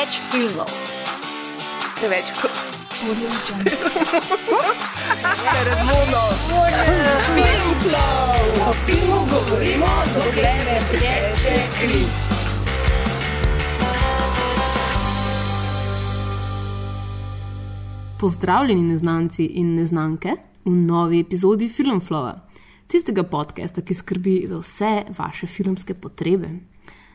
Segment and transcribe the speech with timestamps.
[0.00, 0.70] Preveč filmov.
[2.00, 2.24] preveč
[5.64, 6.22] Razumno.
[8.68, 12.04] O filmu govorimo, dokler ne teče kri.
[18.20, 20.32] Pozdravljeni neznanci in neznanke
[20.64, 22.40] v novi epizodi Filmflowa,
[22.86, 26.48] tistega podcasta, ki skrbi za vse vaše filmske potrebe.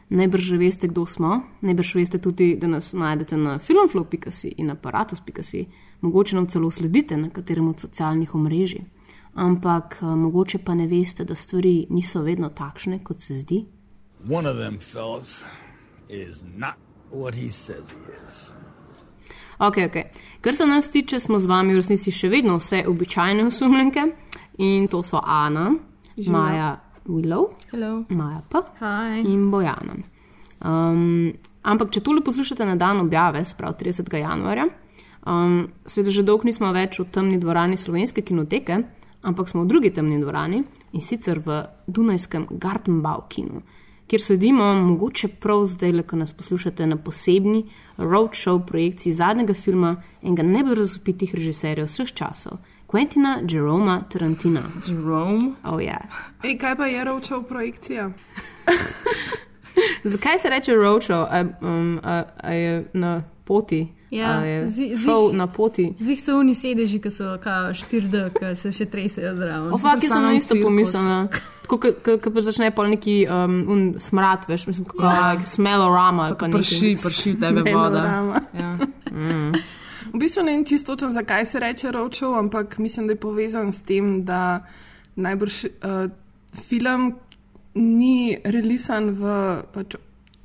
[0.10, 5.66] Najbrž že veste, kdo smo, najbrž veste tudi, da nas najdete na filmflow.si in aparatus.si,
[6.02, 8.86] mogoče nam celo sledite na katerem od socialnih omrežij.
[9.34, 13.66] Ampak eh, mogoče pa ne veste, da stvari niso vedno takšne, kot se zdi.
[14.30, 15.44] One of them fellas
[16.10, 16.76] is not
[17.12, 18.52] what he says he is.
[19.58, 19.96] Ok, ok.
[20.42, 24.04] Kar se nas tiče, smo z vami v resnici še vedno vse običajne osumljenke
[24.58, 25.72] in to so Ana,
[26.28, 28.06] Maja Willow, Hello.
[28.10, 28.58] Maja P.
[28.80, 29.22] Hi.
[29.22, 29.96] in Bojana.
[30.66, 34.16] Um, ampak, če tole poslušate na dan objave, se pravi 30.
[34.18, 34.66] januarja,
[35.28, 38.80] um, seveda že dolgo nismo več v temni dvorani slovenske kinoteke,
[39.22, 43.62] ampak smo v drugi temni dvorani in sicer v Dunajskem Gartenbau kinu,
[44.10, 47.66] kjer sedimo, mogoče prav zdaj, ko nas poslušate na posebni
[47.98, 52.62] roadshow projekciji zadnjega filma enega najbolj razupitih režiserjev vseh časov,
[52.96, 54.62] Quentina Jeroma Tarantina.
[54.88, 55.52] Jerome.
[55.64, 56.00] Oh, yeah.
[56.44, 58.10] Ej, kaj pa je rovčev projekcija?
[60.04, 60.72] Zakaj se reče?
[61.30, 63.88] A, um, a, a je na poti?
[64.12, 65.94] Ja, šel zih- na poti?
[66.00, 69.72] Zdaj so oni sedeži, ki so kao 4D, ki se še tresajo zraven.
[69.72, 71.28] Je samo Sam isto pomislila.
[71.62, 71.80] Tako,
[72.24, 75.36] ko pa začne pol neki um, smrad, veš, mislim, kako ja.
[75.46, 77.04] smellorama ali pa Prši, nekaj.
[77.04, 78.40] prši v tebe voda.
[78.56, 78.78] Ja.
[80.14, 83.72] V bistvu ne vem čisto točno, zakaj se reče rovčev, ampak mislim, da je povezan
[83.72, 84.66] s tem, da
[85.16, 86.12] najbrž uh,
[86.68, 87.16] film
[87.76, 89.34] ni releasan v,
[89.74, 89.96] pač,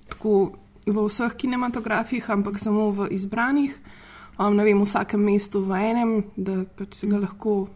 [0.08, 0.52] tako,
[0.86, 3.76] v vseh kinematografih, ampak samo v izbranih.
[4.40, 7.68] Um, ne vem, v vsakem mestu v enem, da pač se ga lahko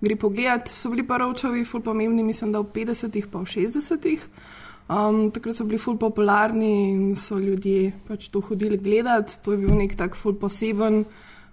[0.00, 0.68] gre pogledat.
[0.72, 4.24] So bili pa rovčevi ful pomembni, mislim, da v 50-ih pa v 60-ih.
[4.86, 9.38] Um, takrat so bili ful popularni in so ljudje pač to hodili gledati.
[9.44, 11.04] To je bil nek tak ful poseben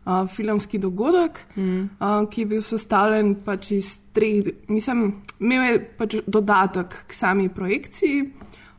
[0.05, 1.81] uh, filmski dogodek, mm.
[1.99, 7.49] uh, ki je bil sestavljen pač iz treh, mislim, imel je pač dodatek k sami
[7.49, 8.31] projekciji.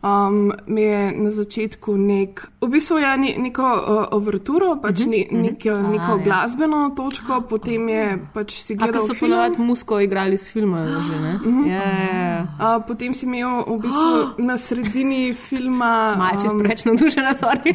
[0.04, 5.22] Um, mi je na začetku nek, v bistvu je ne, neko uh, overturo, pač ne,
[5.32, 8.02] nek, neko glasbeno točko, potem je
[8.34, 9.32] pač si A gledal so film.
[9.32, 11.32] ponovadi musko igrali s filma, že ne?
[11.70, 12.36] Ja, ja, ja.
[12.60, 14.12] Uh, potem si imel v bistvu
[14.52, 16.20] na sredini filma.
[16.20, 17.72] Maja, če si um, preveč navdušena, sorry.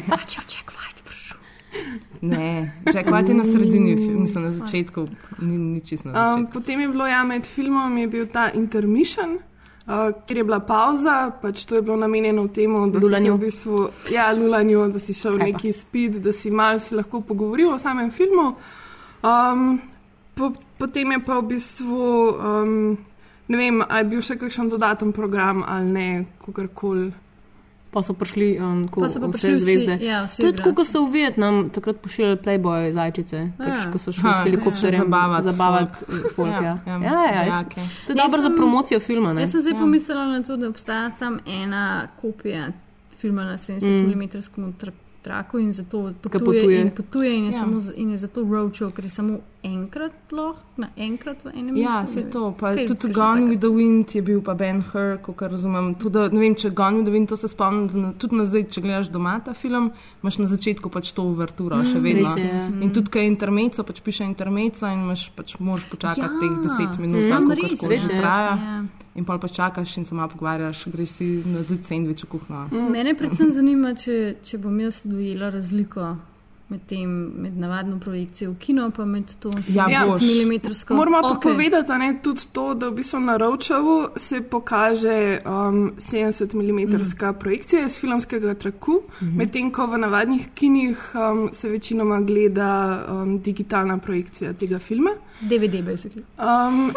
[2.22, 5.08] Ne, čakaj, ti na sredini, mislim na začetku,
[5.40, 6.52] ni, ni čisto na Um, začetku.
[6.52, 9.38] potem je bilo ja, med filmom je bil ta intermission,
[9.86, 13.34] uh, kjer je bila pauza, pač to je bilo namenjeno temu, da si Lulanju.
[13.34, 17.20] v bistvu, ja, lulanju, da si šel Kaj neki spit, da si mal si lahko
[17.20, 18.54] pogovoril o samem filmu.
[19.22, 19.80] Um,
[20.34, 22.98] po, potem je pa v bistvu, um,
[23.48, 27.12] ne vem, ali je bil še kakšen dodaten program ali ne, kakorkoli.
[27.90, 29.94] Pa so prišli um, ko, Pa so pa vse prišli vsi- zvezde.
[30.00, 33.90] ja, vsi to je tako, kot so v Vietnam takrat pošiljali Playboy zajčice, pač, Ja.
[33.90, 35.98] ko so šli s helikopterjem zabavati zabavati
[36.30, 36.50] folk.
[36.52, 37.64] Ja, Ja, ja, ja, ja, ja, jaz-.
[38.06, 39.32] To je dobro za sem- promocijo filma.
[39.32, 39.40] Ne?
[39.40, 39.78] Jaz sem zdaj ja.
[39.80, 41.84] pomislila na to, da obstaja samo ena
[42.16, 42.68] kopija
[43.12, 44.16] filma na 70
[44.56, 44.72] mm.
[44.72, 46.80] tra traku in zato potuje, potuje.
[46.80, 47.58] in, potuje in, je Ja.
[47.58, 52.00] samo, in je zato roadshow, ker je samo enkrat lahko, na enkrat v enem Ja,
[52.00, 52.12] mestu.
[52.14, 52.52] se to.
[52.52, 55.94] Pa Kaj, tudi Gone with the Wind je bil pa Ben Hur, kot razumem.
[55.94, 58.80] Tudi, ne vem, če Gone with the Wind, to se spomnim, na- tudi nazaj, če
[58.80, 59.90] gledaš doma ta film,
[60.22, 62.36] imaš na začetku pač to uverturo Mm, še vedno.
[62.36, 62.66] je, ja.
[62.78, 66.54] In tudi, kaj je intermeco, pač piše intermeco in imaš pač moraš počakati Ja, teh
[66.62, 68.56] deset minut, sam kako res, že traja.
[68.56, 68.84] Ja.
[69.12, 72.68] In pa čakaš in se malo pogovarjaš, greš si narediti sendvič v kuhno.
[72.70, 76.16] Mene predvsem zanima, če, če bom jaz dojela razliko
[76.70, 80.20] med, tem, med navadno projekcijo v kino in med to Ja, boš.
[80.20, 80.96] 70 mm.
[80.96, 85.92] Moramo pa povedati, a ne, tudi to, da v bistvu na Rovčevu se pokaže um,
[85.98, 87.34] 70 mm mm.
[87.40, 89.36] projekcija iz filmskega traku, mm -hmm.
[89.36, 95.10] medtem ko v navadnih kinih um, se večinoma gleda um, digitalna projekcija tega filma.
[95.40, 96.22] DVD, basically.
[96.38, 96.92] Um,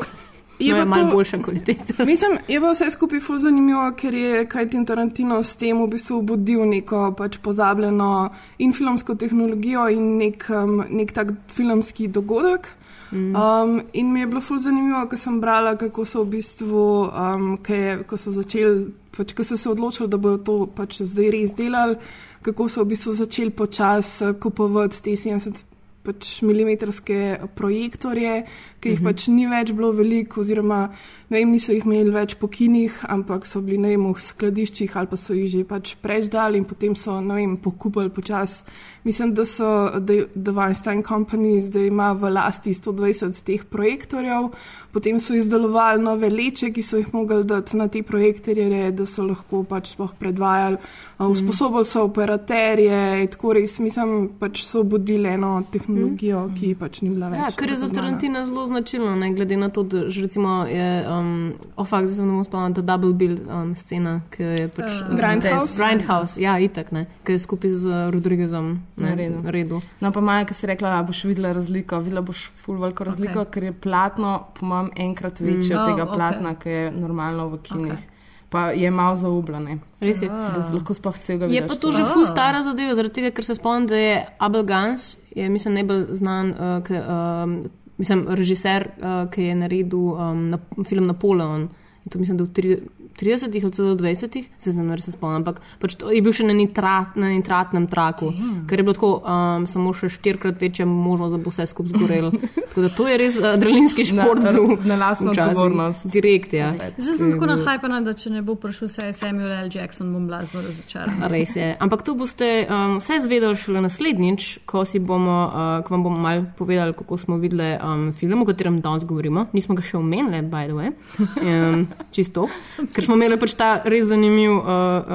[0.60, 2.06] Je no, malo to- boljša kvaliteta.
[2.12, 6.20] Mislim, je pa vse skupaj ful zanimivo, ker je Kajtin Tarantino s tem v bistvu
[6.20, 12.68] obudil neko pač pozabljeno in filmsko tehnologijo in nek, um, nek tak filmski dogodek.
[13.12, 13.36] Mm.
[13.36, 17.58] Um, in mi je bilo ful zanimivo, ko sem brala, kako so v bistvu, um,
[17.68, 21.54] je, ko so začeli, pač, ko so se odločili, da bodo to pač zdaj res
[21.54, 22.00] delali,
[22.42, 25.62] kako so v bistvu začeli počasi kupovati te 70
[26.04, 28.44] pač milimetrske projektorje,
[28.84, 30.90] ki jih pač ni več bilo veliko, oziroma
[31.34, 35.10] ne vem, niso jih imeli več po kinih, ampak so bili vem, v skladiščih ali
[35.10, 38.62] pa so jih že pač preždali in potem so, ne vem, pokupili počas.
[39.04, 39.68] Mislim, da so,
[40.00, 44.52] da Weinstein Company zdaj ima v lasti 120 teh projektorjev,
[44.94, 49.26] potem so izdelovali nove leče, ki so jih mogli dati na te projektorje, da so
[49.28, 50.78] lahko pač sploh predvajali.
[51.20, 51.34] Mm.
[51.34, 56.54] Usposobili so operaterje, tako res, mislim, pač so budili eno tehnologijo, mm.
[56.58, 57.40] ki pač ni bila več.
[57.40, 57.90] Ja, kar je za.
[57.94, 62.16] Tarantina zelo značilno, ne, glede na to, da že recimo je, um, o fakt, zdaj
[62.16, 65.76] se ne bom spomnil, ta double bill um, scena, ki je pač Uh, Grindhouse?
[65.78, 69.42] Grindhouse, ja, itak, ne, ki je skupaj z Rodriguezom ne, Naredil.
[69.44, 69.82] naredil.
[70.02, 72.00] No, pa Maja, ki si rekla, da boš videla razliko.
[72.00, 73.52] Videla boš ful veliko razliko, okay.
[73.54, 75.80] ker je platno, po mojem, enkrat večje mm.
[75.80, 76.16] od Oh, tega okej.
[76.16, 77.94] platna, ki je normalno v kinih.
[77.94, 78.13] Okay.
[78.54, 80.28] Pa je malo zaubljene, Res je.
[80.30, 81.68] da se lahko sploh celega Je vidiš.
[81.72, 85.18] pa to že ful stara zadeva, zaradi tega, ker se spomnim, da je Abel Gans,
[85.34, 87.56] je mislim najbolj znan, uh, k, um,
[87.98, 91.66] mislim, režiser, uh, ki je naredil um, na, film Napoleon.
[92.06, 92.78] In to mislim, da v tri,
[93.20, 96.46] 30 ali celo 20, se zdaj ne res spomnim, ampak pač to je bil še
[96.48, 98.32] na, nitrat, na nitratnem traku,
[98.70, 102.32] ker je bilo tako um, samo še štirikrat večja možnost, da bo vse skupaj zgorelo.
[102.70, 104.44] tako da to je res adrenalinski šport.
[104.44, 106.08] Na- bil na lastno odgovornost.
[106.10, 106.74] Direkt, ja.
[106.98, 109.70] Zdaj sem tako nahajpana, da če ne bo prišel vse Samuel L.
[109.74, 111.22] Jackson, bom blazno razočaran.
[111.32, 111.70] Res je.
[111.80, 116.22] Ampak to boste um, vse zvedeli šele naslednjič, ko, si bomo, uh, ko vam bomo
[116.24, 119.48] mal povedali, kako smo videli um, film, o katerem danes govorimo.
[119.54, 120.94] Nismo ga še omenili, by the way,
[121.48, 122.48] um, čisto.
[122.94, 124.64] Ker smo imeli pač ta res zanimiv, uh,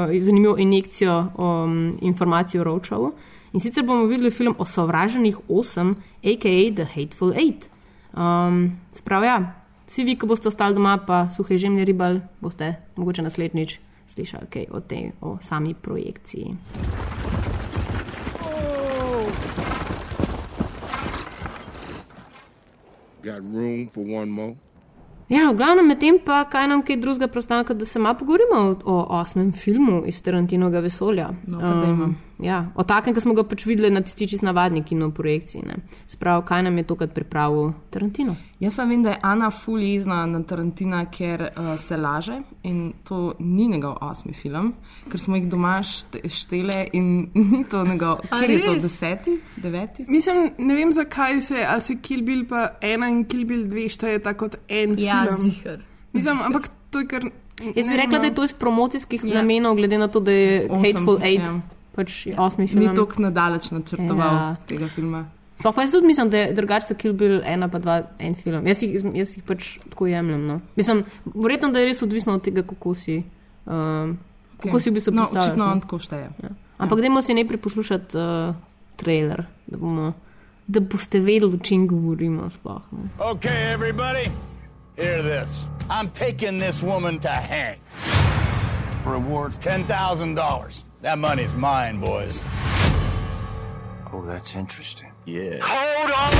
[0.08, 3.12] uh, zanimivo injekcijo um, informacij o Ročovu.
[3.52, 6.70] In sicer bomo videli film o sovraženih osem, a.k.a.
[6.74, 7.70] The Hateful Eight.
[8.12, 9.38] Um, Sprav ja,
[9.88, 14.66] vsi vi, ki boste ostali doma, pa suhe žemlje ribal, boste mogoče naslednjič slišali kaj
[14.70, 16.56] o tej, o sami projekciji.
[23.22, 24.67] Got room for one more?
[25.28, 28.60] Ja, v glavnem medtem pa kaj nam kaj drugega preostane, kot da se malo pogovorimo
[28.60, 31.28] o, o osmem filmu iz Tarantinovega vesolja.
[31.46, 32.14] No, pa dajmo.
[32.40, 35.62] Ja, o takem, ki smo ga pač videli na tisti čist navadni kino projekciji.
[35.66, 35.74] ne.
[36.06, 38.36] Sprav, kaj nam je tokrat pripravil Tarantino?
[38.60, 42.92] Jaz sem vem, da je Ana ful jezna na Tarantina, ker uh, se laže in
[43.04, 44.72] to ni njegov osmi film,
[45.10, 47.10] ker smo jih doma šte, štele in
[47.52, 50.04] ni to njegov, kjer je to deseti, deveti.
[50.08, 53.88] Mislim, ne vem zakaj se, ali se Kill Bill pa ena in Kill Bill dve
[53.88, 55.36] šteje tako kot en Ja, film.
[55.40, 55.78] zihar.
[56.12, 57.22] Mislim, ampak to je kar.
[57.74, 59.30] Jaz bi rekla, da je to iz promocijskih Ja.
[59.30, 59.34] yeah.
[59.36, 61.60] namenov, glede na to, da je Osem, Hateful Eight, ja.
[61.98, 62.86] Pač osmi film.
[62.86, 64.38] Ni tako nadaleč načrtoval Ja.
[64.38, 64.54] ja.
[64.70, 65.24] tega filma.
[65.58, 68.66] Sploh pa jaz tudi mislim, da je drugače Kill Bill ena pa dva, en film.
[68.66, 70.46] Jaz jih, jaz jih pač tako jemljem.
[70.46, 70.60] No.
[70.78, 71.02] Mislim,
[71.34, 73.16] verjetno, da je res odvisno od tega, kako si.
[73.66, 74.68] Um, okay.
[74.68, 75.72] Kako si v bistvu no, očitno no?
[75.72, 76.30] on tako šteje.
[76.44, 76.54] Ja.
[76.78, 78.54] Ampak dajmo si najprej poslušati uh,
[78.96, 80.12] trailer, da, bomo,
[80.66, 82.46] da boste vedeli, o čem govorimo.
[82.54, 83.10] Sploh, no.
[83.34, 84.30] Okay, everybody,
[84.94, 85.66] hear this.
[85.90, 87.82] I'm taking this woman to hang.
[89.02, 90.87] Reward's $10,000.
[91.00, 92.42] That money's mine, boys.
[94.12, 95.12] Oh, that's interesting.
[95.26, 95.60] Yeah.
[95.62, 96.32] Hold on!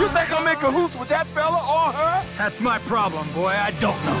[0.00, 2.24] You think I'm in cahoots with that fella or her?
[2.38, 3.48] That's my problem, boy.
[3.48, 4.18] I don't know.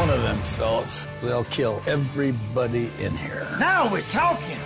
[0.00, 3.46] One of them fellas, they'll kill everybody in here.
[3.58, 4.56] Now we're talking.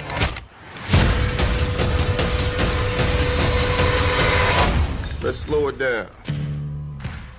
[5.23, 6.07] Let's slow it down.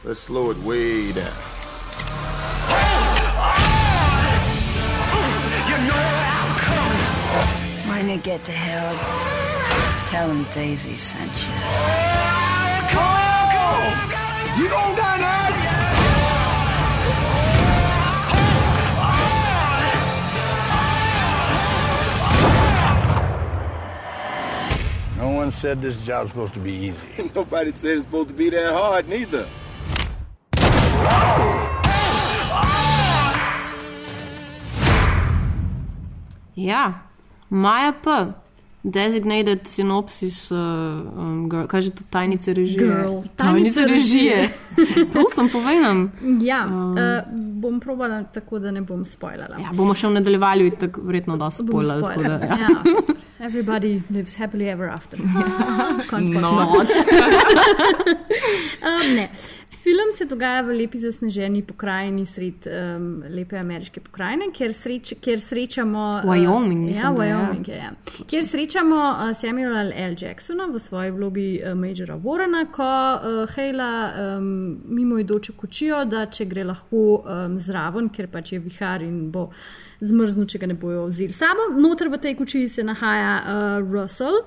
[0.03, 1.54] Let's slow it way down.
[7.88, 9.00] When you get to Harold,
[10.08, 11.50] tell him Daisy sent you.
[14.58, 15.46] You gon' die now?
[25.18, 27.32] No one said this job's supposed to be easy.
[27.36, 29.46] Nobody said it's supposed to be that hard, neither.
[36.55, 36.93] Ja,
[37.50, 38.09] Maja P.
[38.85, 42.85] Designated synopsis, uh, um, girl, kaj že to tajnice režije?
[42.85, 43.25] Girl.
[43.35, 44.50] Tajnice Tajnice režije.
[45.12, 46.12] Prosim, povej nam.
[46.41, 46.93] Ja, um.
[46.93, 47.00] uh,
[47.33, 49.57] bom probala tako, da ne bom spoilala.
[49.57, 52.21] Ja, bomo še v nadaljevanju, tako verjetno da Bom spoiler.
[52.21, 52.57] Da, ja.
[52.62, 52.69] Ja.
[53.39, 55.17] Everybody lives happily ever after.
[56.09, 56.41] Konc koncev.
[56.41, 56.69] No,
[58.85, 59.29] Um, ne.
[59.86, 65.38] Film se dogaja v lepi zasneženi pokrajini sred um, lepe ameriške pokrajine, kjer, sreč, kjer
[65.39, 66.06] srečamo.
[66.24, 67.22] uh, Wyoming, Ja, da.
[67.22, 67.75] Wyoming je.
[67.77, 67.92] Ja.
[68.25, 70.15] Kjer srečamo uh, Samuela L.
[70.18, 73.92] Jacksona v svoji vlogi uh, Majora Warrena, ko uh, Hejla
[74.39, 74.48] um,
[74.89, 79.51] mimo idoče kočijo, da če gre lahko um, zraven, ker pač je vihar in bo
[80.01, 81.70] zmrznil, če ga ne bojo vzeli sabo.
[81.77, 84.42] Noter v tej kočiji se nahaja uh, Russell.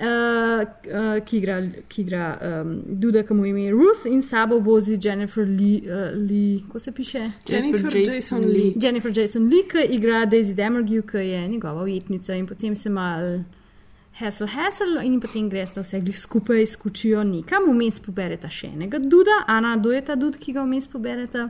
[0.00, 4.96] Uh, uh, ki igra, ki igra um, Duda, ki mu ime Ruth, in sabo vozi
[4.96, 7.30] Jennifer Lee, uh, Lee kako se piše?
[7.46, 8.74] Jennifer Jason Lee.
[8.80, 13.44] Jennifer Jason Lee, ki igra Daisy Demergue, ki je njegova ujetnica, in potem se mal
[14.12, 19.44] hesel, hesel, in potem greste vse glih skupaj, skučijo nekam, vmes poberete še enega Duda.
[19.46, 21.46] Ana, kdo je ta Dud, ki ga vmes poberete?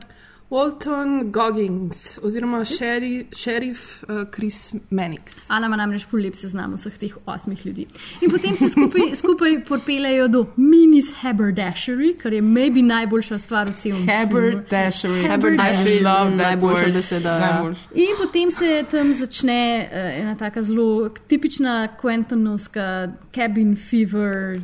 [0.53, 5.45] Walton Goggins, oziroma šeri, šerif uh, Chris Mannix.
[5.49, 7.87] Ana ima namreč ful lep seznam vseh teh osmih ljudi.
[8.21, 13.73] In potem se skupaj, skupaj porpelejo do Minis Haberdashery, kar je maybe najboljša stvar v
[13.81, 14.05] celem.
[14.05, 15.25] Haberdashery.
[15.31, 16.93] Haberdashery je Love that najboljša word.
[16.93, 17.33] beseda.
[17.33, 17.39] ja.
[17.47, 17.89] Najboljša.
[18.05, 24.61] In potem se tam začne uh, ena taka zelo tipična Quentonovska cabin fever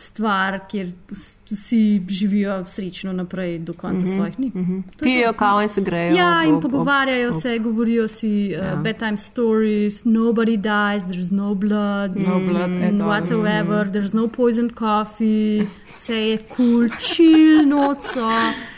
[0.00, 4.14] stvar, kjer vs- vsi živijo srečno naprej do konca mm -hmm.
[4.16, 4.50] svojih dni.
[4.54, 4.82] Mm -hmm.
[5.02, 6.14] Pijejo kavo in se grejo.
[6.16, 8.82] Ja, in ob- ob- pogovarjajo ob- se, govorijo si uh, yeah.
[8.82, 13.08] bedtime stories, nobody dies, there's no blood, No blood at all.
[13.08, 18.30] whatsoever, there's no poisoned coffee, vse je cool, chill, noco.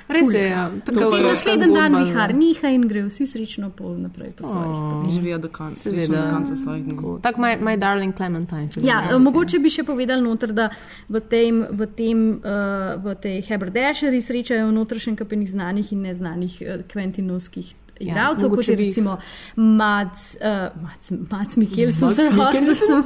[0.09, 0.71] Res je, ja.
[0.85, 2.37] Tako Potem otroška naslednji dan vihar ja.
[2.37, 5.05] niha in grejo vsi srečno po naprej po svojih.
[5.05, 6.97] In živijo do konca, srečno do konca svojih dni.
[7.23, 8.69] Tako, my, my darling Clementine.
[8.83, 10.71] Ja, eh, mogoče bi še povedali noter, da
[11.09, 16.59] v, tem, v, tem, uh, v tej Haberdashery srečajo noter še kapenih znanih in neznanih
[16.63, 19.17] uh, kventinovskih igralcev, kot mogoče je recimo
[19.57, 22.51] Mads, uh, Mads, Mads Mikkelsen, zelo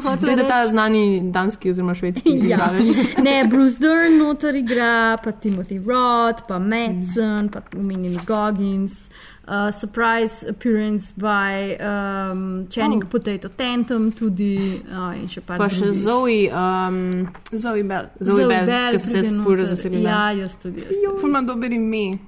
[0.03, 2.45] hotel ta znani danski oziroma švedski Ja.
[2.47, 2.97] igralec.
[3.19, 9.09] Ne, Bruce Dern noter igra, pa Timothy Roth, pa Madsen, pa omenjeni Goggins.
[9.47, 13.09] Uh, surprise appearance by um, Channing Oh.
[13.09, 14.59] Potato Tantum, tudi
[14.91, 15.93] uh, in še par Pa še.
[15.95, 18.09] Zoe, um, Zoe Bell.
[18.21, 19.59] Zoe Bell, ki so se pride ful noter.
[19.61, 20.11] razveselila.
[20.11, 20.81] Ja, jaz tudi.
[20.83, 21.21] Jaz tudi.
[21.21, 22.19] Ful ima dober ime.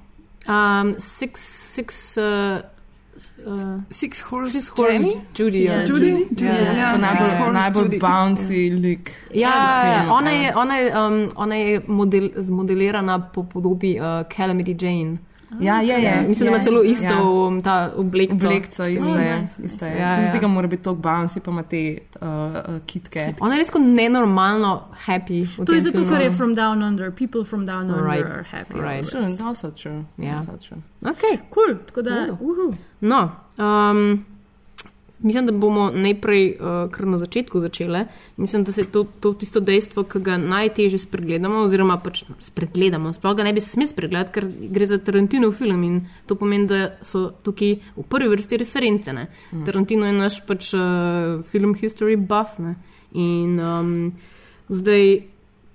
[0.46, 1.40] Um, six,
[1.74, 2.62] six, uh,
[3.46, 5.20] uh, Six Horse six horse Jenny?
[5.34, 5.64] Judy.
[5.64, 6.10] Ja, Ja, Judy?
[6.10, 6.44] Judy.
[6.44, 6.72] Ja, Ja.
[6.72, 9.10] ja, Six Najbolj, Horse najbolj bouncy lik.
[9.34, 10.36] ja, ja, film, ona ja.
[10.42, 15.18] je, ona je, um, ona je model, zmodelirana po podobi uh, Calamity Jane.
[15.60, 16.24] Ja, je, je.
[16.28, 17.22] Mislim, da ima celo isto Ja.
[17.22, 18.32] um, ta oblek.
[18.32, 19.26] Oblekca, iste je.
[19.26, 19.86] Ja, Se zdi,
[20.34, 20.40] ja.
[20.40, 23.34] da mora biti tako bouncy, pa ima te uh, uh, kitke.
[23.40, 25.46] Ona je res kot nenormalno happy.
[25.66, 27.10] To je zato, ker je from down under.
[27.10, 28.74] People from down under Right, are happy.
[28.74, 29.10] right.
[29.10, 30.04] True, it's also true.
[30.18, 30.36] Ja.
[30.38, 30.82] Also true.
[31.02, 31.38] Okay.
[31.50, 32.26] Cool, tako da.
[32.38, 32.50] Cool.
[32.50, 32.72] uhu.
[33.00, 34.24] No, um,
[35.20, 38.04] mislim, da bomo najprej uh, kar na začetku začeli.
[38.36, 43.12] Mislim, da se to, to tisto dejstvo, ki ga najtežje spregledamo, oziroma pač spregledamo.
[43.12, 46.92] Sploh ga ne bi smeli spregledati, ker gre za Tarantinov film in to pomeni, da
[47.02, 49.12] so tukaj v prvi vrsti reference.
[49.12, 49.26] Ne?
[49.52, 49.64] Mm.
[49.66, 52.58] Tarantino je naš pač uh, film history buff.
[52.62, 52.76] Ne?
[53.18, 53.92] In um,
[54.68, 55.22] zdaj,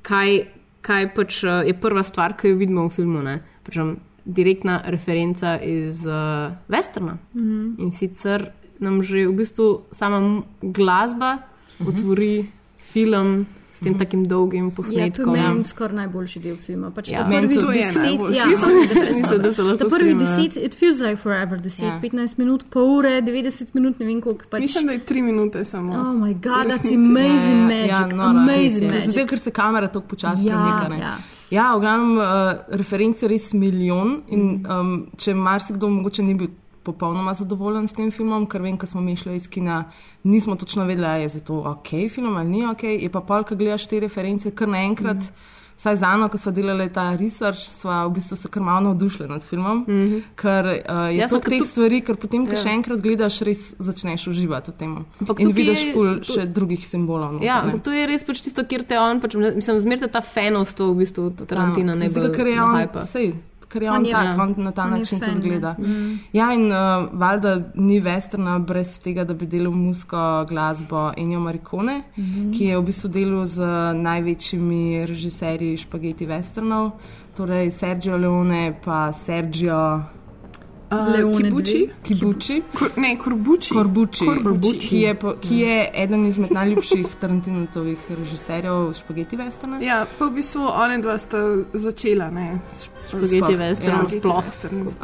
[0.07, 0.39] kaj,
[0.81, 3.27] kaj pač uh, je prva stvar, ki jo vidimo v filmu?
[3.63, 7.17] Pač, um, direktna referenca iz uh, Westerna.
[7.33, 7.81] Mm -hmm.
[7.83, 11.39] In sicer nam že v bistvu sama glasba uh
[11.79, 11.89] -huh.
[11.89, 12.45] otvori
[12.79, 13.99] film s tem -huh.
[13.99, 15.33] takim dolgim Ja, to je posnetkom.
[15.33, 16.91] meni skoraj najboljši del filma.
[16.91, 17.25] Pač Ja.
[17.25, 17.55] prvi.
[17.55, 18.37] To je deset, najboljši.
[18.37, 18.45] ja,
[19.17, 20.17] Mislim, da se lahko prvi ja.
[20.17, 21.99] deset, it feels like forever, 10, Ja.
[22.01, 24.45] 15 minut, pol ure, 90 minut, ne vem koliko.
[24.49, 25.93] Pač, Mislim, da je tri minute samo.
[25.93, 27.89] Oh my god, that's amazing Ja, magic.
[27.89, 28.99] ja, no, amazing res je.
[28.99, 29.11] magic.
[29.11, 30.89] Zato, ker se kamera tako počasi Ja, premika.
[30.89, 30.99] ne.
[31.01, 31.17] ja.
[31.51, 32.23] Ja, v glavnem, uh,
[32.69, 34.21] referenc je res milijon.
[34.27, 36.47] In, um, če marsikdo mogoče ni bil
[36.83, 39.83] popolnoma zadovoljen s tem filmom, ker vem, ko smo mi šli iz kina,
[40.23, 42.83] nismo točno vedeli, ali je za to ok film ali ni ok.
[42.83, 45.17] Je pa pol, ko gledaš te reference, kar naenkrat.
[45.17, 45.51] Mm -hmm.
[45.75, 49.29] Saj za eno, ko smo delali ta research, smo v bistvu se kar malo navdušili
[49.29, 50.21] nad filmom, mm -hmm.
[50.35, 52.57] ker uh, je Jasno, ker teh tu- stvari, ker potem, ko Ja.
[52.57, 55.05] še enkrat gledaš, res začneš uživati v tem.
[55.21, 57.31] Ampak In vidiš je- ful tu- še drugih simbolov.
[57.31, 60.21] noter, Ja, ampak to je res pač tisto, kjer te on, pač, mislim, zmerite ta
[60.21, 63.33] fenovstvo v bistvu Tarantina Ja, ne zdi, ker je on, sej,
[63.73, 65.75] ker je On on, je- tak, on na ta On način fan, tudi gleda.
[66.33, 66.77] Ja, in uh,
[67.13, 72.03] valjda ni westerna brez tega, da bi delal musko glasbo Enjo Marikone,
[72.53, 73.65] ki je v bistvu delal z
[73.97, 76.91] največjimi režiserji špageti westernov,
[77.33, 80.01] torej Sergio Leone pa Sergio
[80.93, 81.89] Uh, Leone Kibuči.
[82.03, 82.61] Kibuči.
[82.77, 83.73] Kur, ne, Kurbuči.
[83.73, 84.77] Korbuči, Corbucci.
[84.79, 89.79] ki je, po, ki je eden izmed najljubših Tarantinovih režiserjev špageti westerna.
[89.81, 91.41] Ja, pa v bistvu one dva sta
[91.73, 94.09] začela, ne, s Špageti Sploh, western ja.
[94.09, 94.43] sploh.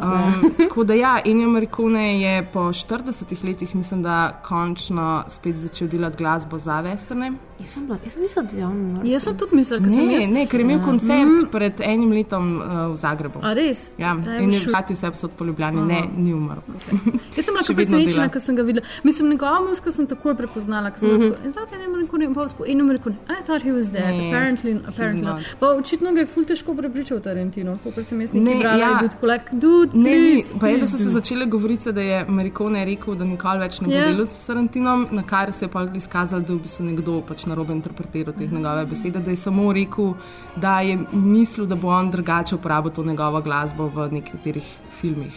[0.00, 5.88] Um, tako da ja, Enjo Marikone je po 40 letih, mislim, da končno spet začel
[5.88, 7.32] delati glasbo za westerne.
[7.60, 8.78] Jaz sem bila, jaz sem mislila, da je on.
[9.04, 10.30] Jaz sem tudi mislila, da sem Ne, jaz.
[10.30, 13.38] ne, ker je imel koncert pred enim letom uh, v Zagrebu.
[13.42, 13.90] A res?
[13.98, 16.60] Ja, I in je vrati vse posod po Ljubljani, ne, ni umrl.
[17.36, 18.86] Jaz sem bila presenečena, ker sem ga videla.
[19.04, 21.30] Mislim, njegova muzika sem takoj prepoznala, ker sem mm -hmm.
[21.30, 23.90] tako, in zato je ne morem reči, pa tako, in reči, I thought he was
[23.92, 25.42] dead, Ne, apparently, apparently not.
[25.60, 28.88] Pa očitno ga je ful težko prepričal Tarantino, kot sem jaz Ne, nekaj brala, ja.
[28.88, 31.92] je bil tako, like, dude, Ne, ni, please, pa je, da so se začele govorice,
[31.92, 34.04] da je Marikone rekel, da nikoli več ne bo Ja.
[34.06, 37.46] delal s Tarantinom, na kar se je pa izkazalo, da je v bistvu nekdo pač
[37.50, 40.14] narobe interpretiral te njegove besede, da je samo rekel,
[40.56, 45.36] da je mislil, da bo on drugače uporabil to njegovo glasbo v nekaterih filmih.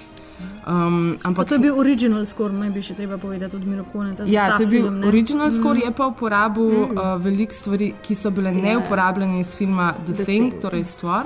[0.63, 3.85] Um, Pa ampak to je bil original score, maj bi še treba povedati od Miro
[3.85, 4.25] Koneta.
[4.25, 5.07] za Ja, to je bil film, ne.
[5.07, 5.81] original score, Mm.
[5.81, 6.97] je pa uporabil mm.
[6.97, 10.61] uh, veliko stvari, ki so bile neuporabljene iz filma The, The Thing, Thing.
[10.61, 11.25] torej stvar.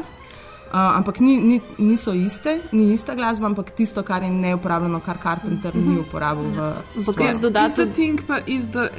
[0.67, 5.17] Uh, ampak ni, ni, niso iste, ni ista glasba, ampak tisto, kar je neuporabljeno, kar
[5.23, 5.93] Carpenter mm -hmm.
[5.93, 7.93] ni uporabil v Ampak jaz the dodatek.
[7.93, 8.89] thing pa is the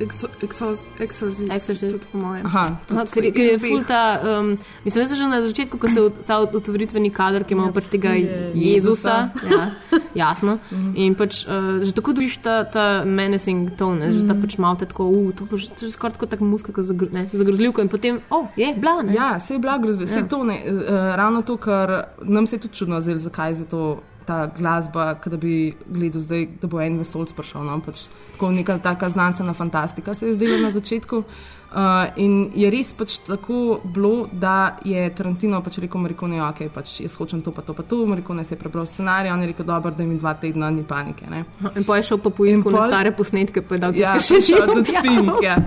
[0.00, 1.52] exo- exo- exorcist.
[1.52, 1.96] Exorcist.
[2.12, 2.46] po mojem.
[2.46, 3.70] Aha, Aha, ker, je- ker je Iz obeh.
[3.70, 7.10] ful ta, um, mislim, jaz sem že na začetku, ko se je ta ot- otvoritveni
[7.10, 9.70] kader, ki ima Ja, pač tega je Jezusa, ja,
[10.24, 10.58] jasno.
[10.94, 14.74] In pač uh, že tako dobiš ta, ta menacing tone, ne, že ta pač malo
[14.76, 18.46] tako, uh, to je že skoraj tako tak muska, zagr, ne, zagrozljivko in potem, oh,
[18.56, 19.12] je, bla, ne.
[19.14, 20.10] Ja, se je bila grozljiva.
[20.10, 20.16] Ja.
[20.18, 20.28] Ja.
[20.28, 23.82] To ne, uh, ravno to, ker nam se je tudi čudno zdelo, zakaj je to
[24.28, 27.64] ta glasba, da bi gledal zdaj, da bo en vesolc prišel.
[27.64, 27.78] No?
[27.84, 31.22] Pač, tako neka taka znanstvena fantastika se je zdela na začetku.
[31.68, 36.94] Uh, in je res pač tako bilo, da je Tarantino pač rekel, Marikone, ok, pač
[37.04, 37.98] jaz hočem to, pa to, pa to.
[38.08, 41.28] Marikone se je prebral scenarij, on je rekel, dobro, da mi dva tedna ni panike.
[41.28, 41.42] Ne?
[41.76, 44.40] In pa je šel pa poiskati pol- na stare posnetke, pa je dal Ja, še
[44.40, 45.42] še od Fink.
[45.44, 45.58] Ja.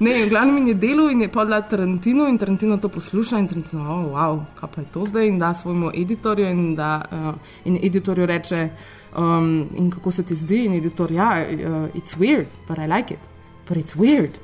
[0.00, 3.84] Ne, v glavnem je delal in je podala Tarantino in Tarantino to posluša in Tarantino,
[3.84, 7.36] oh, wow, kaj pa je to zdaj in da svojemu editorju in, da, uh,
[7.68, 8.62] in editorju reče,
[9.12, 13.12] um, in kako se ti zdi in editor, ja, uh, it's weird, but I like
[13.12, 13.20] it,
[13.68, 14.40] but it's weird.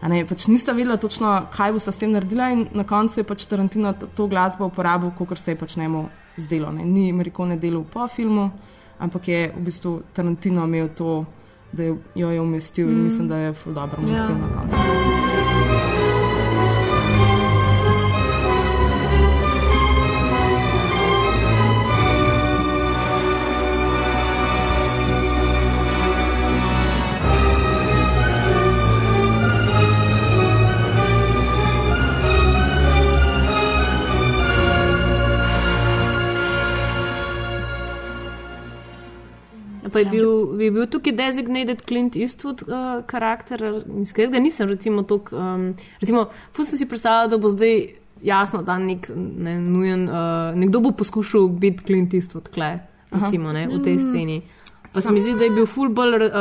[0.00, 3.24] A Ne, pač nista vedela točno, kaj bo s tem naredila, in na koncu je
[3.24, 6.08] pač Tarantino to, glasbo uporabil, kot se je pač njemu
[6.38, 6.72] zdelo.
[6.72, 6.84] Ne.
[6.84, 8.50] Ni Marikone delal po filmu,
[8.98, 11.24] ampak je v bistvu Tarantino imel to,
[11.72, 11.82] da
[12.14, 14.38] jo je umestil in mislim, da je dobro umestil Ja.
[14.38, 15.47] na koncu.
[39.92, 44.68] Pa je bil, je bil tukaj designated Clint Eastwood uh, karakter, mislim, jaz ga nisem,
[44.68, 47.80] recimo, tok, um, recimo, fus sem si predstavljal, da bo zdaj
[48.22, 52.78] jasno, da nek, ne, nujen, uh, nekdo bo poskušal biti Clint Eastwood, kle,
[53.10, 54.40] recimo, ne, v tej sceni.
[54.92, 56.32] Pa se mi zdi, da je bil full bolj uh,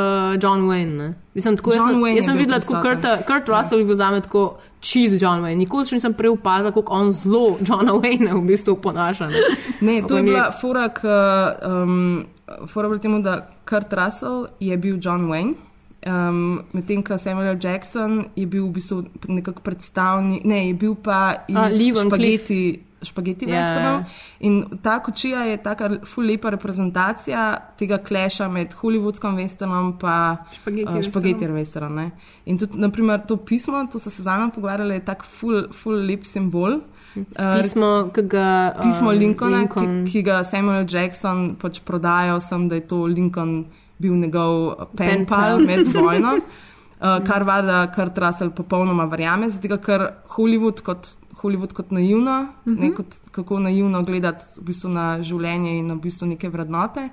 [0.43, 0.95] John Wayne.
[0.97, 1.13] Ne.
[1.33, 3.01] Mislim, tako, jaz John sem, Wayne jaz sem videla, kako prisoten.
[3.01, 4.43] Kurt, Kurt Russell je bil zame tako
[4.81, 5.59] cheese John Wayne.
[5.59, 9.29] Nikoli še nisem prej opazila, kako on zelo Johna Wayne v bistvu ponaša.
[9.81, 9.99] Ne.
[10.07, 11.11] To je bila fora, k,
[11.67, 12.23] um,
[12.67, 15.53] fora bila temu, da Kurt Russell je bil John Wayne.
[16.07, 17.57] Um, Medtem ko Samuel.
[17.61, 23.49] Jackson je bil v bistvu nekako predstavnik, ne, je bil pa iz A, špageti, špageti
[23.49, 23.55] Ja.
[23.55, 24.05] westernov.
[24.39, 29.97] In ta kočija je taka ful lepa reprezentacija tega kleša med hollywoodskim westernom in
[30.53, 32.11] Špageti špageti westernom.
[32.45, 35.93] In tudi, naprimer, to pismo, to so se z nami pogovarjali, je tak ful, ful
[35.93, 36.79] lep simbol.
[37.15, 38.73] Uh, Pismo, ki ga.
[38.77, 43.05] um, pismo Lincolna, Lincoln, ki, ki ga Samuel Jackson pač prodaja vsem, da je to
[43.09, 43.65] Lincoln
[43.97, 45.59] bil njegov Pen pen pal.
[45.65, 51.91] med vojno, uh, kar vada Kurt Russell popolnoma verjame, zato ker Hollywood kot, Hollywood kot
[51.91, 52.79] naivno, uh -huh.
[52.79, 57.09] ne kot kako naivno gledati v bistvu na življenje in na v bistvu neke vrednote.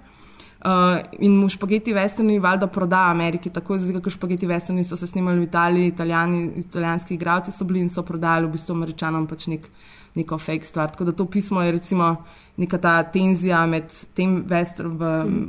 [0.64, 5.06] Uh, in mu špageti vesterni valjda proda Ameriki, tako zato, ker špageti vesterni so se
[5.06, 9.44] snimali v Italiji, italijani, italijanski igralci so bili in so prodajali v bistvu američanom pač
[9.52, 9.68] nek,
[10.16, 10.88] neko fake stvar.
[10.90, 12.16] Tako da to pismo je recimo
[12.56, 15.02] neka ta tenzija med tem western, v,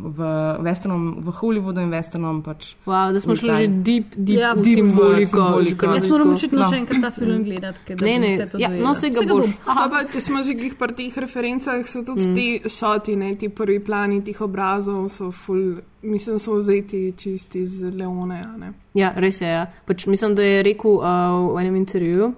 [0.09, 0.19] v,
[0.59, 2.71] westernom v Hollywoodu in westernom pač.
[2.83, 5.37] Wow, da smo šli že deep, deep Ja, deep simboliko.
[5.37, 5.63] simboliko.
[5.63, 6.69] že kar Jaz moram očitno No.
[6.69, 8.83] še enkrat ta film gledati, ker Ne, ne, vse to ja, dojela.
[8.83, 9.45] no, saj ga Saj boš.
[9.45, 9.75] bom.
[9.75, 12.35] So pa, če smo že glih pri teh referencah, so tudi mm.
[12.35, 15.61] ti šoti, ne, ti prvi plani tih obrazov, so ful,
[16.01, 18.41] mislim, so vzeti čisti iz Leone.
[18.43, 18.73] a ne.
[18.93, 19.47] Ja, res je.
[19.47, 19.67] Ja.
[19.85, 21.05] Pač mislim, da je rekel uh,
[21.51, 22.33] v enem intervjuju,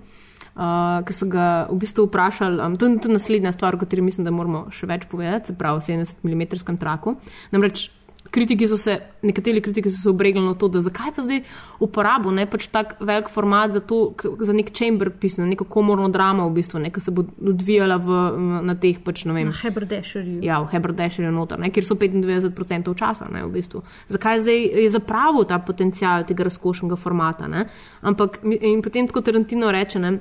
[0.57, 2.59] uh, ki so ga v bistvu vprašali.
[2.63, 5.57] Um, to je tudi naslednja stvar, o kateri mislim, da moramo še več povedati, se
[5.57, 7.15] pravi, v 70 mm traku.
[7.53, 7.89] Namreč
[8.31, 11.41] kritiki so se, nekateri kritiki so se obregli na to, da zakaj pa zdaj
[11.79, 16.47] uporabo ne pač tak velik format za, to, za nek chamber piece, neko komorno dramo,
[16.49, 18.21] v bistvu, ne, ki se bo odvijala v,
[18.67, 19.51] na teh pač, ne vem.
[19.51, 20.39] Na Hebrdešerju.
[20.45, 23.29] Ja, v Hebrdešerju noter, ne, kjer so 95% časa.
[23.31, 23.83] Ne, v bistvu.
[24.11, 27.47] Zakaj zdaj je zapravil ta potencial tega razkošnega formata?
[27.51, 27.67] Ne?
[28.07, 30.03] Ampak in potem tako Tarantino reče.
[30.03, 30.17] Ne,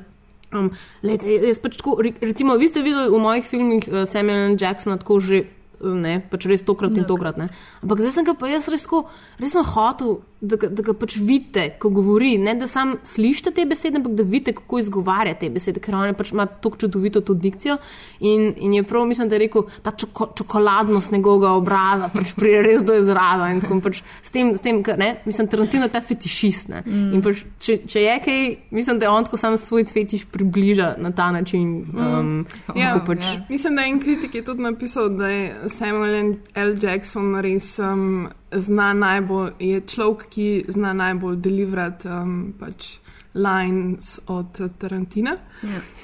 [0.56, 0.70] Um,
[1.04, 4.56] lejte, jaz pač tako, re- recimo, vi ste videli v mojih filmih uh, Samuela L.
[4.60, 5.44] Jacksona tako že,
[5.80, 7.36] uh, ne, pač res tokrat in tokrat.
[7.36, 7.50] Ne.
[7.84, 9.04] Ampak zdaj sem ga pa jaz res tako,
[9.42, 12.38] res sem hotel, da, ga- da ga pač vidite, ko govori.
[12.38, 16.14] Ne da sam slišite te besede, ampak da vidite, kako izgovarja te besede, ker on
[16.14, 17.76] pač ima tako čudovito to dikcijo.
[18.20, 22.62] In, in je prav, mislim, da je rekel, ta čoko, čokoladnost njegovega obraza pač pride
[22.62, 23.48] res do izraza.
[23.82, 26.68] Pač s tem, s tem ne, mislim, Tarantino je ta fetišist.
[26.68, 26.82] Ne.
[26.86, 27.12] Mm.
[27.14, 31.10] In pač, če, če je kaj, mislim, da on tako sam svoj fetiš približa na
[31.10, 31.86] ta način.
[31.94, 32.46] Um,
[32.76, 33.44] Ja, kako pač, ja.
[33.48, 36.74] Mislim, da en kritik je tudi napisal, da je Samuel L.
[36.82, 42.98] Jackson res um, zna najbolj, je človek, ki zna najbolj deliverati um, pač
[43.34, 45.36] lines od Tarantina.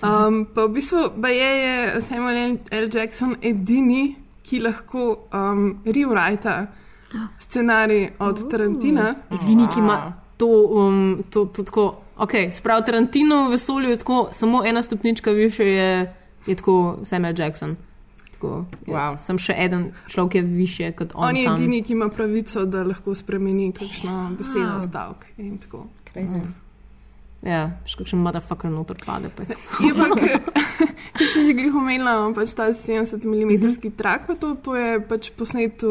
[0.02, 2.88] Um, pa v bistvu pa je, je Samuel L.
[2.92, 6.66] Jackson edini, ki lahko um, rewrita
[7.38, 9.14] scenarij od Tarantina.
[9.30, 11.94] edini, ki ima to, um, to, to tako.
[12.18, 16.14] Okay, Sprav Tarantino v vesolju je tako, samo ena stopnička više je,
[16.46, 17.76] je tako Samuel Jackson.
[18.42, 19.18] Tako, je, Wow.
[19.18, 21.24] Sem še en človek, ki je više kot on.
[21.24, 21.54] On je sam.
[21.56, 24.82] edini, ki ima pravico, da lahko spremeni kakšno besedo, Wow.
[24.82, 25.86] stavek in tako.
[27.42, 29.30] Ja, še kakšen motherfucker noter pade.
[29.30, 29.58] pa je to.
[29.86, 30.06] Je pa,
[31.18, 35.30] ki si že glih omenila, pač ta 70 mm trak, pa to, to je pač
[35.34, 35.82] posnet,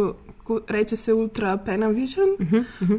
[0.44, 2.36] ko reče se Ultra Panavision.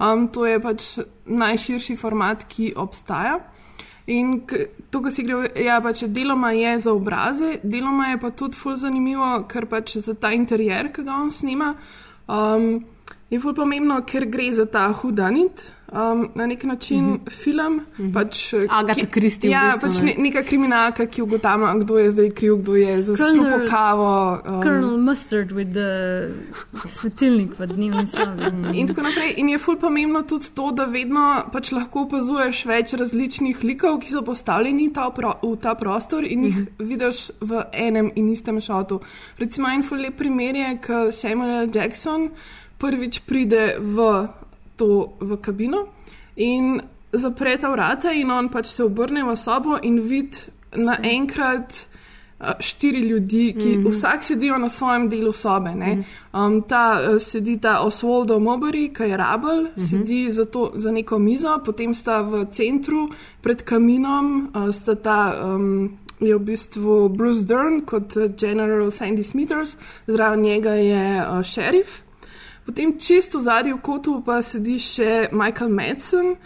[0.00, 3.40] Um, to je pač najširši format, ki obstaja.
[4.06, 4.40] In
[4.90, 8.74] to, kar si gre, ja, pač deloma je za obraze, deloma je pa tudi ful
[8.76, 11.74] zanimivo, ker pač za ta interjer, ki ga on snima,
[12.26, 12.82] um,
[13.30, 15.62] je ful pomembno, ker gre za ta hudanit,
[15.92, 17.30] um, na nek način mm -hmm.
[17.30, 17.80] film.
[18.14, 20.06] Pač, Agatha Christie v Ja, bistvu, pač ne.
[20.06, 24.40] ne, neka kriminalka, ki ugotavlja, kdo je zdaj kriv, kdo je za strupo kavo.
[24.48, 26.28] Um, Colonel Mustard with the
[26.88, 28.42] svetilnik v dnevni sobi.
[28.78, 29.34] In tako naprej.
[29.36, 34.10] In je ful pomembno tudi to, da vedno pač lahko opazuješ več različnih likov, ki
[34.10, 38.60] so postavljeni v ta, pro, v ta prostor in jih vidiš v enem in istem
[38.60, 39.00] šotu.
[39.38, 41.70] Recimo en ful lep primer je, ko Samuel L.
[41.74, 42.30] Jackson
[42.82, 44.26] prvič pride v
[44.76, 45.86] to v kabino
[46.36, 46.80] in
[47.12, 51.86] zapre ta vrata in on pač se obrne v sobo in vidi naenkrat
[52.40, 53.90] uh, štiri ljudi, ki mm -hmm.
[53.90, 55.74] vsak sedijo na svojem delu sobe.
[55.74, 56.04] ne.
[56.32, 59.90] Um, ta uh, sedi ta Oswaldo Mobari, ki je rabel, mm -hmm.
[59.90, 63.08] sedi za, to, za neko mizo, potem sta v centru
[63.40, 65.42] pred kaminom, uh, sta ta.
[65.44, 72.02] Um, Je v bistvu Bruce Dern kot general Sandy Smithers, zraven njega je uh, šerif.
[72.66, 76.36] Potem čisto v zadnjem kotu pa sedi še Michael Madsen,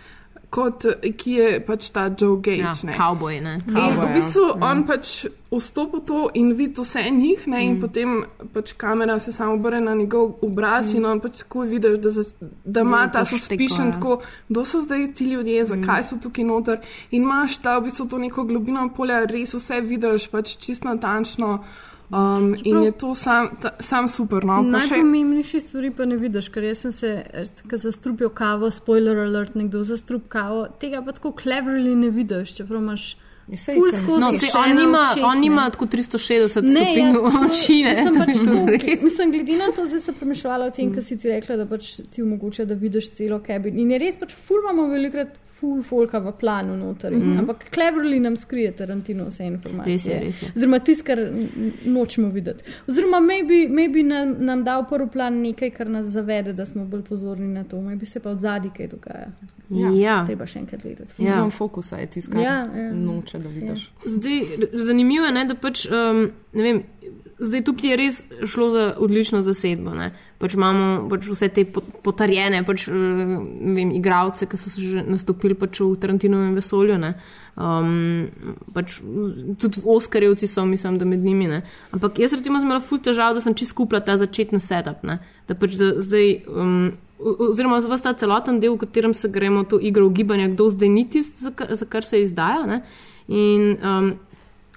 [0.51, 0.87] kot,
[1.19, 2.63] ki je pač ta Joe Gage.
[2.63, 2.95] Ja, ne.
[2.97, 3.57] kavboj, ne.
[3.67, 5.11] In Cowboy, v bistvu on pač
[5.51, 8.15] vstopi v to in vidi vse njih, ne, in potem
[8.55, 12.25] pač kamera se samo obrne na njegov obraz in on pač tako vidiš, da, za,
[12.65, 13.97] da ima je ta pošteko, suspicion, ja.
[13.99, 16.81] tako, kdo so zdaj ti ljudje, zakaj so tukaj noter.
[17.11, 21.59] In imaš ta v bistvu to neko globino polja, res vse vidiš, pač čisto natančno.
[22.09, 24.45] Um, in je to sam, ta, sam super.
[24.45, 24.61] No?
[24.63, 27.11] Pa še- Najpomembnejše stvari pa ne vidiš, ker jaz sem se,
[27.67, 32.79] ko zastrupil kavo, spoiler alert, nekdo zastrup kavo, tega pa tako cleverly ne vidiš, čeprav
[32.79, 33.17] imaš
[33.49, 35.41] ker- skozi No, se, on, nima, očeh, on ne.
[35.41, 37.83] nima tako 360 Ne, stopinj ja, to- oči.
[37.83, 41.19] ne, Mislim, pač to mislim, glede na to, zdaj sem premišljala o tem, kar si
[41.19, 43.79] ti rekla, da pač ti omogoča, da vidiš celo kabin.
[43.79, 45.35] In je res pač ful imamo velikrat
[45.67, 47.13] ful folka v planu noter.
[47.13, 47.39] Mm -hmm.
[47.39, 49.95] Ampak cleverly nam skrije Tarantino vse informacije.
[49.95, 50.49] Res je, res je.
[50.57, 51.19] Oziroma tisto, kar
[51.85, 52.65] nočemo videti.
[52.89, 56.85] Oziroma maybe, maybe nam, nam da v prvi plan nekaj, kar nas zavede, da smo
[56.85, 57.77] bolj pozorni na to.
[57.77, 59.27] Maybe se pa od zadaj kaj dogaja.
[60.01, 60.27] Ja.
[60.27, 61.15] Treba še enkrat gledati.
[61.19, 61.29] Ja.
[61.29, 62.41] Izven fokusa je tiskar.
[62.41, 62.93] Ja, ja.
[62.95, 63.91] Noče, da vidiš.
[64.07, 66.83] Zdaj, r- zanimivo je, ne, da pač, um, ne vem,
[67.39, 69.95] zdaj tukaj je res šlo za odlično zasedbo.
[69.95, 70.11] Ne.
[70.39, 75.55] Pač imamo pač vse te pot- potrjene pač, eh, vem, igralce, ki so že nastopili
[75.55, 76.99] pač v Tarantinovem vesolju.
[76.99, 77.15] Ne.
[77.57, 78.29] Um,
[78.73, 79.01] pač,
[79.59, 81.49] tudi Oskarjevci so, mislim, da med njimi.
[81.49, 81.63] Ne.
[81.93, 85.03] Ampak jaz recimo sem imela ful težav, da sem čist skupila ta začetni setup.
[85.05, 85.21] Ne.
[85.49, 86.43] Da pač da, zdaj.
[86.49, 90.89] Um, Oziroma, za ta celoten del, v katerem se gremo to igro ugibanja, kdo zdaj
[90.89, 92.67] ni tisti, za, za kar se izdaja.
[92.67, 92.83] Ne?
[93.29, 94.11] In um,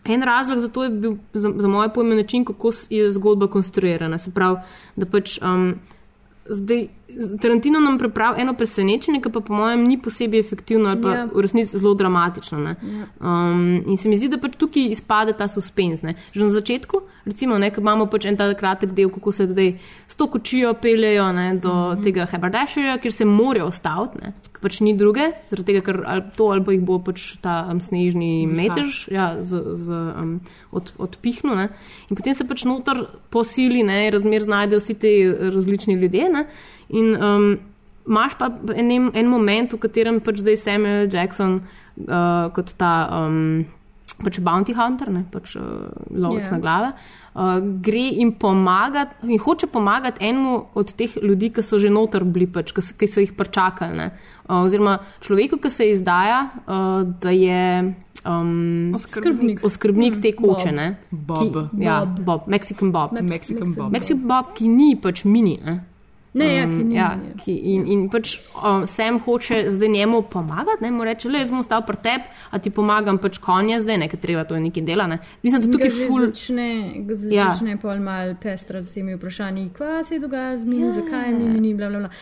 [0.05, 4.19] en razlog za to je bil, za, za moje pojme, način, kako je zgodba konstruirana.
[4.19, 4.57] Se pravi,
[4.95, 5.73] da pač um,
[6.45, 6.87] zdaj,
[7.41, 11.25] Tarantino nam pripravi eno presenečenje, ki pa po mojem ni posebej efektivno ali pa Ja.
[11.25, 12.59] v resnici zelo dramatično.
[12.59, 12.75] ne.
[13.19, 16.03] Um, in se mi zdi, da pač tukaj izpade ta suspenz.
[16.03, 16.15] Ne.
[16.33, 19.73] Že na začetku, recimo, ne, imamo pač en ta kratek del, kako se zdaj
[20.07, 22.03] s to kočijo peljejo ne, do mm -hmm.
[22.03, 26.23] tega Hebardasherja, kjer se morajo ustaviti, ne, ker pač ni druge, zaradi tega, ker ali
[26.35, 29.89] to ali pa jih bo pač ta um, snežni metež ja, z, z,
[30.21, 30.41] um,
[30.71, 31.55] od, odpihnil.
[31.55, 31.69] Ne.
[32.09, 36.29] In potem se pač noter po sili, ne, razmer znajdejo vsi ti različni ljudje.
[36.29, 36.45] Ne.
[36.89, 37.49] In um,
[38.09, 41.59] imaš pa en, en moment, v katerem pač zdaj Samuel Jackson
[42.07, 43.09] uh, kot ta.
[43.23, 43.67] Um,
[44.19, 45.61] Pač bounty hunter, ne, pač uh,
[46.11, 46.49] lovec Ja.
[46.49, 46.51] yeah.
[46.51, 46.87] na glave,
[47.39, 52.25] uh, gre in pomaga, in hoče pomagati enemu od teh ljudi, ki so že noter
[52.27, 53.95] bili, pač, ki, so, ki so jih pričakali.
[53.95, 54.09] ne.
[54.43, 59.63] Uh, oziroma človeku, ki se izdaja, uh, da je um, Oskrbnik.
[59.63, 60.67] oskrbnik te koče.
[60.67, 60.75] Bob.
[60.75, 61.39] ne, Bob.
[61.39, 62.19] Ki, ja, Bob.
[62.25, 63.15] Bob, Mexican Bob.
[63.21, 63.91] Mexican Bob.
[63.91, 65.55] Mexican Bob, ki ni pač mini.
[65.63, 65.79] Ne.
[66.33, 66.95] Ne, ja, ki ni.
[66.95, 67.35] Ja, ja.
[67.41, 71.49] ki, in, in pač um, sem hoče zdaj njemu pomagati, ne mu reče, le jaz
[71.49, 74.61] bom stal pri tebi, a ti pomagam pač konja zdaj, ne, ker treba to je
[74.67, 75.07] nekaj dela.
[75.09, 75.17] Ne.
[75.41, 76.27] Mislim, da tukaj že ful.
[76.29, 76.69] začne,
[77.33, 77.49] Ja.
[77.49, 80.99] začne pol mal pestrati s temi vprašanji, kva se dogaja z mino, ja.
[81.01, 82.13] zakaj mi ni, bla, bla, bla.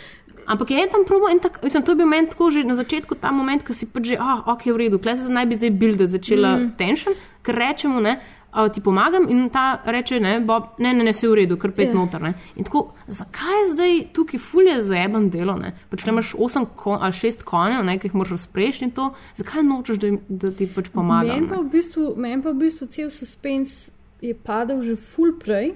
[0.47, 3.15] Ampak je tam probo in tako, mislim, to je bil meni tako že na začetku
[3.19, 5.71] ta moment, ko si pač že, ah, ok, v redu, klej se naj bi zdaj
[5.75, 6.69] build začela mm.
[6.79, 7.11] tension,
[7.43, 8.15] ker rečemo, ne.
[8.57, 11.71] A ti pomagam, in ta reče, ne, Bob, ne, ne, ne, se v redu, kar
[11.71, 11.91] pet Ja.
[11.91, 11.99] yeah.
[11.99, 12.21] noter.
[12.21, 12.33] Ne.
[12.57, 15.53] In tako, zakaj zdaj tukaj fulje za eben delo?
[15.61, 15.75] Ne?
[15.91, 19.61] Pač ne imaš osem kon, ali šest konjev, ne, ki jih moraš razprešiti to, zakaj
[19.63, 21.35] nočeš, da, da ti pač pomagam?
[21.35, 23.91] Meni pa, v bistvu, men pa v bistvu cel suspens
[24.25, 25.75] je padel že full prej.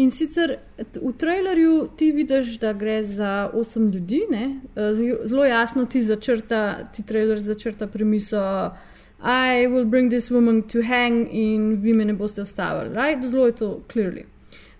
[0.00, 4.60] In sicer v trailerju ti vidiš, da gre za osem ljudi, ne?
[4.72, 4.94] Eh,
[5.28, 8.70] zelo jasno ti začrta, ti trailer začrta premiso.
[9.22, 12.94] I will bring this woman to hang in vi me ne boste ustavili.
[12.94, 13.24] Right?
[13.24, 14.24] Zelo je to clearly.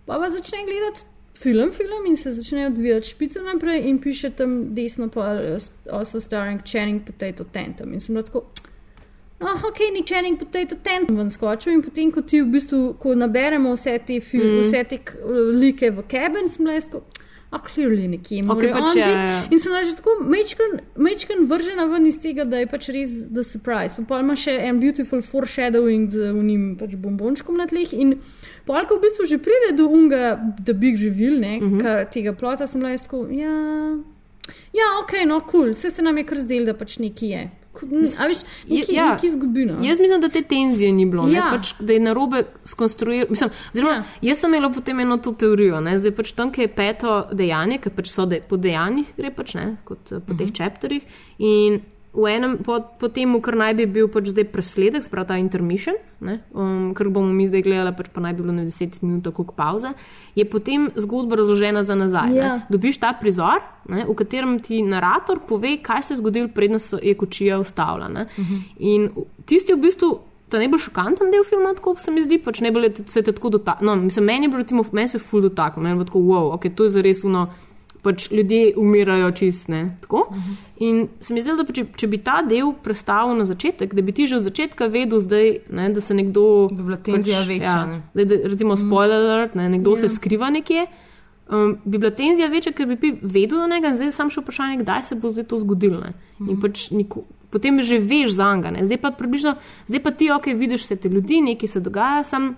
[0.07, 1.01] Pa pa začne gledati
[1.39, 5.59] film, film in se začne odvijati špice naprej in piše tam desno pa eh,
[5.91, 7.93] also starring Channing Potato Tantum.
[7.93, 8.45] In sem bila tako,
[9.41, 13.15] ah, ok, ni Channing Potato Tantum ven skočil in potem, ko ti v bistvu, ko
[13.15, 14.63] naberemo vse te, fil, mm.
[14.63, 15.17] vse te k-
[15.53, 17.05] like v cabin, sem bila jaz tako,
[17.51, 18.43] a clearly nekje.
[18.47, 19.39] Mora pač on ja, biti." ja.
[19.51, 20.11] In sem že tako
[20.97, 23.95] mečken vržena ven iz tega, da je pač res the surprise.
[23.97, 27.93] Pa pol ima še en beautiful foreshadowing z unim pač bombončkom na tleh.
[27.93, 28.21] In
[28.67, 32.11] pol, ko v bistvu že pride do unga, the big reveal, ne, mm -hmm.
[32.11, 33.55] tega plota, sem bila jaz tako, ja,
[34.73, 35.71] ja, ok, no, kul, cool.
[35.75, 37.51] vse se nam je kar zdelo, da pač neki je.
[38.19, 39.13] A veš, neki, Ja.
[39.15, 39.77] neki zgubino.
[39.83, 41.35] Jaz mislim, da te tenzije ni bilo, ja.
[41.35, 41.49] Ja.
[41.51, 43.27] pač, da je narobe skonstruiral.
[43.31, 43.97] Mislim, oziroma, ja.
[43.97, 44.05] Ja.
[44.23, 45.99] Jaz sem imela potem eno to teorijo, ne?
[45.99, 49.55] zdaj pač tam, ki je peto dejanje, ker pač so de, po dejanjih, gre pač
[49.55, 50.27] ne, kot uh -huh.
[50.27, 51.07] po teh čepterjih.
[51.39, 51.81] In
[52.13, 55.95] v enem, po, po tem, kar naj bi bil pač zdaj presledek, sprav ta intermission,
[56.27, 59.29] ne, um, ker bomo mi zdaj gledali, pač pa naj bi bilo na 10 minut
[59.35, 59.93] kot pauza,
[60.35, 62.35] je potem zgodba razložena za nazaj.
[62.35, 62.49] Ja.
[62.59, 62.67] Ne.
[62.73, 67.15] Dobiš ta prizor, ne, v katerem ti narator pove, kaj se je zgodilo, predno je
[67.15, 68.11] kočija ustavila.
[68.11, 68.59] Uh -huh.
[68.79, 69.11] In
[69.47, 70.19] tisti v bistvu.
[70.51, 73.87] Ta najbolj šokanten del filma, tako se mi zdi, pač najbolj se te tako dotaknil.
[73.87, 76.19] No, mislim, meni je bilo, recimo, meni se je ful dotaknil, meni je bilo tako,
[76.19, 77.47] wow, ok, to je zares uno,
[78.03, 79.99] pač ljudje umirajo čistne.
[80.11, 80.57] Uh -huh.
[80.81, 84.13] In se mi zdi, da če, če bi ta del predstavil na začetek, da bi
[84.13, 86.69] ti že od začetka vedel, zdaj, ne, da se nekdo.
[86.73, 87.95] Bi bila tenzija večja, ne.
[87.95, 90.01] Ja, zdaj, da, recimo, spoiler alert, ne, nekdo yeah.
[90.01, 90.87] se skriva nekje.
[91.51, 94.41] Um, bi bila tenzija večja, ker bi vedel do njega, in zdaj je samo še
[94.41, 96.01] vprašanje, kdaj se bo zdaj to zgodilo.
[96.01, 96.15] ne.
[96.49, 98.87] In pač niko, potem že veš za njega.
[98.87, 102.55] Zdaj pa približno, zdaj pa ti, ok, vidiš vse te ljudi, nekaj se dogaja, sam,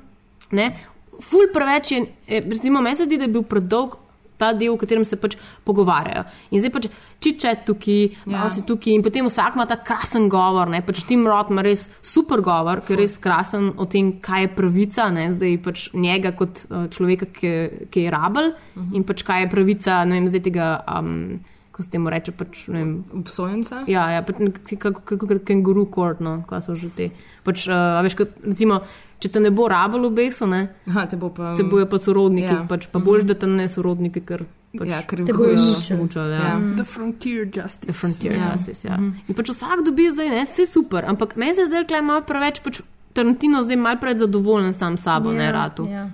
[0.53, 0.77] ne.
[1.21, 3.97] Ful preveč je, eh, recimo, meni se zdi, da je bil predolg
[4.43, 6.25] ta del, v katerem se pač pogovarjajo.
[6.51, 6.89] In zdaj pač
[7.23, 10.71] čiče tukaj, malo si tukaj, in potem vsak ima ta krasen govor.
[10.73, 10.83] Ne?
[10.87, 14.53] Pač Tim Roth ima res super govor, ki je res krasen o tem, kaj je
[14.59, 15.31] pravica, ne?
[15.37, 17.55] zdaj pač njega kot uh, človeka, ki,
[17.93, 18.95] ki je rabel uh -huh.
[18.97, 20.69] in pač kaj je pravica, ne vem, zdaj tega.
[20.99, 21.41] Um,
[21.73, 23.85] Ko se temu reče, pač, ne vem, Obsojenca?
[23.89, 24.37] Ja, ja pač
[24.79, 27.11] kako kenguru kort, no, kaj so že te.
[27.45, 28.83] Pač, uh, a veš, kot, recimo,
[29.23, 31.53] če te ne bo rabilo v besu, ne, Aha, te bo pa.
[31.55, 32.59] te bojo pa sorodniki, Ja.
[32.61, 32.67] ja.
[32.69, 34.43] pač, pa boljš, da te ne sorodniki, ker
[34.75, 35.55] pač, Ja, ker Te bojo
[35.99, 36.33] mučali.
[36.33, 36.39] Ja.
[36.39, 36.49] Ja.
[36.49, 36.75] Ja.
[36.77, 37.87] The Frontier Justice.
[37.87, 38.39] The Frontier Ja.
[38.41, 38.53] ja.
[38.53, 38.89] Justice.
[38.89, 38.97] Ja.
[38.99, 42.61] In pač vsak dobi zdaj, ne, vse super, ampak meni se zdaj je malo preveč,
[42.61, 42.83] pač
[43.13, 45.87] Tarantino zdaj malo preveč zadovoljen sam s sabo, ja, ne ratu.
[45.87, 46.09] Ja.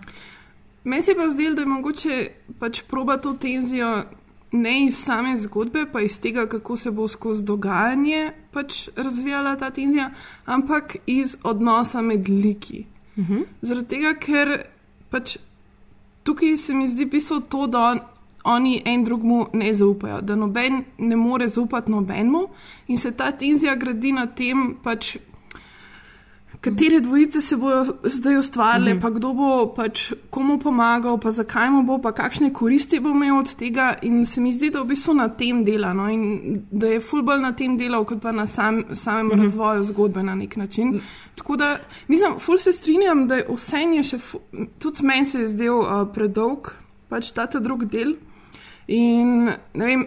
[0.84, 2.16] Meni se je pa zdelo, da je mogoče
[2.58, 4.04] pač proba to tenzijo
[4.52, 9.70] ne iz same zgodbe, pa iz tega, kako se bo skozi dogajanje pač razvijala ta
[9.70, 10.10] tenzija,
[10.46, 12.86] ampak iz odnosa med liki.
[13.18, 13.44] Uh -huh.
[13.62, 14.64] Zaradi tega, ker
[15.10, 15.36] pač
[16.22, 18.00] tukaj se mi zdi pisalo to, da on,
[18.44, 22.48] oni en drugmu ne zaupajo, da noben ne more zaupati nobenemu
[22.86, 25.16] in se ta tenzija gradi na tem, pač,
[26.60, 29.00] katere dvojice se bodo zdaj ustvarile, Mhm.
[29.00, 33.38] pa kdo bo pač komu pomagal, pa zakaj mu bo, pa kakšne koristi bo imel
[33.38, 33.98] od tega.
[34.02, 36.22] In se mi zdi, da v bistvu na tem dela, no, in
[36.70, 39.40] da je fulbol na tem delal, kot pa na sam, samem Mhm.
[39.40, 41.00] razvoju zgodbe na nek način.
[41.34, 44.40] Tako da, mislim, ful se strinjam, da je vse je še, fu-
[44.78, 46.72] tudi meni se je zdel uh, predolg,
[47.08, 48.14] pač ta ta drug del.
[48.88, 49.44] In
[49.74, 50.06] ne vem,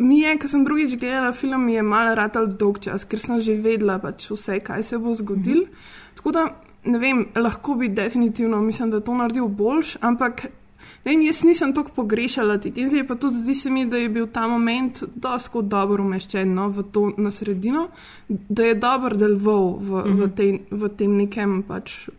[0.00, 3.40] mi je, ko sem drugič gledala film, mi je malo ratal dolg čas, ker sem
[3.40, 5.68] že vedela pač vse, kaj se bo zgodilo.
[6.16, 6.46] Tako da,
[6.84, 10.44] ne vem, lahko bi definitivno, mislim, da to naredil boljš, ampak.
[10.44, 10.58] Ne
[11.04, 14.26] Vem, jaz nisem tako pogrešala te tenzije, pa tudi zdi se mi, da je bil
[14.32, 17.86] ta moment dosto dobro umeščen no, v to na sredino,
[18.28, 22.10] da je dobro deloval v, v, tej, v tem nekem pač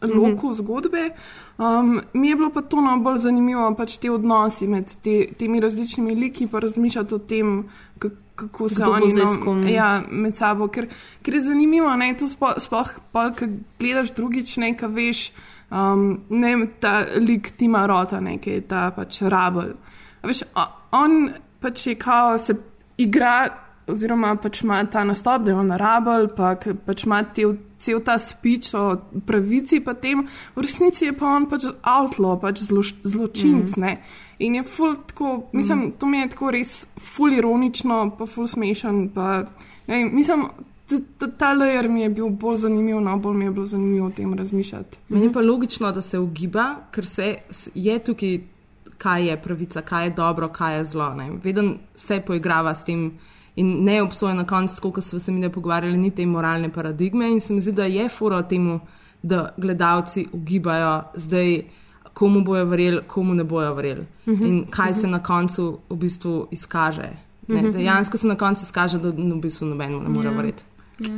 [0.00, 1.10] loku zgodbe.
[1.58, 6.14] Um, mi je bilo pa to najbolj zanimivo, pač te odnosi med te, temi različnimi
[6.14, 7.52] liki, pa razmišljati o tem,
[8.34, 10.68] kako, se Kdo oni zdaj no, ja, med sabo.
[10.68, 10.88] Ker,
[11.22, 12.90] ker je zanimivo, ne, to sploh, sploh,
[13.38, 13.46] ko
[13.78, 15.28] gledaš drugič, ne, ka veš,
[15.70, 19.76] um, ne ta lik Tima Rota, ne, ki je ta pač rabel.
[20.22, 20.42] A Veš,
[20.92, 21.28] on
[21.62, 22.58] pač je kao se
[22.98, 23.63] igra.
[23.86, 26.54] Oziroma, pač ima ta nastop, da je on rabel, pa
[26.86, 27.44] pač ima te,
[27.78, 28.84] cel ta speech o
[29.26, 30.22] pravici, pa tem,
[30.56, 33.76] v resnici je pa on pač outlaw, pač zlo, zločinc.
[33.76, 33.98] Mm.
[34.38, 39.10] In je ful tako, mislim, to mi je tako res ful ironično, pa ful smešen.
[39.14, 39.44] Pa,
[39.86, 40.46] ne, mislim,
[40.88, 44.06] t- t- ta layer mi je bil bolj zanimiv, no bolj mi je bilo zanimivo
[44.06, 44.98] o tem razmišljati.
[45.08, 47.28] Meni pa logično, da se ugiba, ker se
[47.74, 48.40] je tukaj,
[48.98, 51.12] kaj je pravica, kaj je dobro, kaj je zlo.
[51.14, 51.30] ne.
[51.44, 53.12] Veden se poigrava s tem
[53.56, 57.30] in ne obsoja na koncu, koliko smo se mi ne pogovarjali, ni te moralne paradigme.
[57.30, 58.80] In se mi zdi, da je fora temu,
[59.22, 61.62] da gledalci ugibajo zdaj.
[62.14, 67.08] Komu bojo verjeli, komu ne bojo verjeli, in kaj se na koncu v bistvu izkaže.
[67.48, 70.62] Ne, dejansko se na koncu izkaže, da v bistvu nobenemu ne more verjeti.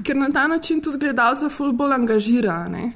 [0.02, 2.92] Ker na ta način tudi gledalca ful bolj angažira, ne?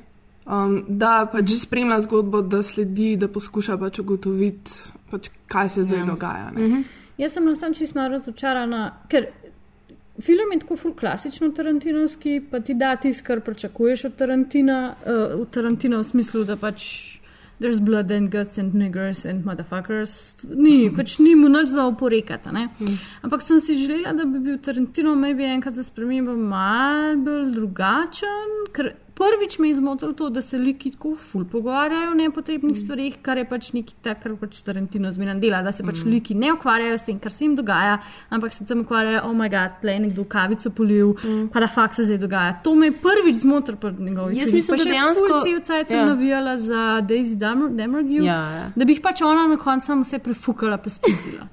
[0.46, 4.70] um, da pač spremlja zgodbo, da sledi, da poskuša pač ugotoviti,
[5.10, 6.06] pač, kaj se zdaj Ja.
[6.06, 6.50] dogaja.
[6.56, 6.82] Ne?
[7.20, 9.26] Jaz sem lahko čisto malo razočarana, ker
[10.24, 15.40] film je tako ful klasično tarantinovski, pa ti da tisto, kar pričakuješ od Tarantina, uh,
[15.40, 16.84] v Tarantina v smislu, da pač.
[17.60, 20.32] There's blood and guts and niggers and motherfuckers.
[20.48, 22.48] Ni, pač ni mu nič za oporekati.
[22.48, 22.68] a ne.
[23.20, 28.56] Ampak sem si želela, da bi bil Tarantino maybe enkrat za spremembo mal bolj drugačen,
[28.72, 33.18] ker prvič me je zmotilo to, da se liki tako ful pogovarjajo o nepotrebnih stvarih,
[33.22, 36.52] kar je pač nekaj tak, kar pač Tarantino zmeraj dela, da se pač liki ne
[36.52, 37.98] ukvarjajo s tem, kar se jim dogaja,
[38.30, 41.12] ampak se tam ukvarjajo, oh moj bog, tle je nekdo kavico polil,
[41.52, 42.56] pa da fakt se zdaj dogaja.
[42.62, 45.98] To me je prvič zmotilo pri njegovih Jaz mislim, Pa da dejansko- cel cajt sem
[45.98, 46.06] ja.
[46.06, 47.36] navijala za Daisy
[47.70, 48.66] Demergue, Ja, ja.
[48.74, 51.46] da bi jih pač ona na koncu vse prefukala pa spitila.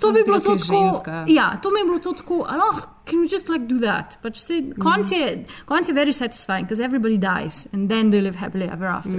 [0.00, 1.02] To mi bi bilo to tako.
[1.26, 2.44] Ja, to mi je bilo to tako.
[2.48, 4.16] Aloh, can we just like do that?
[4.22, 8.36] Pač se, konc, je, konc je very satisfying, because everybody dies and then they live
[8.36, 9.18] happily ever after.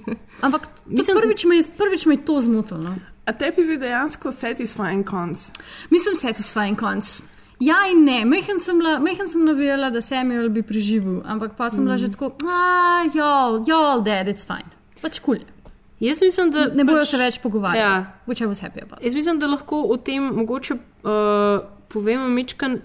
[0.46, 2.80] Ampak Mislim- prvič, me prvič me je to zmotilo.
[2.80, 2.94] No?
[3.26, 5.38] A tebi bi dejansko satisfying konc.
[5.90, 7.20] Mislim, satisfying konc.
[7.60, 11.68] Ja in ne, mehen sem, bila- mehen sem navijala, da Samuel bi preživel, ampak pa
[11.70, 14.64] sem bila že tako, ah, y'all, y'all dead, it's fine.
[15.02, 15.36] Pač kul.
[15.38, 15.59] Cool.
[16.00, 17.80] Jaz mislim, da Ne bojo pač, se več pogovarjali.
[17.80, 18.12] Ja.
[18.26, 19.02] Which I was happy about.
[19.04, 22.78] Jaz mislim, da lahko o tem mogoče uh, povemo mečkan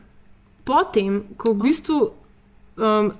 [0.65, 1.99] potem, ko v bistvu
[2.75, 3.11] um,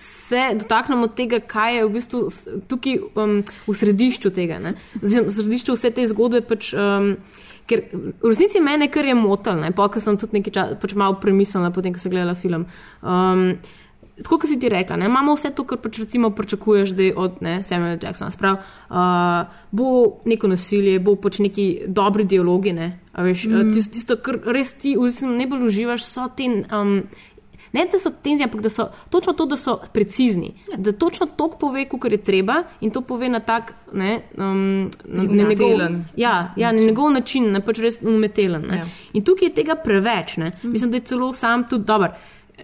[0.00, 2.22] se dotaknemo tega, kaj je v bistvu
[2.70, 4.58] tukaj um, v središču tega.
[4.58, 4.74] ne.
[5.02, 6.40] V središču vse te zgodbe.
[6.48, 7.16] Pač, um,
[7.64, 11.70] Ker v resnici mene kar je motilno, pa sem tudi nekaj časa pač malo premislila,
[11.72, 12.66] potem ko sem gledala film.
[13.00, 13.56] Um,
[14.22, 17.40] Tako kot si ti rekla, ne, imamo vse to, kar pač recimo pričakuješ zdaj od
[17.42, 18.30] ne, Samuela Jacksona.
[18.30, 18.96] Sprav, uh,
[19.74, 19.88] bo
[20.24, 22.72] neko nasilje, bo pač neki dobri dialogi.
[22.72, 23.72] Ne, a veš, mm.
[23.74, 26.50] tisto, tisto, kar res ti bistvu najbolj uživaš, so te.
[26.70, 27.00] Um,
[27.74, 30.52] Ne, da so tenzije, ampak da so točno to, da so precizni.
[30.72, 30.78] Ja.
[30.78, 35.22] Da točno to pove, kot je treba, in to pove na tak ne, um, na,
[35.22, 35.80] na njegov,
[36.16, 38.62] ja, ja, na njegov način, ne pač res umetelen.
[38.70, 38.76] Ne.
[38.76, 38.86] Ja.
[39.12, 40.36] In tukaj je tega preveč.
[40.36, 40.52] Ne.
[40.62, 42.14] Mislim, da je celo sam tudi dober.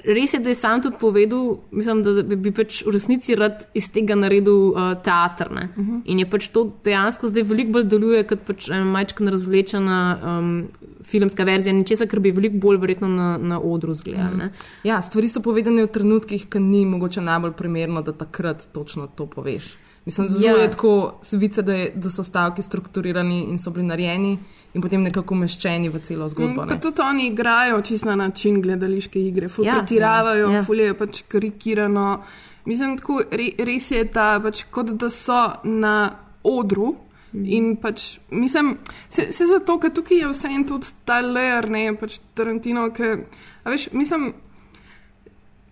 [0.04, 3.90] Res je, da je sam tudi povedal, mislim, da bi, pač v resnici rad iz
[3.92, 5.48] tega naredil uh, teater.
[5.52, 6.00] Uh -huh.
[6.04, 10.68] In je pač to dejansko zdaj veliko bolj deluje kot pač ena majčkana razvlečena um,
[11.02, 14.34] filmska verzija, ničesar, kar bi veliko bolj verjetno na, na odru zgledali.
[14.36, 14.50] Uh -huh.
[14.84, 19.26] Ja, stvari so povedane v trenutkih, ki ni mogoče najbolj primerno, da takrat točno to
[19.26, 19.76] poveš.
[20.06, 20.52] Mislim, da Ja.
[20.52, 24.38] je tako, vidi, da, je- da so stavki strukturirani in so bili narejeni
[24.74, 26.64] in potem nekako umeščeni v celo zgodbo.
[26.64, 30.58] Mm, tudi oni igrajo čisto na način gledališke igre, ful Ja, ja, pretiravajo, ja, ja,
[30.60, 30.64] ja.
[30.64, 32.08] ful je pač karikirano.
[32.64, 35.94] Mislim, tako, re, res je ta, pač, kot da so na
[36.46, 36.94] odru.
[37.30, 38.72] In pač, mislim,
[39.06, 43.20] se, se zato, ker tukaj je vse en tudi ta leer, ne pač Tarantino, ker,
[43.62, 44.32] a veš, mislim,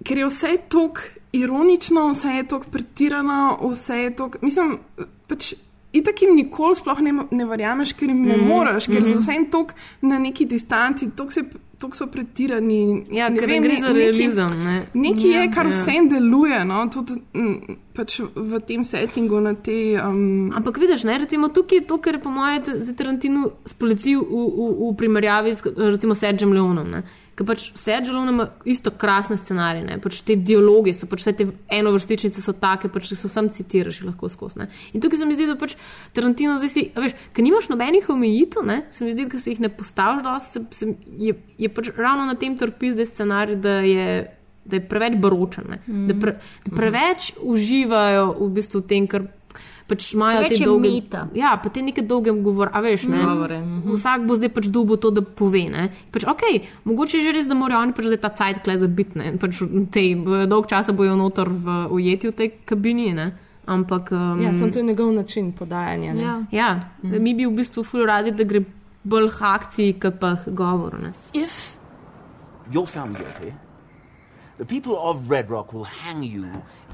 [0.06, 1.02] ker je vse tok
[1.34, 3.40] ironično, vse je tako pretirano,
[3.72, 4.42] vse je tako.
[4.46, 4.78] Mislim,
[5.30, 5.54] pač.
[5.92, 8.48] Itak jim nikoli sploh ne, ne verjameš, ker jim ne mm -hmm.
[8.48, 11.42] moreš, ker so vse en tok na neki distanci, tok, se,
[11.78, 13.04] tok so pretirani.
[13.10, 14.48] Ja, ne ker vem, gre za realizem.
[14.64, 14.82] Ne?
[14.94, 15.70] Nekaj je, kar ja.
[15.70, 19.96] vse deluje, no, tudi mm, pač v tem settingu, na te.
[20.04, 24.20] Um, Ampak vidiš, ne, recimo tukaj je to, kar je po mojem za Tarantino spoletil
[24.20, 26.90] v, v, v primerjavi z recimo Sergem Leonom.
[26.90, 27.02] Ne.
[27.38, 29.98] Ker pač Sergio ima isto krasne scenarije, ne.
[30.02, 34.66] pač te dialogi so, pač te enovrstičnice so take, pač so sam citiraš lahko skozi.
[34.90, 35.76] In tukaj se mi zdi, da pač
[36.16, 39.70] Tarantino zdaj si, veš, ker nimaš nobenih omejitev, se mi zdi, da se jih ne
[39.70, 40.90] postaviš dosti, se, se,
[41.28, 44.10] je, je pač ravno na tem trpi zdaj scenarij, da je.
[44.68, 45.78] Da je preveč baročen, ne.
[46.10, 46.34] da, pre,
[46.66, 49.22] da preveč uživajo v bistvu v tem, kar
[49.88, 50.90] pač imajo te dolge.
[50.92, 51.22] meta.
[51.34, 53.22] Ja, pa te neke dolge govore, a veš, ne.
[53.24, 53.94] Govore, mhm.
[53.96, 55.64] Vsak bo zdaj pač dubo to, da pove.
[55.72, 55.88] Ne?
[56.12, 59.18] Pač, okay, mogoče je že res, da morajo oni pač zdaj ta cajt kle zabiti.
[59.18, 59.32] ne.
[59.40, 63.14] Pač bojo dolg časa bojo noter v ujeti v tej kabini.
[63.16, 63.32] Ne?
[63.66, 64.12] Ampak.
[64.12, 66.14] Um, Ja, sem to je njegov način podajanja.
[66.14, 66.20] ne.
[66.20, 66.34] Ja.
[66.52, 66.70] ja,
[67.02, 68.64] mi bi v bistvu ful radi, da gre
[69.04, 70.98] bolj k akciji, kot pa k govoru.
[71.00, 71.12] Ne?
[71.34, 71.76] If
[72.72, 73.52] you're found guilty,
[74.58, 76.44] the people of Red Rock will hang you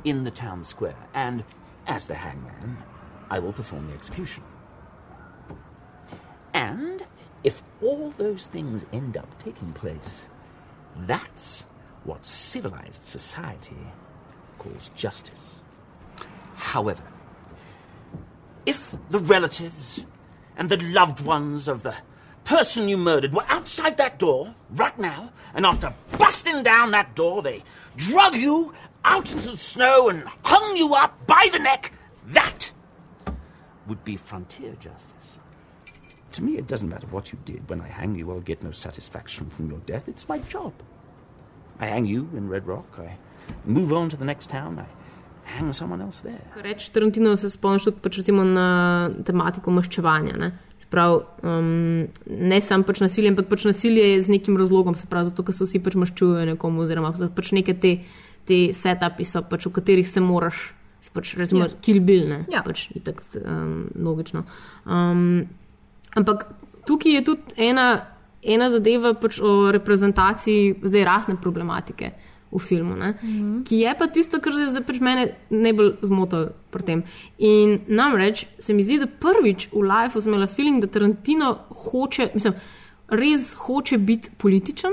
[0.04, 1.42] in the town square, and
[1.86, 2.78] as the hangman,
[3.30, 4.42] I will perform the execution.
[6.52, 7.04] And
[7.42, 10.28] if all those things end up taking place,
[10.98, 11.66] that's
[12.04, 13.76] what civilized society
[14.58, 15.60] calls justice.
[16.54, 17.02] However,
[18.66, 20.06] if the relatives
[20.56, 21.94] and the loved ones of the
[22.44, 27.42] person you murdered were outside that door right now, and after busting down that door,
[27.42, 27.62] they
[27.96, 28.72] drug you
[29.04, 31.92] out into the snow and hung you up by the neck,
[32.32, 32.72] that
[33.86, 35.38] would be frontier justice.
[36.32, 37.68] To me, it doesn't matter what you did.
[37.68, 40.08] When I hang you, I'll get no satisfaction from your death.
[40.08, 40.72] It's my job.
[41.78, 43.16] I hang you in Red Rock, I
[43.64, 44.86] move on to the next town, I
[45.44, 46.40] hang someone else there.
[46.56, 50.36] Reči Tarantino se spomniš tudi pač recimo na tematiko maščevanja.
[50.38, 50.52] Ne?
[50.78, 55.06] Se Prav, um, ne samo pač nasilje, ampak pač nasilje je z nekim razlogom, se
[55.10, 57.96] pravi, zato ker se vsi pač maščujejo nekomu, oziroma pač neke te,
[58.46, 60.66] te setupi, so, pač, v katerih se moraš,
[61.14, 61.80] pač, recimo, ja.
[61.84, 62.62] kill bill, ne, Ja.
[62.66, 64.44] pač itak um, logično.
[64.84, 65.44] Um,
[66.16, 66.46] ampak
[66.86, 67.88] tukaj je tudi ena,
[68.42, 72.12] ena zadeva pač o reprezentaciji zdaj rasne problematike
[72.54, 73.64] v filmu, mm -hmm.
[73.64, 77.02] ki je pa tisto, kar zdaj pač mene najbolj zmotilo pri tem.
[77.38, 82.30] In namreč se mi zdi, da prvič v Lifeu sem imela feeling, da Tarantino hoče,
[82.34, 82.54] mislim,
[83.08, 84.92] res hoče biti političen.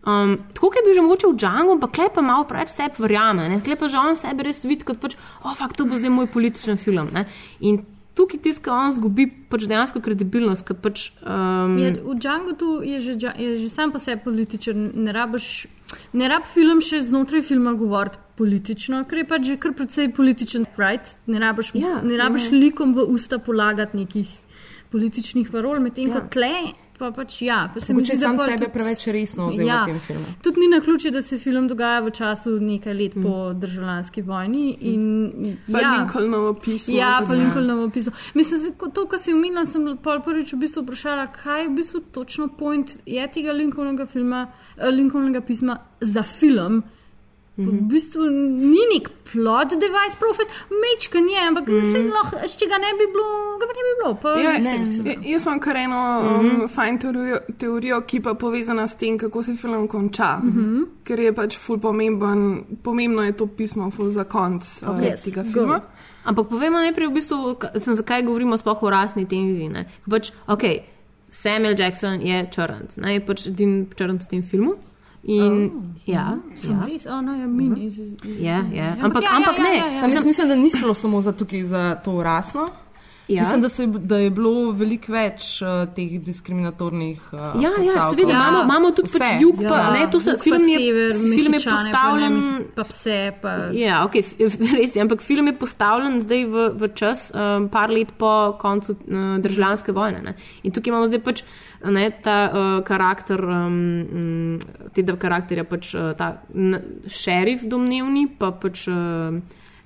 [0.00, 3.60] Um, tako je bil že mogoče v Džangu, ampak klepa malo preveč sebe verjame.
[3.60, 6.30] Tule pa že on sebe res vidi kot pač, oh, fakt, to bo zdaj moj
[6.32, 7.10] političen film.
[7.12, 7.26] Ne?
[7.60, 7.82] In
[8.16, 11.12] tukaj tiska on zgubi pač dejansko kredibilnost, pač.
[11.20, 15.66] Um, Je, v Džangu tu je že, je že sam po sebi političen, ne rabiš.
[16.14, 20.64] Ne rab film še znotraj filma govoriti politično, ker je pač že kar precej političen
[20.64, 21.18] sprite.
[21.26, 24.30] Ne rabiš, Ja, ne rabiš likom v usta polagati nekih
[24.90, 26.20] političnih parol, medtem Ja.
[26.20, 27.70] ko tle, pa pač ja.
[27.74, 29.78] Pa se Mogoče sam pol sebe tudi- preveč resno vzel Ja.
[29.82, 30.26] v tem filmu.
[30.44, 33.22] Tudi ni na ključe, da se film dogaja v času nekaj let mm.
[33.24, 34.76] po državljanski vojni.
[34.92, 36.96] In, pa ja, Lincolnovo pismo.
[36.96, 38.12] Ja, pa Lincolnovo pismo.
[38.34, 42.00] Mislim, to, kar si omenila, sem pol prvič v bistvu vprašala, kaj je v bistvu
[42.12, 44.46] točno point je tega Lincolnovega, filma,
[44.76, 46.82] eh, Lincolnovega pisma za film.
[46.84, 46.99] Mm
[47.66, 47.78] -hmm.
[47.80, 48.22] V bistvu
[48.72, 50.46] ni nek plot device, profes,
[50.82, 52.12] mečka ni, ampak mm -hmm.
[52.12, 54.14] lahko, če ga ne bi bilo, ga ne bi bilo.
[54.22, 54.72] Pa, Ja, ne,
[55.10, 56.68] ja, jaz imam kar eno um, mm -hmm.
[56.68, 60.38] fajn teorijo, teorijo, ki pa je povezana s tem, kako se film konča.
[60.42, 60.86] Mm -hmm.
[61.04, 65.24] Ker je pač ful pomemben, pomembno je to pismo ful za konc okay, uh, Yes,
[65.24, 65.52] tega go.
[65.52, 65.80] filma.
[66.24, 69.68] Ampak povemo najprej, v bistvu, sem, zakaj govorimo sploh o rasni tenziji.
[69.68, 69.84] ne.
[70.04, 70.80] Ker Pač, okay,
[71.28, 74.74] Samuel Jackson je črnc, ne je pač edini črnc v tem filmu.
[75.22, 75.70] In, oh,
[76.06, 77.84] ja, Sem ja, res, oh, no, ja, mini.
[77.84, 78.84] iz- iz- iz- ja, ja.
[78.84, 79.76] Ja, Ampak, ja, ja, ampak ja, ne.
[79.76, 80.08] ja, ja.
[80.08, 82.66] Jaz mislim, da ni šlo samo za, tukaj, za to rasno.
[83.30, 83.44] Ja.
[83.44, 88.10] Mislim, da, so, da je bilo veliko več uh, teh diskriminatornih uh, Ja, ja, postavkov.
[88.10, 89.18] seveda, Ja, imamo, imamo tudi vse.
[89.18, 92.34] pač jug, pa, Ja, ne, to se, Jug pa film je, sever, film je postavljen.
[92.34, 93.18] Pa, ne, pa pse.
[93.38, 94.24] Pa, Ja, okay,
[94.78, 98.96] res je, ampak film je postavljen zdaj v, v čas, um, par let po koncu
[98.98, 100.22] uh, državljanske vojne.
[100.22, 100.34] Ne?
[100.64, 101.44] In tukaj imamo zdaj pač
[101.86, 104.58] ne, ta uh, karakter, um,
[104.90, 106.34] tega karakterja, pač uh, ta
[107.06, 108.88] šerif domnevni, pa pač.
[108.90, 109.38] Uh,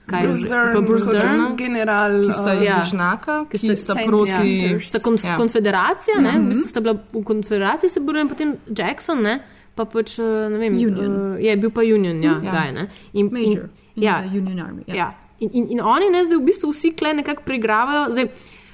[0.06, 2.12] kaj je Bruce Dern, pa Bruce Dern, general.
[2.22, 2.78] Ki sta uh, ja.
[2.78, 4.78] južnaka, Ki ki sta- sta Saint proti.
[4.82, 5.36] Sta konf Ja.
[5.36, 9.38] konfederacija, ne, v bistvu sta bila v konfederaciji, se borijo in potem Jackson, ne,
[9.74, 11.32] pa pač, uh, ne vem, Union.
[11.32, 12.64] Uh, je bil pa Union, ja, Ja.
[12.64, 12.72] ja.
[12.72, 12.88] ne.
[13.12, 13.68] In, Major.
[13.96, 14.84] in, ja, Union Army.
[14.86, 14.94] Ja.
[14.94, 15.08] Ja.
[15.40, 18.28] In, in, in oni ne zdaj v bistvu vsi kle nekako pregravajo, zdaj,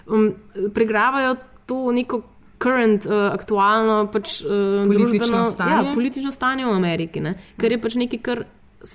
[0.07, 0.35] um,
[0.71, 2.23] pregravajo to neko
[2.61, 5.89] current, uh, aktualno pač, uh, Politično družbeno, stanje.
[5.89, 7.35] Ja, politično stanje v Ameriki, ne?
[7.57, 8.45] kar je pač nekaj, kar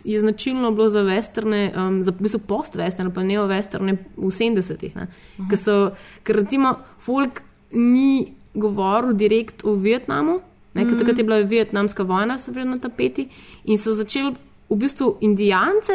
[0.03, 4.95] je značilno bilo za vesterne, um, za v bistvu post-vesterne, pa neo-vesterne v 70-ih.
[4.95, 5.07] ne.
[5.49, 5.91] Ker so,
[6.23, 10.39] ker recimo folk ni govoril direkt o Vietnamu,
[10.73, 10.97] ne, ker Mhm.
[10.97, 13.27] takrat je bila vietnamska vojna, so bili na tapeti
[13.65, 14.35] in so začeli
[14.69, 15.93] v bistvu indijance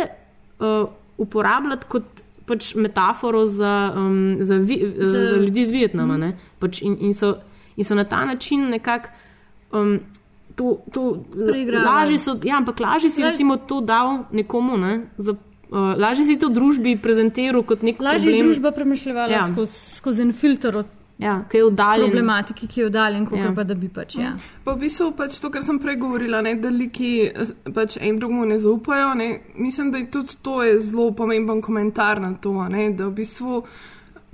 [0.60, 0.88] uh,
[1.18, 2.04] uporabljati kot
[2.46, 6.14] pač metaforo za, um, za, vi, za, Za- ljudi iz Vietnama.
[6.14, 6.20] Mhm.
[6.20, 6.30] ne.
[6.58, 7.34] Pač in, in, so,
[7.76, 9.08] in so na ta način nekako.
[9.72, 10.00] Um,
[10.60, 11.24] To, to
[11.80, 15.38] lažje so, ja, ampak lažje si Laj- recimo to dal nekomu, ne, za, uh,
[15.96, 18.42] lažje si to družbi prezentiral kot nek Lažje je problem.
[18.44, 19.46] družba premišljala Ja.
[19.46, 20.86] skozi, skozi en filter od
[21.18, 22.10] ja, ki je oddaljen.
[22.10, 23.44] problematike, ki je oddaljen, kot Ja.
[23.44, 23.52] ja.
[23.52, 24.16] pa da bi pač.
[24.16, 24.34] Ja.
[24.64, 28.18] Pa v bistvu pač to, kar sem prej govorila, ne, da liki eh, pač en
[28.18, 29.14] drugemu ne zaupajo.
[29.14, 33.12] Ne, mislim, da je tudi to je zelo pomemben komentar na to, ne, da v
[33.14, 33.62] bistvu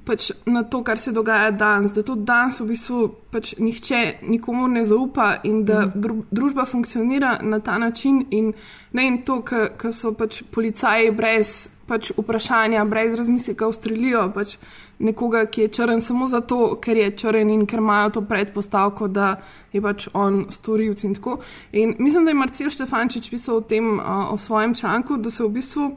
[0.07, 4.69] pač na to, kar se dogaja danes, da tudi danes v bistvu pač nihče nikomu
[4.71, 8.53] ne zaupa in da dru, družba funkcionira na ta način in
[8.93, 14.57] ne in to, ker so pač policaji brez pač vprašanja, brez razmisleka ustrelijo pač
[14.99, 19.37] nekoga, ki je črn samo zato, ker je črn in ker imajo to predpostavko, da
[19.73, 21.39] je pač on storilc in tako.
[21.73, 25.45] In mislim, da je Marcel Štefančič pisal o tem uh, o svojem članku, da se
[25.45, 25.91] v bistvu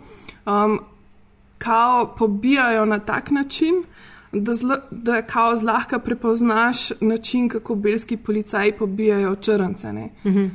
[0.46, 0.80] um,
[1.58, 3.84] kao pobijajo na tak način,
[4.32, 10.46] da, zla, da kao zlahka prepoznaš način, kako belski policaji pobijajo črnce ne, um,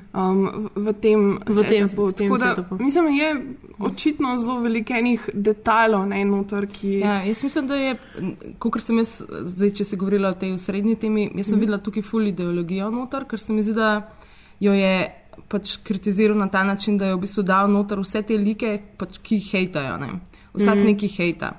[0.75, 2.05] v, v tem V tem- setupu.
[2.05, 2.77] v tem Tako da, setupu.
[2.79, 3.45] Mislim, je
[3.81, 6.93] očitno zelo veliko enih detajlov, ne notor, ki.
[6.95, 7.97] Ja, jaz mislim, da je,
[8.59, 11.61] kot sem jaz, zdaj, če se govorila o tej srednji temi, jaz sem Mhm.
[11.61, 14.09] videla tukaj ful ideologijo noter, ker se mi zdi, da
[14.61, 15.11] jo je
[15.49, 19.18] pač kritiziral na ta način, da je v bistvu dal noter vse te like, pač,
[19.18, 19.99] ki jih hejtajo.
[19.99, 20.09] Ne?
[20.55, 20.85] Vsak Mhm.
[20.85, 21.53] neki hejta.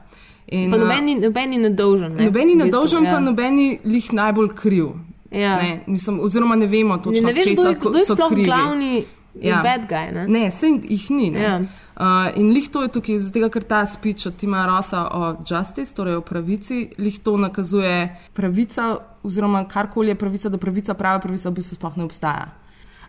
[0.48, 2.14] In, Pa a, noben ni- noben ni nedolžen.
[2.14, 3.12] Ne, Noben ni v bistvu, nedolžen, ja.
[3.12, 4.88] pa noben ni lih najbolj kriv.
[5.32, 5.56] Ja.
[5.58, 8.46] Ne, mislim, oziroma ne vemo Ne, točno, ne veš, česa kdo kdo je sploh krivi.
[8.46, 9.50] glavni Ja.
[9.50, 9.62] ja.
[9.64, 10.12] bad guy.
[10.14, 10.28] Ne?
[10.28, 11.32] Ne, se jih ni.
[11.32, 11.39] Ne?
[11.41, 11.60] Ja.
[11.96, 15.93] Uh, in lih to je tukaj, zato ker ta speech od Tima Rotha o justice,
[15.93, 17.96] torej o pravici, lih to nakazuje
[18.34, 22.52] pravica, oziroma karkoli je pravica, da pravica, prava pravica v bistvu sploh ne obstaja.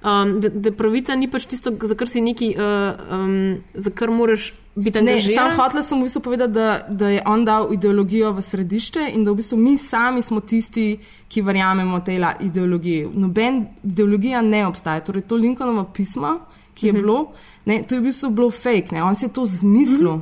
[0.07, 4.11] Um, da, da pravica ni pač tisto, za kar si neki, uh, um, za kar
[4.11, 5.51] moraš biti Ne, angažiran.
[5.51, 9.25] sam hotel sem v bistvu povedati, da, da je on dal ideologijo v središče in
[9.25, 10.99] da v bistvu mi sami smo tisti,
[11.29, 13.09] ki verjamemo tej ideologiji.
[13.15, 15.01] Noben ideologija ne obstaja.
[15.01, 16.37] Torej, to Lincolnovo pismo,
[16.75, 17.03] ki je Mhm.
[17.03, 17.33] bilo,
[17.65, 20.21] ne, to je v bistvu bilo fake, ne, on si je to zmislil.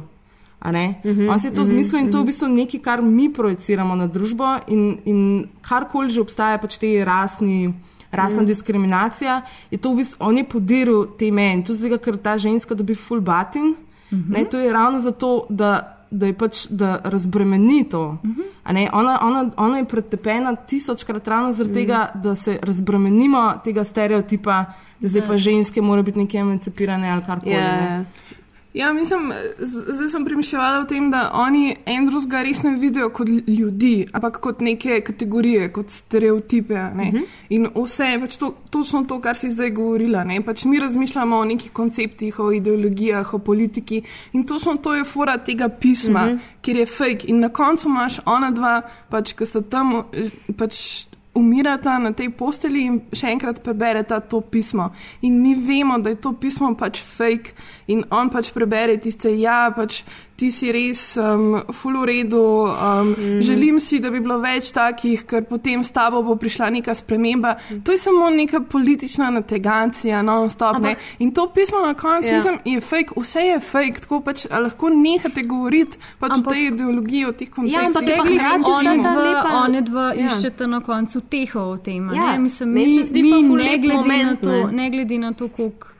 [0.60, 0.94] a ne.
[1.04, 2.26] Mhm, On si je to mhm, zmislil in to je v mhm.
[2.26, 5.20] bistvu nekaj, kar mi projiciramo na družbo in, in
[5.60, 7.74] karkoli že obstaja, pač te rasni.
[8.14, 8.46] Rasna Mhm.
[8.46, 9.40] diskriminacija
[9.70, 12.74] je to, v bistvu, on je podiral te meje in to zdaj, ker ta ženska
[12.74, 13.74] dobi full batin.
[14.10, 14.32] Mhm.
[14.32, 15.72] Ne, to je ravno zato, da,
[16.10, 18.18] da je pač da razbremeni to.
[18.62, 21.80] A Ne, ona, ona, ona je pretepena tisočkrat ravno zaradi Mhm.
[21.80, 24.64] tega, da se razbremenimo tega stereotipa,
[25.00, 27.52] da zdaj pa ženske morajo biti nekje emancipirane ali karkoli.
[27.52, 28.04] Ja, ne.
[28.74, 28.92] Ja.
[28.92, 34.06] Mislim, zdaj sem premišljala o tem, da oni en drugega res ne vidijo kot ljudi,
[34.12, 36.74] ampak kot neke kategorije, kot stereotipe.
[36.74, 37.22] Uh -huh.
[37.48, 40.24] In vse je pač to, točno to, kar si zdaj govorila.
[40.24, 40.40] Ne?
[40.44, 44.02] Pač mi razmišljamo o nekih konceptih, o ideologijah, o politiki
[44.32, 46.34] in točno to je fora tega pisma, uh Mhm.
[46.36, 46.40] -huh.
[46.60, 47.24] kjer je fake.
[47.26, 50.02] In na koncu imaš ona dva, pač, ki sta tam.
[50.56, 54.92] Pač, Umirata na tej posteli in še enkrat prebereta to pismo.
[55.26, 57.56] In mi vemo, da je to pismo pač fake,
[57.90, 60.04] in on pač prebere tiste, ja, pač
[60.36, 62.40] ti si res um, full v redu.
[62.64, 63.40] Um, mm.
[63.40, 67.52] Želim si, da bi bilo več takih, ker potem s tabo bo prišla neka sprememba.
[67.84, 70.78] To je samo neka politična nategancija, non-stop.
[70.78, 70.94] ne.
[71.18, 72.30] In to pismo na koncu, Ja.
[72.30, 72.36] ja.
[72.36, 76.66] mislim, je fake, vse je fake, tako pač lahko nehate govoriti pač Ampak- o tej
[76.66, 77.86] ideologiji, o teh konceptih.
[77.86, 80.14] ampak je pa hkrati vse ta lepa- One dva Ja.
[80.16, 80.28] ja.
[80.28, 82.10] iščeta na koncu teho v tem.
[82.10, 82.38] Ja, ne?
[82.40, 83.02] Mislim, mi, mi
[83.46, 84.72] ful ne, glede moment, to, ne.
[84.72, 85.93] ne glede na to, koliko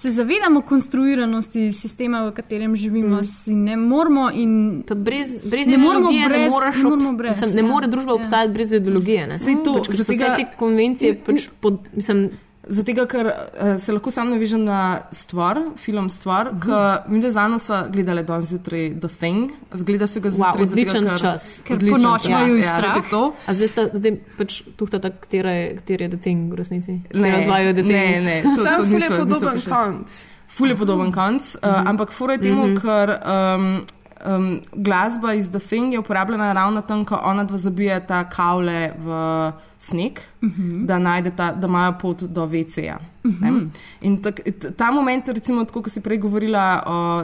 [0.00, 3.24] se zavedamo konstruiranosti sistema, v katerem živimo, mm.
[3.24, 7.16] si ne moramo in Pa brez, brez Ne ideologije ne, brez- moreš ne moremo obst-
[7.16, 7.74] brez, mislim, ne ja.
[7.74, 8.14] more družba Ja.
[8.14, 9.26] obstajati brez ideologije.
[9.26, 9.38] Ne?
[9.38, 12.30] Saj to, pač, so vse te konvencije pač pod, mislim,
[12.70, 13.32] Zato, ker uh,
[13.78, 14.80] se lahko sam navežem na
[15.12, 16.60] stvar, film stvar, uh Mhm.
[16.62, 17.04] -huh.
[17.04, 20.52] ki mi da zano sva gledali danes zjutraj The Thing, zgleda se ga zjutraj.
[20.52, 21.60] wow, odličen zato, ker, čas.
[21.64, 22.30] Ker ponoči čas.
[22.30, 22.96] imajo ja, strah.
[22.96, 23.34] ja, to.
[23.46, 26.92] A zdaj sta zdaj pač tuhta, katera je, katera je The Thing v resnici?
[27.14, 27.92] Ne, dvajo The Thing?
[27.92, 30.08] ne, ne, to- Sam ful je podoben konc.
[30.48, 32.76] Ful je podoben konc, uh, ampak fura je temu, Mhm.
[32.76, 33.82] ker um,
[34.26, 39.52] um, glasba iz The Thing je uporabljena ravno tam, ko ona dva zabijata kavle v
[39.78, 40.86] sneg, uh -huh.
[40.86, 42.98] da, najdeta, da imajo pot do VC-ja.
[43.24, 43.68] Uh -huh.
[44.00, 44.40] In tak,
[44.76, 47.22] ta moment, recimo, tako kot si prej govorila o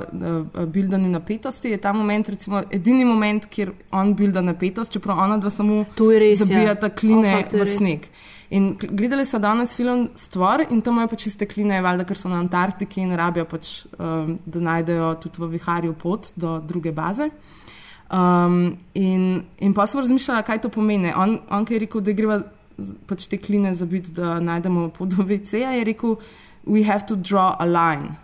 [0.63, 5.39] uh, bildanju napetosti, je ta moment, recimo, edini moment, kjer on bilda napetost, čeprav ona
[5.39, 6.45] dva samo res, ja.
[6.47, 8.09] zabijata kline O, fakt, to je v res.
[8.51, 12.31] In gledali so danes film Stvar in tam imajo pač čiste kline, valjda, ker so
[12.31, 17.31] na Antarktiki in rabijo pač, um, da najdejo tudi v viharju pot do druge baze.
[18.07, 21.11] Um, in, in pa sem razmišljala, kaj to pomeni.
[21.17, 22.39] On, on ki je rekel, da greva
[22.79, 26.15] z- pač te kline zabiti, da najdemo pot do VC-ja, je rekel,
[26.67, 28.15] we have to draw a line.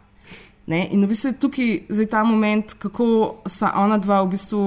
[0.67, 0.87] Ne?
[0.95, 4.61] In v bistvu je tukaj zdaj ta moment, kako sta ona dva v bistvu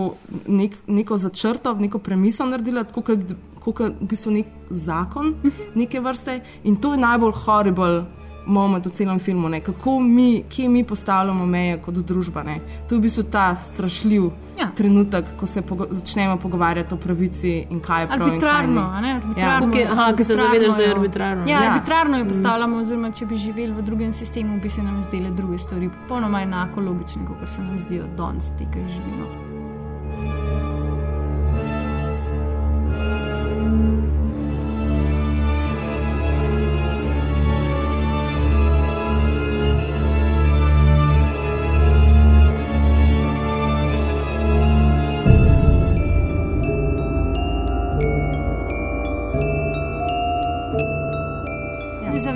[0.51, 3.35] nek, neko začrto, neko premiso naredila, tako kot
[3.71, 5.33] kot v bistvu nek zakon
[5.75, 6.37] neke vrste.
[6.63, 8.05] In to je najbolj horrible
[8.47, 9.59] moment v celem filmu, ne?
[9.59, 12.43] kako mi, kje mi postavljamo meje kot družba.
[12.43, 12.59] Ne?
[12.87, 14.23] To je v bistvu ta strašljiv
[14.55, 14.69] Ja.
[14.71, 18.19] trenutek, ko se pogo začnemo pogovarjati o pravici in kaj je prav.
[18.19, 18.87] in kaj Arbitrarno, ni.
[18.87, 19.11] a ne?
[19.13, 21.43] Arbitrarno, Tukaj- aha, ko se arbitrarno zavedaš, da je jo- arbitrarno.
[21.45, 21.71] Ja, Ja.
[21.71, 25.57] arbitrarno jo postavljamo, oziroma če bi živeli v drugem sistemu, bi se nam zdele druge
[25.57, 30.54] stvari popolnoma enako logične, kot se nam zdijo danes, te, ki jih živimo.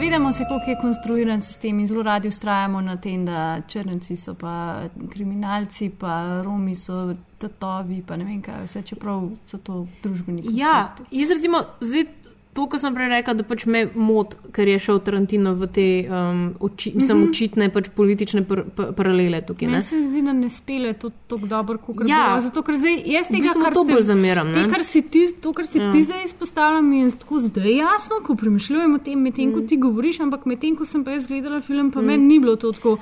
[0.09, 4.33] Zavedamo se, kako je konstruiran sistem in zelo radi ustrajamo na tem, da črnci so
[4.33, 4.81] pa
[5.11, 10.95] kriminalci, pa Romi so tatovi, pa ne vem kaj, vse čeprav so to družbeni Ja,
[11.11, 12.07] jaz recimo, zdaj,
[12.53, 15.83] to, kar sem prej rekla, da pač me mot, ker je šel Tarantino v te
[16.03, 19.67] um, oči, mislim, očitne pač politične par, par, paralele tukaj.
[19.67, 19.71] Ne?
[19.73, 22.23] Meni se zdi, da ne spele to tako dobro, kot Ja.
[22.27, 22.41] bilo.
[22.41, 25.53] Zato, ker zdaj jaz V tega, bistvu kar ste- zameram, te, kar si ti, to,
[25.53, 25.91] kar si Ja.
[25.91, 29.53] ti zdaj izpostavljam, mi je tako zdaj jasno, ko premišljujem o tem, medtem Mm.
[29.53, 32.55] ko ti govoriš, ampak medtem ko sem pa jaz gledala film, pa meni ni bilo
[32.57, 32.97] to tako.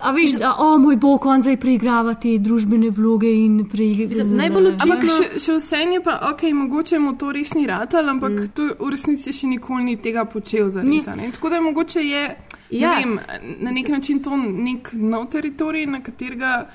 [0.00, 4.24] A veš, da, o moj bog, on zdaj preigrava te družbene vloge in preigrava.
[4.24, 8.08] Najbolj očitno- Ampak še, še vse je pa, ok, mogoče mu to res ni ratal,
[8.08, 8.48] ampak mm.
[8.54, 11.06] to v resnici še nikoli ni tega počel za res.
[11.16, 11.30] ne.
[11.32, 12.36] Tako da mogoče je
[12.70, 12.92] Ja.
[12.92, 12.98] ja.
[12.98, 13.18] vem,
[13.60, 16.68] na nek način to nek nov teritorij, na katerega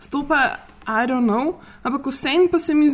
[0.00, 0.56] stopa.
[0.86, 2.90] I don't know, ampak vseeno pa se mi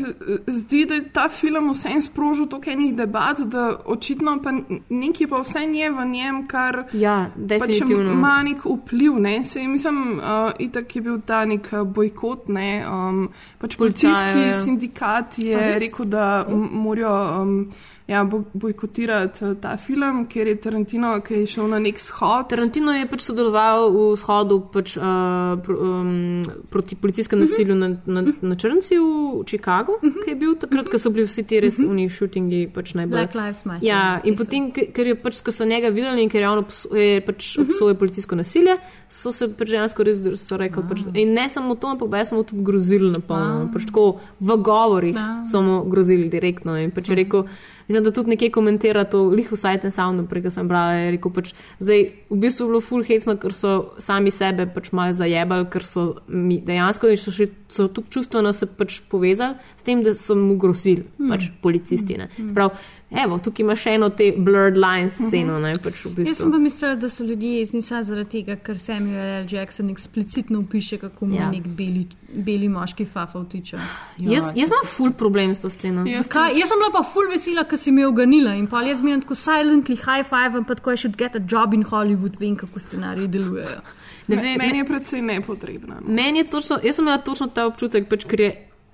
[0.47, 4.53] zdi, da je ta film vseeno sprožil toliko enih debat, da očitno pa
[4.89, 8.13] nekaj pa vseeno je v njem, kar Ja, pač definitivno.
[8.13, 9.19] ima nek vpliv.
[9.21, 9.45] Ne?
[9.45, 12.49] Sej, mislim, uh, itak je bil ta nek uh, bojkot.
[12.49, 12.85] Ne?
[12.89, 13.29] Um,
[13.59, 14.63] pač policijski Policajev, ja.
[14.63, 17.73] sindikat je rekel, da morajo um,
[18.09, 22.49] ja, bo- bojkotirati uh, ta film, ker je Tarantino, ki je šel na nek shod.
[22.53, 28.23] Tarantino je pač sodeloval v shodu pač, uh, pr, um, proti policijskemu nasilju na, na,
[28.43, 30.25] na Črnci v Chicagu, uh -huh.
[30.25, 31.91] ki je bil takrat, ko so bili vsi ti res uh -huh.
[31.91, 33.17] uniji šutingi pač najbolj.
[33.19, 33.89] Black Lives Matter.
[33.89, 36.59] Ja, in potem, ke- ker je pač, ko so njega videli in ker je on
[36.65, 38.77] obso- je pač obsojal policijsko nasilje,
[39.09, 40.83] so se pač dejansko res rekli.
[40.89, 43.71] Pač, in ne samo to, ampak baje smo mu tudi grozili na polno.
[43.73, 45.17] Pač tako v govorih
[45.51, 46.77] so mu grozili direktno.
[46.79, 47.45] In pač je rekel,
[47.89, 51.15] mislim, da tudi nekje komentira to, lih vsaj ten sound, prej ko sem brala, je
[51.17, 55.15] rekel, pač, zdaj v bistvu je bilo full hecno, ker so sami sebe pač malo
[55.17, 59.87] zajebali, ker so mi dejansko in so še so tako čustveno se pač povezali s
[59.87, 62.19] tem, da so mu grozili, pač policisti.
[62.19, 62.31] Ne.
[62.55, 62.77] Prav,
[63.11, 66.59] evo, tukaj ima še eno te blurred lines sceno, ne, pač v Jaz sem pa
[66.59, 66.61] bistvu.
[66.61, 69.47] mislila, da so ljudje jezni samo zaradi tega, ker Samuel L.
[69.51, 71.43] Jackson eksplicitno piše, kako mu Ja.
[71.43, 71.51] ja.
[71.51, 73.79] nek beli, beli moški fafa vtiče.
[74.19, 76.07] Jaz, jaz imam full problem s to sceno.
[76.07, 78.99] Jaz Kaj, jaz sem bila pa full vesela, ker si me oganila in pa jaz
[79.01, 82.57] zmeraj tako silently high five, pa tako I should get a job in Hollywood, vem,
[82.57, 83.81] kako scenariji delujejo.
[84.29, 86.01] Ne vem, meni je predvsej nepotrebno.
[86.01, 86.15] No.
[86.15, 88.51] Meni je točno, jaz sem imela točno ta občutek, pač, ker je.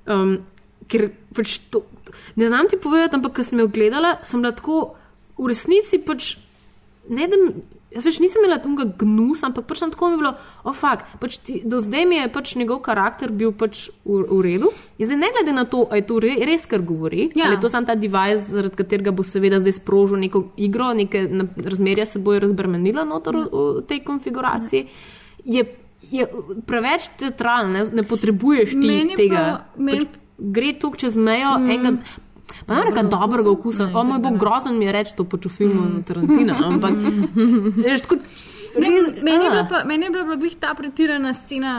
[0.07, 0.39] Um,
[0.91, 1.85] ker pač to,
[2.37, 4.95] ne znam ti povedati, ampak ko sem jo gledala, sem bila tako
[5.39, 6.37] v resnici pač.
[7.09, 7.35] Ne, da,
[7.93, 10.31] več nisem imela tega gnus, ampak pač tako mi bilo,
[10.63, 14.39] oh, fuck, pač ti, do zdaj mi je pač njegov karakter bil pač v, v
[14.41, 14.71] redu.
[14.97, 17.45] In zdaj, ne glede na to, ali je to re, res, kar govori, Ja.
[17.45, 21.27] ali je to samo ta device, zaradi katerega bo seveda zdaj sprožil neko igro, neke
[21.29, 24.87] na- razmerja se bojo razbremenila noter v, v tej konfiguraciji.
[25.45, 25.67] Je,
[26.05, 26.23] je
[26.63, 29.43] preveč teatralno, ne, ne potrebuješ ti Meni pa- tega.
[29.77, 31.71] meni- Pač gre tu čez mejo mm.
[31.71, 32.21] enega.
[32.67, 35.83] Pa ne rečem dobrega okusa, o moj bog, grozen mi je reči to v filmu
[35.83, 36.03] mm.
[36.07, 36.99] Tarantina, ampak
[37.81, 38.19] veš, tako,
[38.73, 41.75] Ne, res, meni, je bila pa, meni je bila pa glih ta pretirana scena.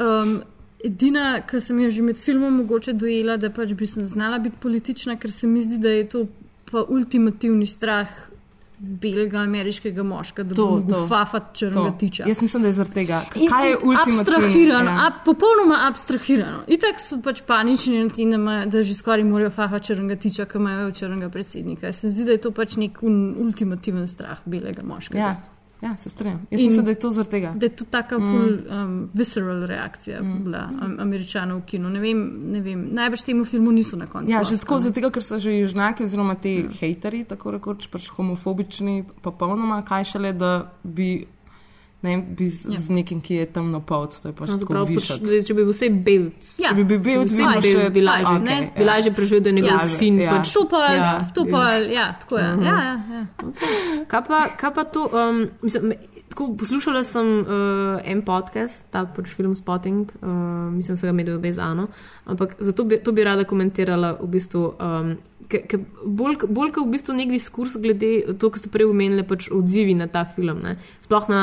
[0.00, 0.42] Um,
[0.84, 4.58] Edina, ki sem jo že med filmom mogoče dojela, da pač bi sem znala biti
[4.60, 6.24] politična, ker se mi zdi, da je to
[6.68, 8.10] pa ultimativni strah
[8.84, 11.96] belega ameriškega moška, da To, bo to, fafat črnega To.
[11.98, 12.24] tiča.
[12.28, 13.22] Jaz mislim, da je zaradi tega.
[13.32, 14.20] Kaj je ultimativno?
[14.20, 15.06] Abstrahirano, Ja.
[15.06, 16.62] ab, popolnoma abstrahirano.
[16.66, 20.58] Itak so pač panični na tem, da, da že skoraj morajo faha črnega tiča, ki
[20.58, 21.92] imajo črnega predsednika.
[21.92, 25.18] Se mi zdi, da je to pač nek un, ultimativen strah belega moškega.
[25.20, 25.36] Ja,
[25.84, 26.46] ja, se strinjam.
[26.50, 27.52] Jaz In- mislim, da je to zaradi tega.
[27.56, 28.30] Da je to taka Mm.
[28.30, 30.44] full um, visceral reakcija mm.
[30.44, 31.90] bila um, američanov v kinu.
[31.90, 32.88] Ne vem, ne vem.
[32.94, 34.32] najbrž temu filmu niso na koncu.
[34.32, 36.72] Ja, že tako, zato, ker so že južnjaki, oziroma ti hmm.
[36.80, 41.26] hejteri, tako rekoč, pač homofobični, popolnoma, kaj šele, da bi,
[42.04, 42.78] ne bi z, ja.
[42.78, 46.50] z nekim, ki je temno polt, to je pač če bi bil vse belc.
[46.60, 46.68] Ja.
[46.68, 48.72] Če bi bil belc, Če bi bi bil še- bi lažje, pač, okej, ne?
[48.76, 50.20] bi lažje preživel, da je njegov Ja, sin.
[50.20, 50.30] ja.
[50.30, 52.48] Pač, To pa, ja, to pa, ja, tako je.
[52.50, 52.62] Mhm.
[52.62, 53.22] Ja, ja, ja.
[54.06, 55.08] Kaj pa, kaj pa to?
[55.08, 55.92] Um, mislim,
[56.28, 57.46] tako, poslušala sem uh,
[58.04, 60.28] en podcast, ta pač film Spotting, uh,
[60.70, 61.88] mislim, da sem ga imela brez Ano,
[62.26, 64.74] ampak zato bi, to bi rada komentirala v bistvu.
[64.78, 65.16] Um,
[66.08, 68.08] Bolj bolj kot v bistvu nek diskurs glede
[68.40, 70.58] to, kar ste prej omenili, pač odzivi na ta film.
[70.58, 70.78] Ne?
[71.04, 71.42] Sploh na,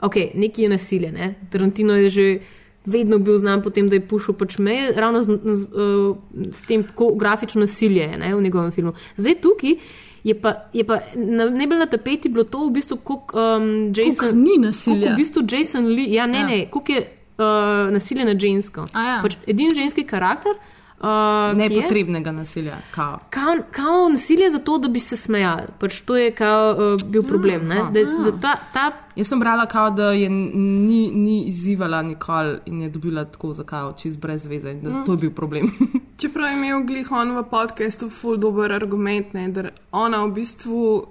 [0.00, 1.12] ok, neki je nasilje.
[1.12, 1.34] Ne?
[1.50, 2.38] Tarantino je že
[2.84, 6.16] vedno bil znan po tem, da je pušil pač meje, ravno z, z, uh,
[6.52, 8.92] s tem, kako grafično nasilje je ne, v njegovem filmu.
[9.16, 9.76] Zdaj tukaj
[10.24, 14.32] je pa, je pa na, najbolj na tapeti bilo to, v bistvu, kako um, Jason.
[14.32, 15.12] Koliko ni nasilja.
[15.12, 16.46] V bistvu Jason Lee, ja, ne, Ja.
[16.46, 18.86] ne, koliko je uh, nasilje nad žensko.
[18.92, 19.18] A ja.
[19.22, 20.52] Pač edini ženski karakter.
[20.52, 22.76] Uh, je- Nepotrebnega nasilja.
[22.90, 23.18] Kao.
[23.30, 25.62] Kao, kao nasilje za to, da bi se smejali.
[25.78, 27.64] Pač to je kao, uh, bil problem.
[27.64, 27.76] Ne?
[27.76, 27.90] aha.
[27.90, 32.80] Da, da ta, ta Jaz sem brala, kao, da je ni, ni izzivala nikoli in
[32.80, 35.04] je dobila tako za kao, čist brez veze in da Mm.
[35.06, 35.70] to je bil problem.
[36.18, 41.06] Čeprav je imel glih on v podkastu ful dober argument, ne, da ona v bistvu.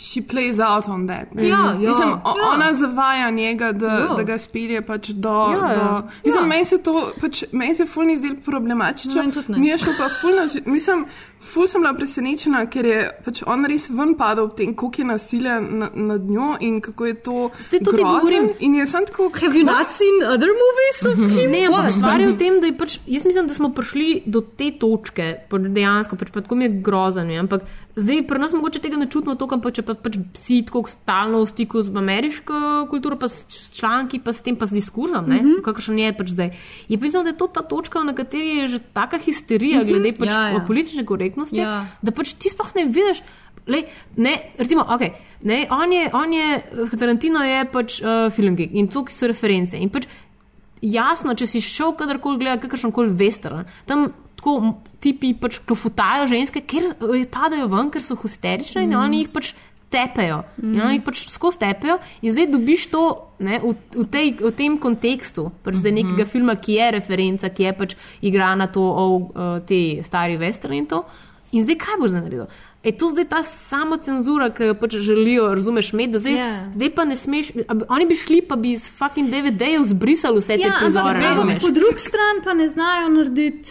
[0.00, 1.34] She plays out on that.
[1.34, 1.48] ne.
[1.48, 2.48] Ja, ja, mislim, o, ja.
[2.48, 4.14] ona zavaja njega, da, Ja.
[4.16, 5.28] da ga spelje pač do.
[5.52, 5.74] Ja, ja.
[5.76, 6.48] do mislim, Ja.
[6.48, 9.22] meni se to, pač, meni se ful ni zdel problematično.
[9.48, 9.58] Ne.
[9.58, 11.06] Mi je šlo pa ful, na, ži- mislim,
[11.42, 15.06] ful sem bila presenečena, ker je pač on res ven padal v tem, koliko je
[15.06, 17.36] nasilja na, nad njo in kako je to.
[17.60, 18.48] Zdaj to ti govorim.
[18.60, 19.30] In je sem tako.
[19.34, 20.98] Have you not seen other movies
[21.34, 21.50] him?
[21.50, 24.40] Ne, ampak stvar je v tem, da je pač, jaz mislim, da smo prišli do
[24.42, 27.30] te točke, pač dejansko, pač pa tako mi je grozen.
[27.30, 27.62] je, Ampak
[27.98, 31.42] zdaj pri nas mogoče tega ne čutimo toliko, ampak če pa pač si tako stalno
[31.42, 33.42] v stiku z ameriško kulturo, pa s
[33.74, 35.62] članki, pa s tem pa s diskurzom, mm -hmm.
[35.66, 36.50] kakršen je pač zdaj.
[36.88, 40.12] Je pa mislim, da je to ta točka, na kateri je že taka histerija glede
[40.18, 40.64] pač Ja, ja.
[40.66, 41.86] politične korektnosti, Ja.
[42.02, 43.22] da pač ti sploh ne vidiš.
[43.66, 43.84] Lej,
[44.16, 45.10] ne, recimo, okay,
[45.42, 46.62] ne, on je, on je,
[46.98, 49.76] Tarantino je pač uh, film geek in tukaj so reference.
[49.76, 50.08] In pač
[50.82, 56.62] jasno, če si šel kadarkoli gledati kakršen koli western, tam tako tipi pač klofutajo ženske,
[56.66, 59.54] ker eh, padajo ven, ker so histerične in oni jih pač
[59.88, 60.42] tepejo.
[60.60, 63.04] In oni jih pač skozi tepejo in zdaj dobiš to
[63.40, 67.68] ne, v, v, tej, v tem kontekstu, pač zdaj nekega filma, ki je referenca, ki
[67.68, 71.02] je pač igra na to, o, o, te stari western in to.
[71.56, 72.44] In zdaj kaj boš naredil?
[72.84, 76.38] Je to zdaj ta samo cenzura, ki jo pač želijo, razumeš, med, da zdaj, Ja.
[76.38, 76.72] yeah.
[76.72, 77.50] zdaj pa ne smeš.
[77.68, 81.58] a bi- Oni bi šli, pa bi iz fucking DVD-jev zbrisali vse te Ja, prizore.
[81.60, 83.70] po drugi strani pa ne znajo narediti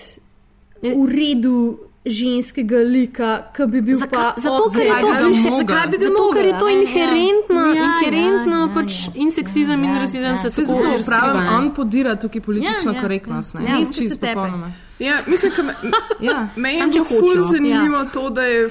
[0.83, 1.79] v redu
[2.09, 6.05] ženskega lika, ki bi bil Zaka- pa zato, ker je to- ga Zakaj bi ga
[6.05, 7.73] Zato, ker je to inherentno, Ja.
[7.73, 9.11] ja, inherentno ja, ja, pač ja.
[9.15, 10.37] in seksizem in Ja, rasizem ja.
[10.37, 13.55] se tako zato pravim, on podira tukaj politično Ja, ja, korektnost.
[13.55, 13.59] ja.
[13.75, 13.85] ne.
[13.85, 14.27] Se tepe.
[14.27, 14.71] popolnoma.
[14.99, 15.73] Ja, mislim, ka me,
[16.21, 16.47] Ja.
[16.55, 18.05] meni je bilo ful zanimivo ja.
[18.05, 18.69] to, da je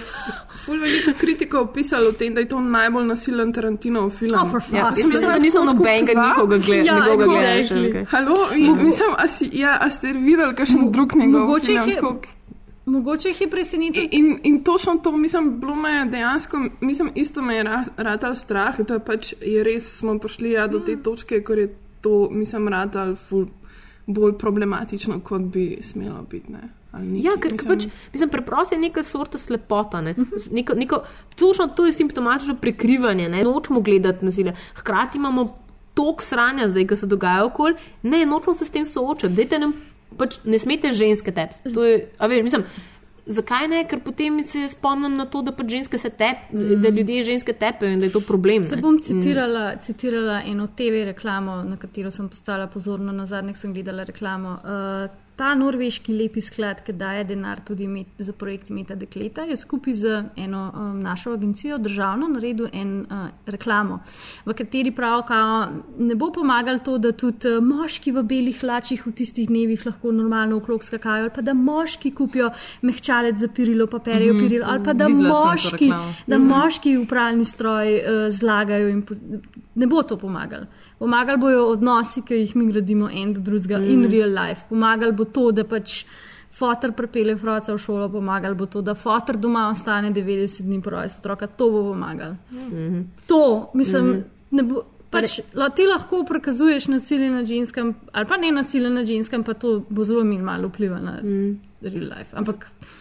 [0.56, 4.34] ful veliko kritikov pisalo o tem, da je to najbolj nasilen Tarantinov film.
[4.34, 8.04] Oh, Ja, jaz mislim, da nisem nobenega njihovega gleda- Ja, gledala.
[8.06, 11.88] Halo, in, mislim, a, si, ja, a ste videli kakšen drug njegov mogoče film?
[11.88, 12.35] je- tako-
[12.86, 14.06] Mogoče jih je presenetilo.
[14.10, 18.34] In, in točno to, mislim, bilo me je dejansko, mislim, isto me je ra- ratal
[18.34, 21.68] strah, da pač je res smo prišli ja, do te točke, ker je
[22.00, 23.46] to, mislim, ratal ful
[24.06, 26.52] bolj problematično, kot bi smelo biti.
[26.52, 26.60] Ne?
[26.92, 30.00] Ali neki, Ja, ker mislim- pač, mislim, preprosto je neka sorta slepota.
[30.00, 30.14] Ne?
[30.50, 31.02] Neko, neko,
[31.36, 33.42] točno to je simptomatično prekrivanje, ne?
[33.42, 34.52] nočemo gledati nasilja.
[34.74, 35.58] Hkrati imamo
[35.94, 37.74] tok sranja zdaj, ki se dogaja okoli,
[38.04, 39.34] ne, nočemo se s tem soočati.
[39.34, 39.72] Dajte nam,
[40.18, 41.72] pač, ne smete ženske tepsti.
[43.26, 43.80] Zakaj ne?
[43.90, 46.76] Ker potem se spomnim na to, da pač ženske se tep, mm.
[46.82, 48.64] da ljudje ženske tepejo in da je to problem.
[48.64, 48.82] Se ne.
[48.84, 54.06] bom citirala, citirala eno TV reklamo, na katero sem postala pozorna, na zadnjih sem gledala
[54.06, 54.58] reklamo.
[54.62, 59.56] Uh, ta norveški lepi sklad, ki daje denar tudi met, za projekt Meta Dekleta, je
[59.56, 63.98] skupaj z eno um, našo agencijo državno naredil en uh, reklamo,
[64.46, 69.04] v kateri pravi, da ne bo pomagalo to, da tudi uh, moški v belih hlačih
[69.06, 72.50] v tistih dnevih lahko normalno okrog skakajo, ali pa da moški kupijo
[72.82, 74.42] mehčalec za pirilo, pa perejo Mhm.
[74.42, 75.92] pirilo, ali pa da moški,
[76.26, 79.14] da moški v pralni stroj uh, zlagajo in po,
[79.74, 80.66] ne bo to pomagalo.
[80.98, 83.90] Pomagali bojo odnosi, ki jih mi gradimo en do drugega mm.
[83.92, 84.64] in real life.
[84.68, 86.04] Pomagali bo to, da pač
[86.56, 90.90] fotor prepele froca v šolo, pomagal bo to, da fotor doma ostane 90 dni po
[90.90, 92.36] rojstvu otroka, to bo pomagal.
[92.52, 93.00] Mhm.
[93.28, 94.84] To, mislim, ne bo.
[95.10, 99.54] Pač, la, ti lahko prikazuješ nasilje nad ženskam, ali pa ne nasilje nad ženskam, pa
[99.54, 101.60] to bo zelo minimalno vplivalo na mm.
[101.82, 102.34] real life.
[102.36, 102.95] Ampak s-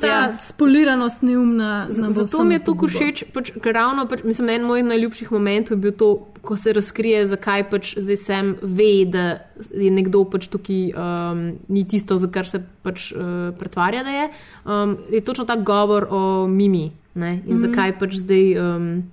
[0.00, 0.36] ta Ja.
[0.40, 1.86] spoliranost neumna.
[1.88, 5.80] Zato mi je to všeč, pač, ker ravno, pač, mislim, en mojih najljubših momentov je
[5.80, 9.40] bil to, ko se razkrije, zakaj pač zdaj sem ve, da
[9.72, 14.28] je nekdo pač tukaj um, ni tisto, za kar se pač uh, pretvarja, da je.
[14.64, 17.34] Um, je točno ta govor o Mimi ne?
[17.34, 17.48] in mm.
[17.48, 17.56] -hmm.
[17.56, 18.58] zakaj pač zdaj.
[18.58, 19.10] Um,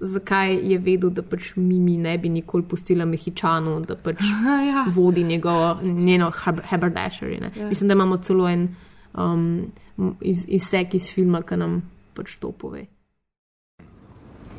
[0.00, 4.16] Zakaj je vedel, da pač Mimi ne bi nikoli pustila Mehičanu, da pač
[4.70, 4.84] ja.
[4.92, 6.30] vodi njegovo, njeno
[6.70, 7.40] haberdashery.
[7.56, 7.68] Ja.
[7.68, 8.68] Mislim, da imamo celo en
[9.14, 9.72] um,
[10.20, 11.82] iz, izsek iz filma, ki nam
[12.14, 12.86] pač to pove.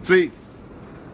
[0.03, 0.31] See,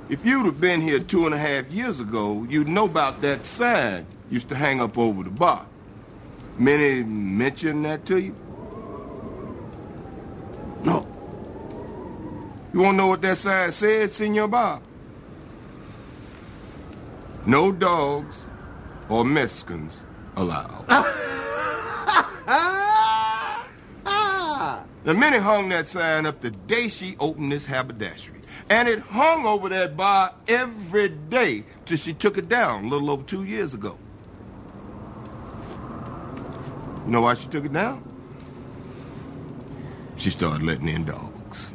[0.09, 3.45] if you'd have been here two and a half years ago, you'd know about that
[3.45, 5.65] sign used to hang up over the bar.
[6.57, 8.36] Many mentioned that to you?
[10.84, 11.07] No.
[12.74, 14.84] You want to know what that sign says, Senor Bob?
[17.45, 18.43] No dogs
[19.09, 19.99] or Mexicans
[20.36, 20.86] allowed.
[25.05, 28.39] Now, Minnie hung that sign up the day she opened this haberdashery.
[28.69, 33.11] And it hung over that bar every day till she took it down a little
[33.11, 33.97] over two years ago.
[37.05, 38.01] You know why she took it down?
[40.15, 41.73] She started letting in dogs.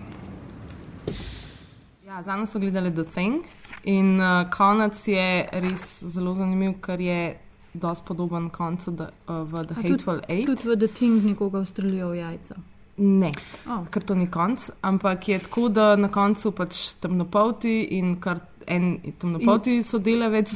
[2.06, 3.44] Ja, Za nas so gledali The Thing
[3.84, 7.36] in uh, konec je res zelo zanimiv, ker je
[7.74, 10.46] dosti podoben koncu the, uh, v The A Hateful tudi, Eight.
[10.46, 12.54] tudi v The Thing nekoga ustrelijo v jajca.
[12.98, 13.32] Ne,
[13.66, 13.84] Oh.
[13.86, 18.88] ker to ni konc, ampak je tako, da na koncu pač temnopolti in kar en
[19.18, 20.50] temnopolti sodelavec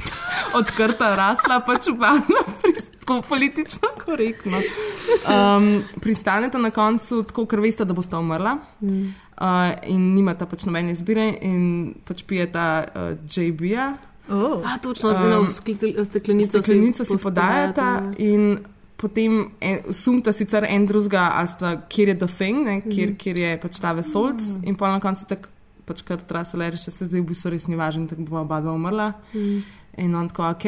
[0.58, 2.42] odkrta rasla, pač upadla.
[3.02, 4.60] Tako politično korektno.
[5.26, 5.66] Um,
[6.00, 9.14] pristanete na koncu, tako ker veste, da boste umrla, Mm.
[9.34, 9.46] uh,
[9.86, 11.64] in nimate pač nobene izbire, in
[12.04, 13.92] pač pijete uh, JB-ja.
[14.28, 14.62] Oh.
[14.64, 16.04] A, točno, um, steklenico,
[16.62, 18.58] steklenico si pos- podajata podajata, in
[19.02, 23.16] potem en, sumta sicer en drugega, ali sta, kjer je The Thing, ne, kjer, Mhm.
[23.18, 24.68] kjer je pač ta vesolc Mhm.
[24.68, 25.48] in pa na koncu tako
[25.86, 28.72] pač kar trasa reči, se zdaj v bistvu res ni važno, tako bo oba dva
[28.72, 29.12] umrla.
[29.34, 29.62] Mhm.
[29.98, 30.64] In on tako, ok,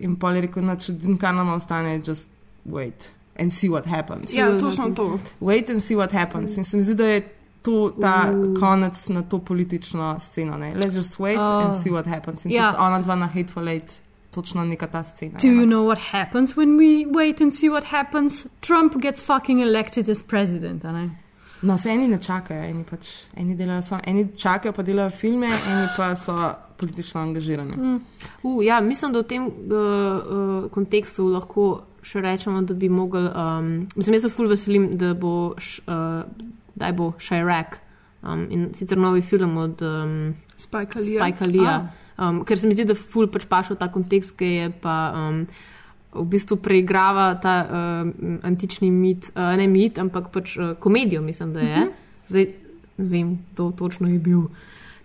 [0.00, 2.26] in pol je rekel, noč, kar nam ostane, just
[2.66, 3.08] wait
[3.38, 4.32] and see what happens.
[4.34, 5.18] Ja, točno to.
[5.40, 6.56] Wait and see what happens.
[6.56, 7.20] In se mi zdi, da je
[7.62, 10.56] to ta konec na to politično sceno.
[10.58, 10.74] Ne?
[10.74, 11.64] Let's just wait oh.
[11.64, 11.82] and Oh.
[11.82, 12.44] see what happens.
[12.44, 12.70] In Ja.
[12.72, 14.00] tudi ona dva na Hateful Eight,
[14.34, 15.38] točno neka ta scena.
[15.42, 15.66] Do you no.
[15.66, 18.46] know what happens when we wait and see what happens?
[18.60, 20.84] Trump gets fucking elected as president.
[20.84, 21.10] a ne?
[21.62, 23.08] No, se eni ne čakajo, eni pač
[23.40, 26.34] eni delajo samo, eni čakajo pa delajo filme, eni pa so
[26.76, 27.76] politično angažirani.
[27.76, 28.00] Mm.
[28.42, 31.68] Uh, ja, mislim, da v tem uh, uh, kontekstu lahko
[32.04, 33.24] še rečemo, da bi mogli.
[33.30, 37.78] Um, mislim, jaz se ful veselim, da bo, š, uh, da bo Šajrak
[38.22, 41.00] um, in sicer novi film od um, Spike
[41.48, 41.80] Leeja.
[42.18, 44.98] Um, ker se mi zdi, da ful pač paša v ta kontekst, ki je pa.
[45.14, 45.46] Um,
[46.14, 48.10] V bistvu preigrava ta uh,
[48.46, 51.80] antični mit, uh, ne mit, ampak pač uh, komedijo, mislim, da je.
[51.80, 51.90] Mhm.
[52.30, 52.44] Zdaj,
[52.98, 54.44] ne vem, kdo točno je bil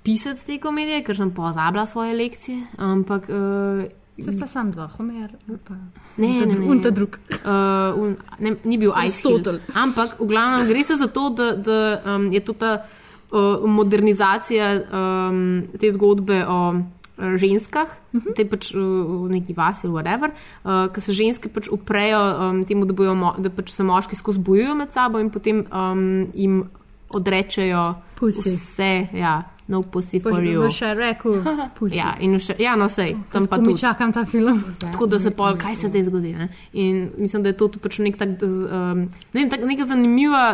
[0.06, 2.62] pisec te komedije, ker sem pozabila svoje lekcije.
[2.78, 3.30] Ampak.
[3.30, 3.90] Uh,
[4.20, 5.32] Se sta sam dva, Homer.
[5.48, 5.74] ali Pa.
[6.18, 6.68] Ne, ne, ne.
[6.68, 7.18] un ta drug.
[7.40, 9.62] Uh, un, ne, ni bil Aristotel.
[9.74, 12.84] Ampak v glavnem gre se za to, da, da um, je to ta
[13.32, 16.82] uh, modernizacija um, te zgodbe o uh,
[17.20, 18.34] ženskah, uh -huh.
[18.36, 18.82] te pač uh,
[19.26, 20.32] v neki vasi ali whatever,
[20.64, 24.16] uh, ki se ženske pač uprejo um, temu, da, bojo mo da pač se moški
[24.16, 26.64] skozi bojujo med sabo in potem um, jim
[27.10, 28.50] odrečejo Pussy.
[28.50, 30.62] vse, ja, no pussy for you.
[30.62, 31.40] Bo še rekel,
[31.78, 31.98] pusti.
[31.98, 33.82] Ja, in še, ja, no, sej, tam pa Ko mi tudi.
[33.86, 34.64] čakam ta film.
[34.82, 36.34] Tako da se pol, kaj se zdaj zgodi.
[36.34, 36.50] Ne?
[36.74, 40.46] In mislim, da je to tudi pač nek tak, um, ne vem, tak, neka zanimiva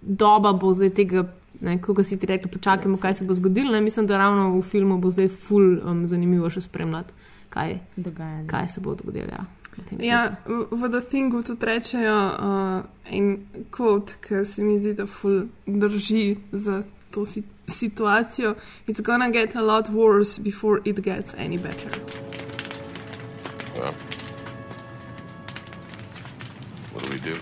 [0.00, 1.26] doba bo zdaj tega.
[1.80, 3.72] Ko si ti rekel, počakajmo, kaj se bo zgodilo.
[3.72, 7.14] Ne, mislim, da ravno v filmu bo zdaj ful um, zanimivo še spremljati,
[7.50, 8.48] kaj, Dogajanje.
[8.48, 9.30] kaj se bo zgodilo.
[9.30, 9.44] Ja,
[9.98, 15.06] Ja, v, v The Thingu tudi rečejo uh, en kvot, ki se mi zdi, da
[15.06, 18.54] ful drži za to si, situacijo.
[18.86, 21.90] It's gonna get a lot worse before it gets any better.
[23.74, 23.94] Well,
[26.92, 27.36] what do we do?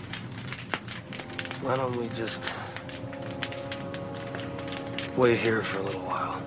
[1.62, 2.40] Why don't we just
[5.16, 6.40] wait here for a little while?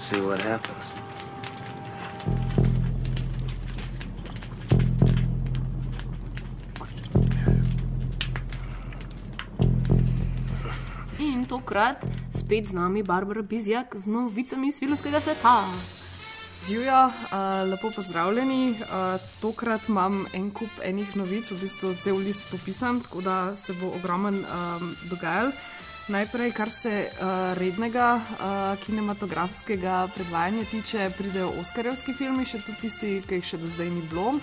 [0.00, 0.84] See what happens.
[11.18, 15.64] In tokrat spet z nami Barbara Bizjak z novicami iz filmskega sveta.
[16.66, 17.12] Živijo, uh,
[17.70, 18.70] lepo pozdravljeni.
[18.70, 23.74] Uh, tokrat imam en kup enih novic, v bistvu cel list popisan, tako da se
[23.80, 25.52] bo ogromen um, dogajal.
[26.08, 33.12] Najprej, kar se uh, rednega uh, kinematografskega predvajanja tiče, pridejo Oscarjevski filmi, še tudi tisti,
[33.28, 34.34] ki jih še do zdaj ni bilo.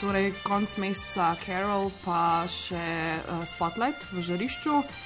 [0.00, 2.86] Torej, konc meseca Carol, pa še
[3.20, 4.80] uh, Spotlight v žarišču.
[4.80, 5.05] Uh,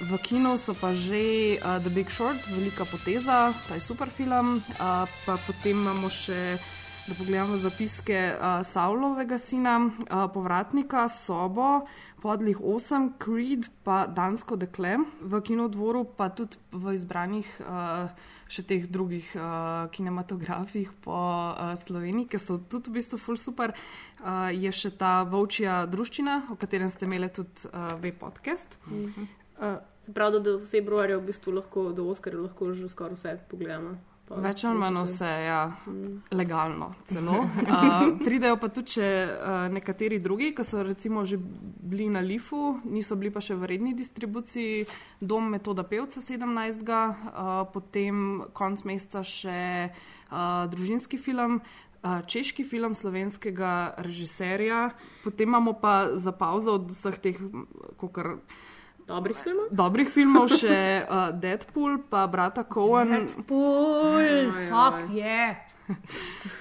[0.00, 4.58] v kinu so pa že uh, The Big Short, velika poteza, ta je super film.
[4.58, 6.58] Uh, pa potem imamo še,
[7.06, 11.86] da pogledamo zapiske uh, Saulovega sina, uh, povratnika, sobo,
[12.18, 17.46] podlih 8, Creed, pa Dansko dekle v kinodvoru, pa tudi v izbranih.
[17.62, 18.10] Uh,
[18.46, 23.74] Še teh drugih uh, kinematografih po uh, Sloveniji, ki so tudi v bistvu ful super,
[23.74, 28.78] uh, je še ta Vovčija družščina, o katerem ste imeli tudi uh, ve podcast.
[28.86, 29.26] Mhm.
[29.56, 33.32] Uh, Se pravi, da do februarja v bistvu lahko, do Oscarja lahko že skoraj vse
[33.50, 33.96] pogledamo.
[34.26, 35.60] Pa Več ali manj vse, ja,
[36.34, 37.38] legalno celo.
[37.66, 42.80] Uh, pridejo pa tudi še, uh, nekateri drugi, ki so recimo že bili na Lifu,
[42.90, 44.86] niso bili pa še v redni distribuciji,
[45.20, 46.82] Dom Metoda Pevca 17.
[46.82, 49.60] Uh, potem konc meseca še
[49.94, 51.60] uh, družinski film.
[52.02, 54.90] uh, Češki film slovenskega režiserja,
[55.22, 57.38] potem imamo pa za pauzo od vseh teh,
[58.10, 58.42] kar
[59.06, 59.66] Dobrih filmov?
[59.70, 63.30] Dobrih filmov še uh, Deadpool, pa brata Cohen.
[63.30, 65.40] Deadpool, fuck je.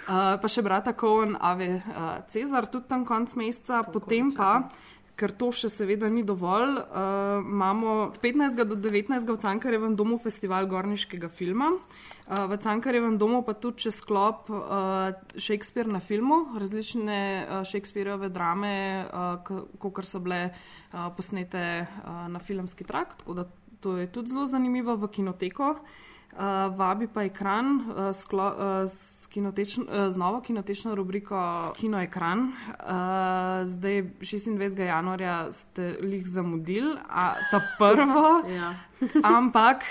[0.06, 4.70] Uh, pa še brata Cohen, Ave uh, Cezar, tudi tam konc meseca, potem pa.
[5.16, 8.60] Ker to še seveda ni dovolj, uh, imamo 15.
[8.68, 9.24] do 19.
[9.24, 11.70] v Cankarjevem domu festival gorniškega filma.
[11.72, 18.28] Uh, v Cankarjevem domu pa tudi čez sklop uh, Shakespeare na filmu, različne uh, Shakespeareove
[18.28, 19.40] drame, uh,
[19.80, 23.48] kot so bile uh, posnete uh, na filmski trak, tako da
[23.80, 25.78] to je tudi zelo zanimivo v kinoteko.
[25.80, 26.12] Uh,
[26.78, 32.40] vabi pa ekran uh, sklo, uh, s, kinotečno, uh, z novo kinotečno rubriko Kino ekran.
[32.40, 32.50] Uh,
[33.68, 34.80] zdaj, 26.
[34.86, 38.74] januarja ste jih zamudili, a ta prvo, Ja.
[39.24, 39.84] ampak.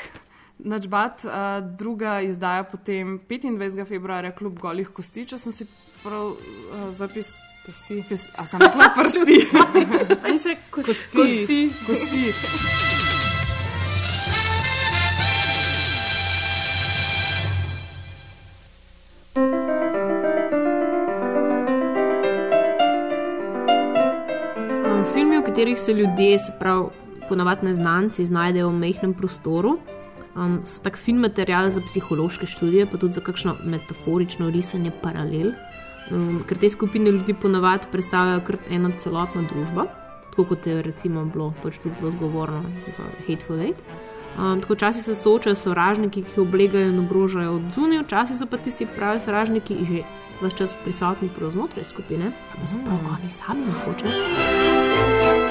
[0.59, 1.31] Načbat, uh,
[1.77, 3.89] druga izdaja potem 25.
[3.89, 5.67] februarja, kljub golih kosti, če sem si
[6.05, 6.39] prav uh,
[6.95, 7.35] zapis.
[7.67, 8.05] Kosti.
[8.09, 9.39] Pes, a sem rekla prsti?
[10.45, 10.95] Se kosti.
[11.17, 11.71] kosti.
[11.87, 12.94] kosti.
[25.65, 26.87] Katerih se ljudje, se pravi,
[27.29, 29.79] ponavadi neznanci, znajdejo v mehkem prostoru,
[30.37, 35.55] um, so tak film material za psihološke študije, pa tudi za kakšno metaforično risanje paralel.
[36.11, 39.87] Um, ker te skupine ljudi ponavadi predstavljajo kar eno celotno družbo,
[40.31, 43.81] tako kot je recimo bilo pač tudi zelo zgovorno v Hateful Eight.
[44.37, 48.47] Um, tako včasih se soočajo sovražniki, ki jih oblegajo in ogrožajo od zunaj, včasih so
[48.47, 50.05] pa tisti pravi sovražniki že
[50.43, 55.44] vse čas prisotni prav znotraj skupine, pa so prav oni sami mogoče.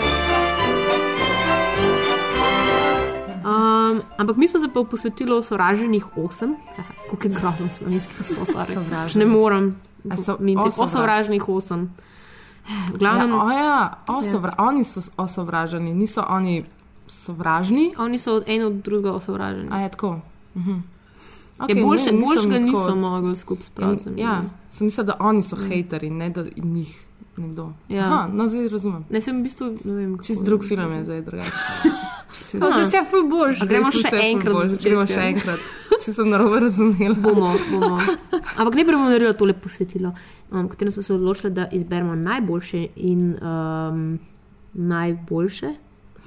[3.46, 6.56] Um, ampak mi smo se pa posvetili osovraženih osem,
[7.10, 9.20] kako je grozen slovenski, da so osovraženi.
[9.26, 9.76] Ne morem,
[10.18, 11.90] so mi osovra- osovraženih osem.
[12.64, 16.64] V Ja, glavnem, o ja, osovra, Oni so osovraženi, niso oni
[17.08, 17.94] sovražni.
[17.98, 19.68] oni so od en od drugega osovraženi.
[19.72, 20.20] A je tako.
[20.56, 20.72] Mhm.
[21.60, 24.10] Okay, je boljše, ne, nisem boljšega tako- niso mogli skupaj spraviti.
[24.18, 27.06] Ja, sem mislila, da oni so hejteri, ne da njih
[27.38, 27.74] nekdo.
[27.90, 28.06] Ja.
[28.06, 29.06] Aha, no, zdaj razumem.
[29.10, 30.18] Ne, sem v bistvu, ne vem.
[30.20, 31.22] Čist drug film je zdaj
[32.58, 32.74] drugače.
[32.76, 33.62] Pa se vse ful boljš.
[33.62, 35.70] A gremo Zdaj še enkrat za Gremo še enkrat,
[36.06, 37.16] če sem narobe razumela.
[37.16, 38.00] Bomo, bomo.
[38.58, 40.14] Ampak ne bomo naredili tole posvetilo,
[40.52, 44.06] um, katero so se odločili, da izberemo najboljše in um,
[44.74, 45.74] najboljše.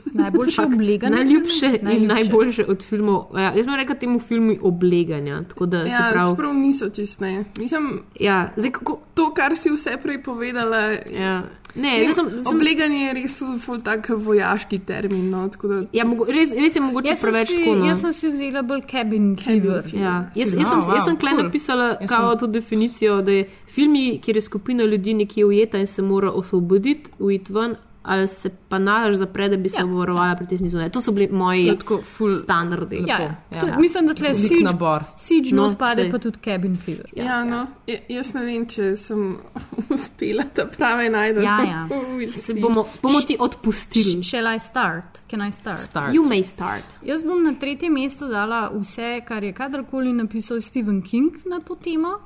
[0.07, 1.77] Najboljše oblegane Najljubše filme?
[1.77, 2.15] in Najljubše.
[2.15, 3.25] najboljše od filmov.
[3.35, 5.43] Ja, jaz bi rekla temu filmu obleganja.
[5.45, 6.31] Tako da se Ja, pravi.
[6.31, 7.45] čeprav niso čistne.
[7.59, 10.77] Mislim, Ja, zdaj, kako, to, kar si vse prej povedala.
[11.13, 11.43] ja.
[11.75, 15.31] Ne, Ne, sem, sem, obleganje je res ful tak vojaški termin.
[15.31, 17.75] No, tako da, ja, mogo, res, res je mogoče Jaz sem preveč si- tako.
[17.75, 17.85] No.
[17.85, 19.85] Jaz sem si vzela bolj cabin fever.
[19.95, 20.31] Ja.
[20.35, 21.43] Jaz, jaz, No, sem, wow, jaz sem klej cool.
[21.43, 25.79] napisala Jaz kao sem- to definicijo, da je filmi, kjer je skupina ljudi nekje ujeta
[25.79, 27.75] in se mora osvoboditi, uiti ven,
[28.07, 29.85] ali se pa nalaž zapre, da bi se Ja.
[29.85, 30.91] obvarovala pred tesni zunaj.
[30.91, 32.37] To so bili moji je tako ful.
[32.39, 33.03] standardi.
[33.07, 33.35] Ja, ja.
[33.51, 33.61] ja.
[33.61, 35.05] To, mislim, da tle siege, nabor.
[35.17, 36.11] siege No, not pade, sej.
[36.11, 37.07] pa tudi cabin fever.
[37.17, 39.37] ja, ja, no, ja, jaz ne vem, če sem
[39.91, 41.43] uspela ta prave najti.
[41.43, 41.89] Ja, ja.
[42.37, 44.23] Se bomo, bomo ti odpustili.
[44.23, 45.21] Shall I start?
[45.31, 45.79] Can I start?
[45.81, 46.15] Start.
[46.15, 46.85] You may start.
[47.03, 51.75] Jaz bom na tretje mesto dala vse, kar je kadarkoli napisal Stephen King na to
[51.75, 52.19] temo.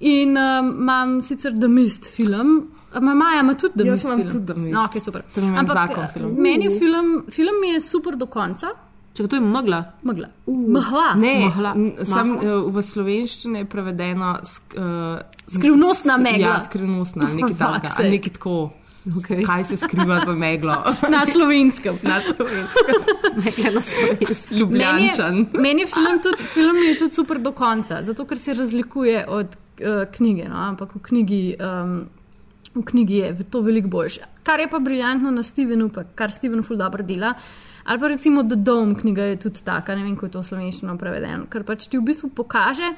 [0.00, 2.68] In um, imam sicer The Mist film.
[3.00, 4.30] Ma Maja ima tudi The Jaz imam film.
[4.30, 4.74] tudi Mist.
[4.74, 5.22] No, okay, super.
[5.56, 6.34] Ampak zakon eh, film.
[6.38, 8.68] meni je film, film mi je super do konca.
[9.16, 9.80] Če to je megla.
[10.04, 10.28] Megla.
[10.46, 11.14] Mhla.
[11.16, 11.74] Ne, Mhla.
[12.04, 16.50] sam, uh, v slovenščini je prevedeno sk, uh, Skrivnostna megla.
[16.50, 18.10] Ja, skrivnostna, nekaj takega.
[18.10, 18.58] Nekaj tako.
[19.06, 19.44] Okay.
[19.46, 20.76] Kaj se skriva za meglo?
[21.14, 21.98] Na slovenskem.
[22.02, 22.94] Na slovenskem.
[23.74, 24.36] Na slovenskem.
[24.50, 25.36] Meni Ljubljančan.
[25.36, 29.24] je, meni je film, tudi, film je tudi super do konca, zato ker se razlikuje
[29.28, 30.48] od uh, knjige.
[30.48, 30.56] No?
[30.56, 32.08] Ampak v knjigi, um,
[32.76, 34.28] v knjigi je to veliko boljše.
[34.42, 37.34] Kar je pa briljantno na Stevenu, pa kar Steven ful dobro dela.
[37.86, 40.96] Ali pa recimo The Dome knjiga je tudi taka, ne vem, kako je to slovenščino
[40.98, 42.94] prevedeno, ker pač ti v bistvu pokaže.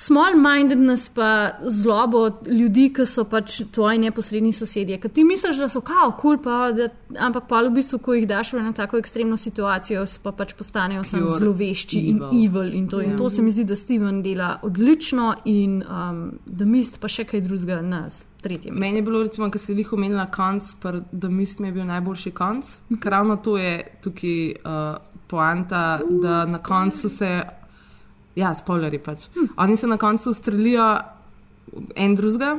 [0.00, 4.96] Small-mindedness pa zlobo ljudi, ki so pač tvoji neposredni sosedje.
[5.02, 6.86] Ker ti misliš, da so kao, kul, cool, pa, da,
[7.20, 11.04] ampak pa v bistvu, ko jih daš v eno tako ekstremno situacijo, pa pač postanejo
[11.04, 12.44] samo zlovešči in evil.
[12.46, 12.74] evil.
[12.78, 13.16] In to, in Ja.
[13.16, 17.40] to se mi zdi, da Steven dela odlično in um, The Mist pa še kaj
[17.40, 18.06] drugega na
[18.48, 18.72] mestu.
[18.72, 20.74] Meni je bilo, recimo, ko si jih omenila konc,
[21.12, 22.66] da mislim, je bil najboljši konc.
[23.00, 24.96] Ker ravno to je tukaj uh,
[25.28, 27.42] poanta, da na koncu se,
[28.34, 29.28] ja, spoilerji pač.
[29.56, 30.96] Oni se na koncu ustrelijo
[31.96, 32.56] en drugega,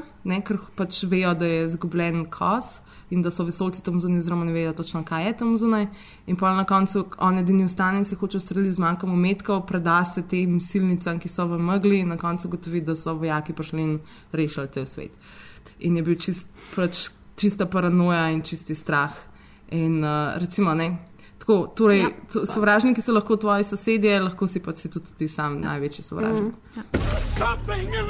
[0.48, 2.80] ker pač vejo, da je izgubljen kos.
[3.12, 5.90] In da so vesolci tam zunaj, oziroma ne vejo točno, kaj je tam zunaj.
[6.32, 9.98] In pa na koncu on edini vstane in se hoče ustreliti z manjkom umetkov, preda
[10.08, 13.84] se tem silnicam, ki so v megli, in na koncu gotovi, da so vojaki prišli
[13.84, 13.98] in
[14.32, 15.20] rešili cel svet
[15.82, 19.14] in je bil čist, pač, čista paranoja in čisti strah.
[19.72, 20.98] In uh, recimo, ne.
[21.42, 22.10] Tako, torej, Ja.
[22.10, 26.54] ja, sovražniki so lahko tvoji sosedje, lahko si pa si tudi ti sam največji sovražnik.
[27.38, 28.06] Something in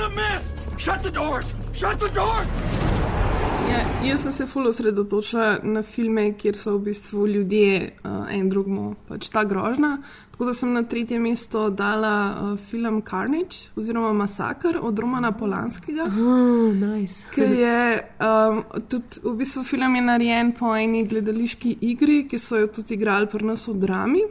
[3.69, 8.49] Ja, jaz sem se ful osredotočila na filme, kjer so v bistvu ljudje uh, en
[8.49, 9.97] drugemu pač ta grožna.
[10.31, 16.09] Tako da sem na tretje mesto dala uh, film Carnage oziroma Massakr od Romana Polanskega.
[16.09, 17.25] Oh, nice.
[17.35, 22.57] Ki je um, tudi v bistvu film je narejen po eni gledališki igri, ki so
[22.57, 24.23] jo tudi igrali pri nas v drami.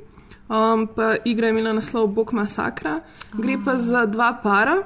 [0.50, 3.00] Um, pa igra je imela naslov Bog masakra.
[3.38, 4.80] Gre pa za dva para.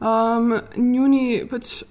[0.00, 1.82] Um, njuni pač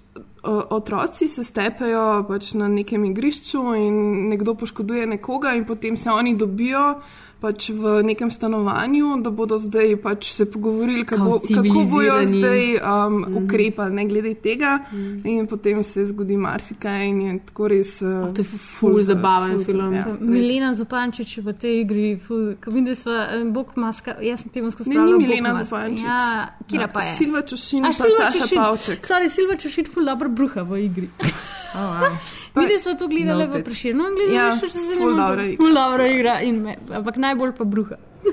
[0.44, 6.36] otroci se stepejo pač na nekem igrišču in nekdo poškoduje nekoga, in potem se oni
[6.36, 7.02] dobijo
[7.40, 13.16] pač v nekem stanovanju, da bodo zdaj pač se pogovorili, kako, kako bojo zdaj um,
[13.16, 13.38] mm.
[13.44, 14.80] ukrepali, ne glede tega.
[14.92, 15.28] Mm.
[15.28, 17.94] In potem se zgodi marsikaj in je tako res.
[18.02, 19.94] Uh, to je ful zabaven film.
[19.96, 20.06] Ja.
[20.20, 23.16] Milena Zupančič v tej igri, ful, ko vidim, da smo
[23.56, 26.04] bog maska, jaz sem temu skozi Ne, ni Milena Zupančič.
[26.04, 27.16] Ja, kira pa je?
[27.22, 28.58] Silva Čušin A, pa Silva Saša Čušin.
[28.60, 29.08] Pavček.
[29.08, 31.10] Sorry, Silva Čušin ful dobro bruha v igri.
[31.70, 32.18] Oh, wow.
[32.56, 33.66] Videli smo to gledali v Noted.
[33.66, 35.52] Preširnu, gledali Ja, še če se ful ne dobra motim.
[35.52, 35.60] igra.
[35.60, 37.98] Ful dobra igra, in me, ampak najbolj pa bruha.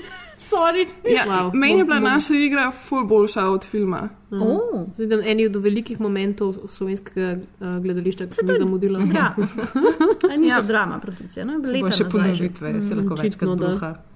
[0.46, 0.86] Sorry.
[1.04, 4.08] Ja, Wow, meni je bila bom- naša igra ful boljša od filma.
[4.30, 4.84] Oh.
[4.94, 9.00] Zdaj, da eni od velikih momentov slovenskega uh, gledališča, ki sem jih zamudila.
[9.10, 9.32] Ja.
[10.30, 10.56] A ni Ja.
[10.56, 11.44] to drama produkcija?
[11.44, 13.90] Se Leta še ponovitve, se lahko večkrat bruha.
[13.96, 14.12] Uh,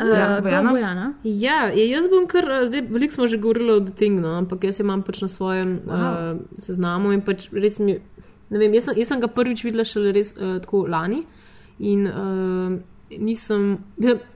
[0.00, 0.70] Ja, ja, Bojana?
[0.70, 1.04] Bojana.
[1.22, 4.64] Ja, jaz bom kar, eh, zdaj veliko smo že govorili o The Thing, no, ampak
[4.64, 6.34] jaz imam pač na svojem wow.
[6.34, 8.00] uh, seznamu in pač res mi,
[8.50, 11.22] ne vem, jaz sem, jaz sem ga prvič videla šele res uh, tako lani
[11.80, 12.74] in uh,
[13.14, 13.78] nisem,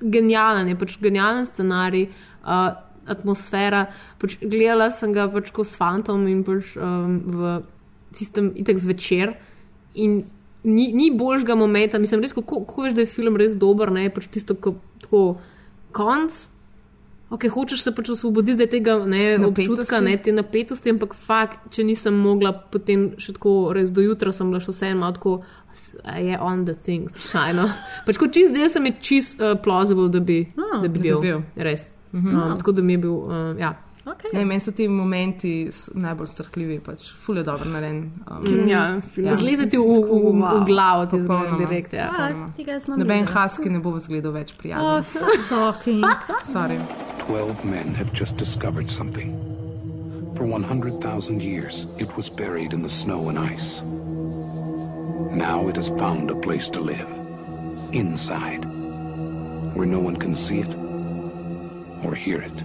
[0.00, 2.08] genijalen je, pač genijalen scenarij,
[2.44, 2.70] uh,
[3.08, 3.86] atmosfera,
[4.20, 7.54] pač gledala sem ga pač ko s fantom in pač um, v
[8.16, 9.36] tistem itek zvečer
[9.94, 10.22] in
[10.62, 14.08] ni, ni boljšega momenta, mislim, res, kako, kako veš, da je film res dober, ne,
[14.12, 15.22] pač tisto, ko, tako,
[15.96, 16.36] konc.
[17.30, 19.70] Ok, hočeš se pač osvoboditi tega ne, Napetosti.
[19.72, 24.32] občutka, ne, te napetosti, ampak fakt, če nisem mogla potem še tako res do jutra,
[24.32, 27.68] sem bila še vseeno tako, "S- a je on the thing, šajno.
[28.06, 30.92] Pač kot čist del sem je čist uh, plausible, da bi, Ah, da bi da
[30.94, 31.20] bi bil.
[31.20, 31.42] bil.
[31.56, 31.90] Res.
[32.14, 33.76] Um, tako da mi je bil, uh, ja.
[34.08, 34.30] Okay.
[34.32, 37.98] Ne, meni so ti momenti najbolj strhljivi, pač ful je dobro nareden.
[38.30, 39.26] Um, Genialen film.
[39.26, 39.34] Ja.
[39.36, 41.58] Zlezeti v, v, v, v glavo ti Popolnoma.
[41.58, 41.92] direkt.
[41.92, 42.08] Ja.
[42.08, 45.04] Ah, ne Noben haski ne bo vzgledal več Oh, prijazen.
[45.04, 46.04] stop talking.
[46.54, 46.78] Sorry.
[47.26, 49.34] Twelve men have just discovered something.
[50.34, 53.82] For 100,000 years, it was buried in the snow and ice.
[55.34, 57.08] Now it has found a place to live.
[57.92, 58.64] Inside.
[59.74, 60.74] Where no one can see it,
[62.04, 62.62] or hear it,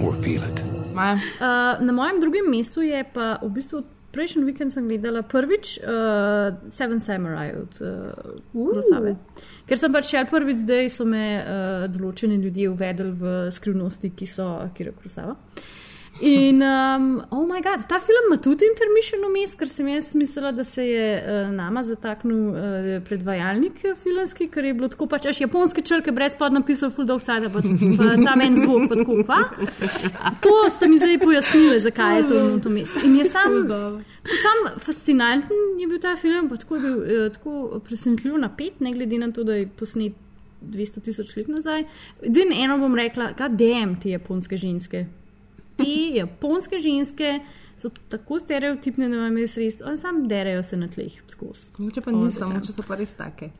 [0.00, 0.62] or feel it.
[0.98, 6.56] Uh, na mojem drugem mestu je pa v bistvu prejšnji vikend sem gledala prvič uh,
[6.68, 9.16] Seven Samurai od uh, Kurosave.
[9.68, 14.26] Ker sem pač šel prvič, zdaj so me uh, določeni ljudje uvedli v skrivnosti, ki
[14.26, 15.36] so Kira Kurosava.
[16.20, 20.50] In, um, oh moj bog, ta film ima tudi intermission vmes, ker sem jaz mislila,
[20.52, 25.28] da se je uh, nama zataknil uh, predvajalnik eh, filmski, ker je bilo tako pač,
[25.30, 29.18] až japonske črke brez podnapisov, full dog cajt, pa, pa samo en zvok, pa tako
[29.22, 29.38] kva.
[30.42, 32.96] To ste mi zdaj pojasnili, zakaj je to minuto vmes.
[33.06, 33.54] In je sam,
[34.42, 38.92] sam fascinanten je bil ta film, pa tako je bil eh, tako presenetljivo napet, ne
[38.96, 40.18] glede na to, da je posnet
[40.66, 41.86] 200 tisoč let nazaj.
[42.26, 45.06] Edino eno bom rekla, da dem te japonske ženske.
[45.78, 47.38] Te japonske ženske
[47.78, 51.70] so tako stereotipne, da vam je res, oni sam derajo se na tleh skozi.
[51.78, 53.52] Mogoče pa ni samo, če so pa res take.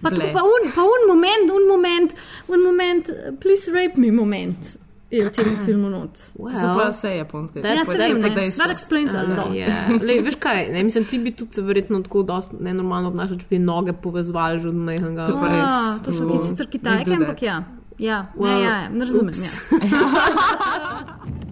[0.00, 2.14] Pa, to, pa, un, pa un moment, un moment,
[2.48, 3.10] un moment,
[3.42, 4.76] please rape me moment.
[5.14, 6.18] Je v tem filmu not.
[6.34, 7.60] Well, to so pa vse japonske.
[7.62, 8.30] Ja, se vem, ne.
[8.34, 9.52] That explains a lot.
[9.54, 9.92] Yeah.
[10.02, 13.50] Lej, veš kaj, ne, mislim, ti bi tudi se verjetno tako dost nenormalno obnašal, če
[13.50, 15.28] bi noge povezovali že od mehanga.
[15.30, 17.62] To, ah, to so ki sicer kitajke, ampak ja.
[17.98, 19.34] Ja, well, ja, ja, ne razumem.
[19.38, 21.34] Ja.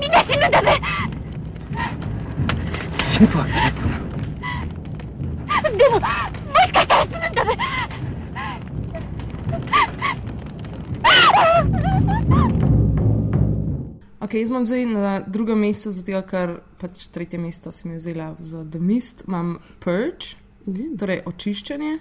[0.00, 0.80] みんな死ぬんだべ
[3.12, 3.46] 死ぬわ
[5.78, 7.56] でももしかしたら死ぬんだべ
[14.20, 18.34] Ok, jaz imam zdaj na drugem mestu, zato ker pač tretje mesto sem jo vzela
[18.44, 20.36] za The Mist, imam Purge,
[20.66, 20.96] mm.
[21.00, 21.92] torej očiščenje.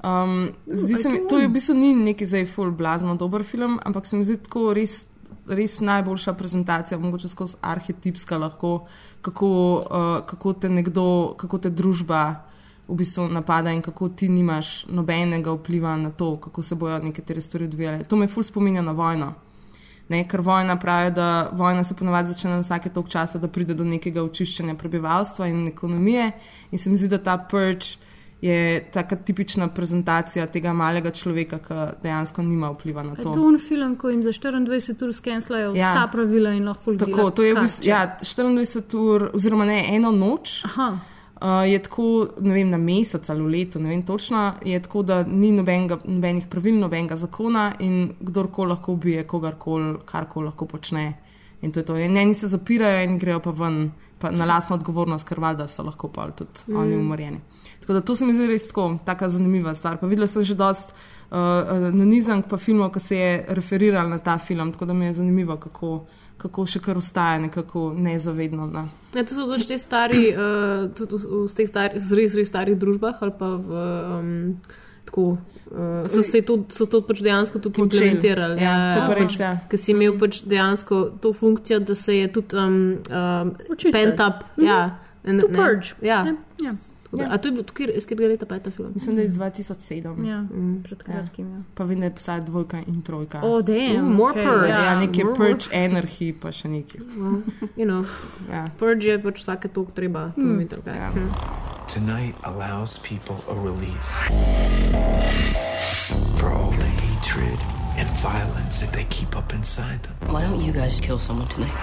[0.00, 3.76] Um, zdi se mi, to je v bistvu ni neki zdaj full blazno dober film,
[3.84, 5.02] ampak se mi zdi tako res,
[5.47, 8.85] res najboljša prezentacija, mogoče skozi arhetipska lahko,
[9.21, 12.23] kako, uh, kako te nekdo, kako te družba
[12.87, 17.41] v bistvu napada in kako ti nimaš nobenega vpliva na to, kako se bojo nekatere
[17.41, 18.03] stvari odvijale.
[18.03, 19.33] To me full spominja na vojno.
[20.09, 23.83] Ne, ker vojna pravi, da vojna se ponovadi začne vsake tok časa, da pride do
[23.87, 26.31] nekega očiščenja prebivalstva in ekonomije.
[26.71, 27.95] In se mi zdi, da ta prč
[28.43, 33.31] je taka tipična prezentacija tega malega človeka, ki dejansko nima vpliva na to.
[33.31, 35.93] To je film, ko jim za 24 ur skenslajo ja.
[35.93, 37.05] vsa pravila in lahko fuldo.
[37.05, 40.59] Tako, to je v bistvu, ja, 24 ur, oziroma ne eno noč.
[40.65, 40.89] Aha.
[41.43, 42.09] Uh, je tako,
[42.39, 46.01] ne vem, na mesec ali v letu, ne vem točno, je tako, da ni nobenega,
[46.03, 51.13] nobenih pravil, nobenega zakona in kdorkoli lahko ubije kogarkoli, karkoli lahko počne.
[51.61, 51.95] In to je to.
[51.95, 55.83] In eni se zapirajo in grejo pa ven pa na lasno odgovornost, ker valjda so
[55.83, 56.79] lahko pa tudi mm.
[56.79, 57.41] oni umorjeni.
[57.83, 59.99] Tako da to se mi zdi res tako, taka zanimiva stvar.
[59.99, 64.19] Pa videla sem že dost uh, na nizank pa filmov, ki se je referiral na
[64.23, 66.05] ta film, tako da mi je zanimivo, kako
[66.43, 68.67] kako še kar ostaja nekako nezavedno.
[68.73, 68.87] Ne.
[69.13, 72.79] Ja, to so tudi te stari, uh, tudi v, v teh stari, res, res starih
[72.79, 73.83] družbah ali pa v.
[74.17, 74.31] Um,
[75.03, 75.25] tako,
[75.69, 78.57] uh, so, to, so to pač dejansko tudi implementirali.
[78.63, 79.53] Ja, ja, pač, ja.
[79.69, 84.47] Ker si imel pač dejansko to funkcijo, da se je tudi um, uh, pent up.
[84.57, 84.67] Mm -hmm.
[84.67, 85.95] ja, to purge.
[86.01, 86.23] Ja.
[86.25, 86.35] Ja.
[86.63, 86.75] Ja.
[87.19, 87.27] Ja.
[87.29, 88.91] A to je bil tukaj, iz katerega leta pa je ta film?
[88.95, 90.25] Mislim, da je iz 2007.
[90.27, 90.83] Ja, mm.
[90.83, 91.51] pred kratkim.
[91.51, 91.61] Ja.
[91.73, 93.41] Pa vem, da je pisala dvojka in trojka.
[93.43, 94.05] O, oh, damn.
[94.05, 94.69] Ooh, more okay, purge.
[94.69, 97.01] Ja, ja nekaj purge, energy, pa še nekaj.
[97.17, 97.41] Well,
[97.75, 98.05] you know,
[98.49, 98.65] ja.
[98.79, 100.31] Purge je pač vsake to, treba.
[100.37, 100.67] Mm.
[100.85, 101.11] Ja.
[101.13, 101.29] Mm.
[101.93, 104.11] Tonight allows people a release
[106.39, 107.59] for all the hatred
[107.97, 110.33] and violence that they keep up inside them.
[110.33, 111.73] Why don't you guys kill someone tonight?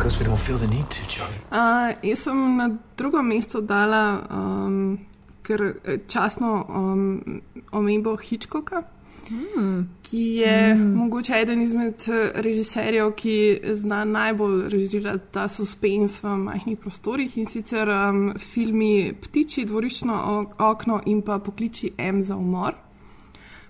[0.00, 1.28] Because we don't feel the need to, John.
[1.52, 4.98] Uh, jaz sem na drugo mesto dala, um,
[5.44, 5.74] ker
[6.08, 8.80] časno um, omembo Hitchcocka,
[9.30, 9.82] mm.
[10.02, 10.94] ki je mm.
[10.96, 17.88] mogoče eden izmed režiserjev, ki zna najbolj režirati ta suspens v majhnih prostorih in sicer
[17.92, 22.74] um, filmi Ptiči, Dvoriščno okno in pa Pokliči M za umor.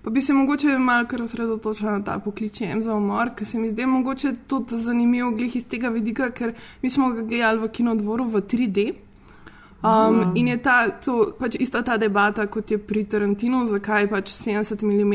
[0.03, 3.59] Pa bi se mogoče malo kar osredotočila na ta poklic M za umor, ker se
[3.59, 7.69] mi zdi mogoče tudi zanimivo glih iz tega vidika, ker mi smo ga gledali v
[7.69, 8.93] kinodvoru v 3D.
[9.83, 10.37] Um, mm.
[10.37, 14.85] In je ta, to, pač ista ta debata, kot je pri Tarantinu, zakaj pač 70
[14.85, 15.15] mm,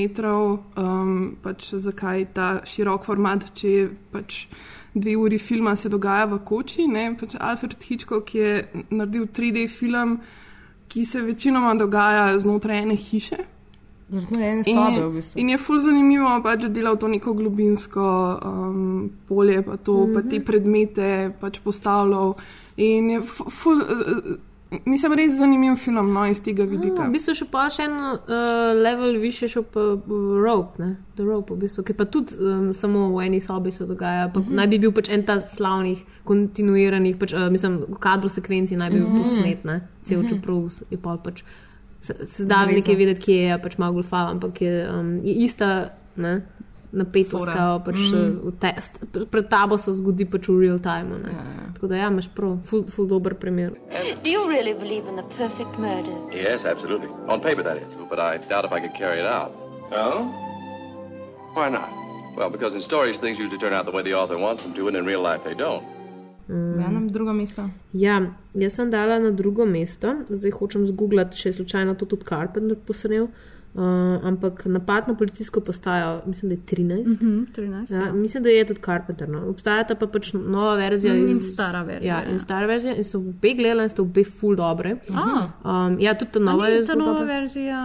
[0.82, 4.48] um, pač zakaj ta širok format, če je pač
[4.96, 6.88] dve uri filma se dogaja v koči.
[7.20, 10.20] Pač Alfred Hitchcock je naredil 3D film,
[10.88, 13.55] ki se večinoma dogaja znotraj ene hiše.
[14.10, 15.40] In, sobe, v bistvu.
[15.40, 18.06] in je ful zanimivo, pač, da dela to neko globinsko
[18.38, 20.14] um, polje, pa, to, mm -hmm.
[20.14, 20.46] pa te Mhm.
[20.46, 22.36] predmete pač postavljal.
[22.78, 24.38] In je ful, uh,
[24.86, 27.08] mislim, res zanimiv film no, iz tega vidika.
[27.08, 28.20] V bistvu še pa še en uh,
[28.78, 30.96] level više, še pa uh, rope, ne?
[31.16, 34.30] The rope, v bistvu, ki pa tudi um, samo v eni sobi se dogaja.
[34.34, 34.56] Pa, mm -hmm.
[34.56, 39.00] Naj bi bil pač en ta slavnih, kontinuiranih, pač, uh, mislim, kadro sekvenci naj bi
[39.00, 39.24] bil mm -hmm.
[39.24, 39.88] posnet, ne?
[40.02, 40.30] cel mm -hmm.
[40.30, 41.44] čeprav je pa pač
[42.06, 45.70] se da nekaj videti, kje je pač malo golfal, ampak je, um, je ista
[46.16, 46.42] ne,
[46.96, 47.52] napetost,
[47.86, 48.56] pač, mm.
[48.60, 49.00] test.
[49.32, 51.20] Pred tabo se zgodi pač v real time.
[51.26, 51.68] Ja, ja.
[51.76, 53.76] Tako da ja, imaš prav, ful, ful dober primer.
[54.24, 56.16] Do you really believe in the perfect murder?
[56.32, 57.12] Yes, absolutely.
[57.28, 57.96] On paper, that is.
[58.10, 59.52] But I doubt if I could carry it out.
[59.92, 60.26] Oh?
[61.56, 61.90] Why not?
[62.36, 64.88] Well, because in stories, things usually turn out the way the author wants them to,
[64.88, 65.86] and in real life, they don't.
[66.48, 66.80] Mm.
[66.80, 67.70] Ja, nam drugo mesto.
[67.94, 68.22] Ja,
[68.54, 72.78] jaz sem dala na drugo mesto, zdaj hočem zgooglati, če je slučajno to tudi Carpenter
[72.78, 73.28] posnel.
[73.74, 73.82] Uh,
[74.24, 77.08] ampak napad na policijsko postajo, mislim, da je 13.
[77.14, 78.14] Mhm, 13, ja, ja.
[78.14, 79.30] mislim, da je tudi Carpenter.
[79.30, 79.50] No.
[79.50, 82.32] Obstajata pa pač nova verzija In iz- stara verzija, Ja, ja.
[82.32, 82.96] in stara verzija.
[82.96, 84.96] In so obe gledali, in so obe full dobre.
[85.12, 85.50] A.
[85.66, 87.26] Um, ja, tudi ta nova je ta nova dobra.
[87.26, 87.82] verzija.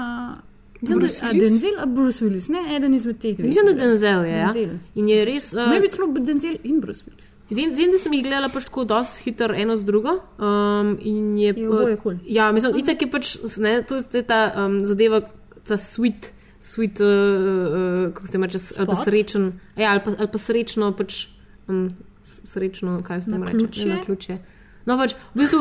[0.81, 1.27] Mislim, da-?
[1.29, 3.47] A Denzel, a Bruce Willis, ne, eden izmed teh dveh.
[3.47, 4.31] Mislim, da Denzel je.
[4.31, 4.47] Ja.
[4.47, 4.79] Denzel.
[4.95, 5.53] In je res.
[5.53, 7.30] Uh, bi celo Denzel in Bruce Willis.
[7.51, 10.21] Vem, vem, da sem jih gledala pač tako dosti hitro, eno z drugo.
[10.39, 12.21] Um, in je, Je oboje kul.
[12.27, 15.23] Ja, mislim, itak je pač, ne, to je ta um, zadeva,
[15.67, 16.31] ta sweet,
[16.63, 20.93] sweet uh, uh, kako se reče, ali pa srečen, ja, ali pa, ali pa srečno,
[20.95, 21.27] pač
[21.67, 21.89] um,
[22.23, 23.87] srečno, kaj se tam reče, Naključje?
[23.89, 24.39] Ne, naključje.
[24.89, 25.61] No, pač, v bistvu,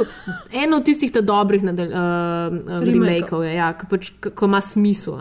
[0.55, 1.97] eno od tistih dobrih nadal, uh,
[2.55, 2.87] uh, Remakeov.
[2.87, 5.17] remakeov je, ja, ki pač, ko ima smisel.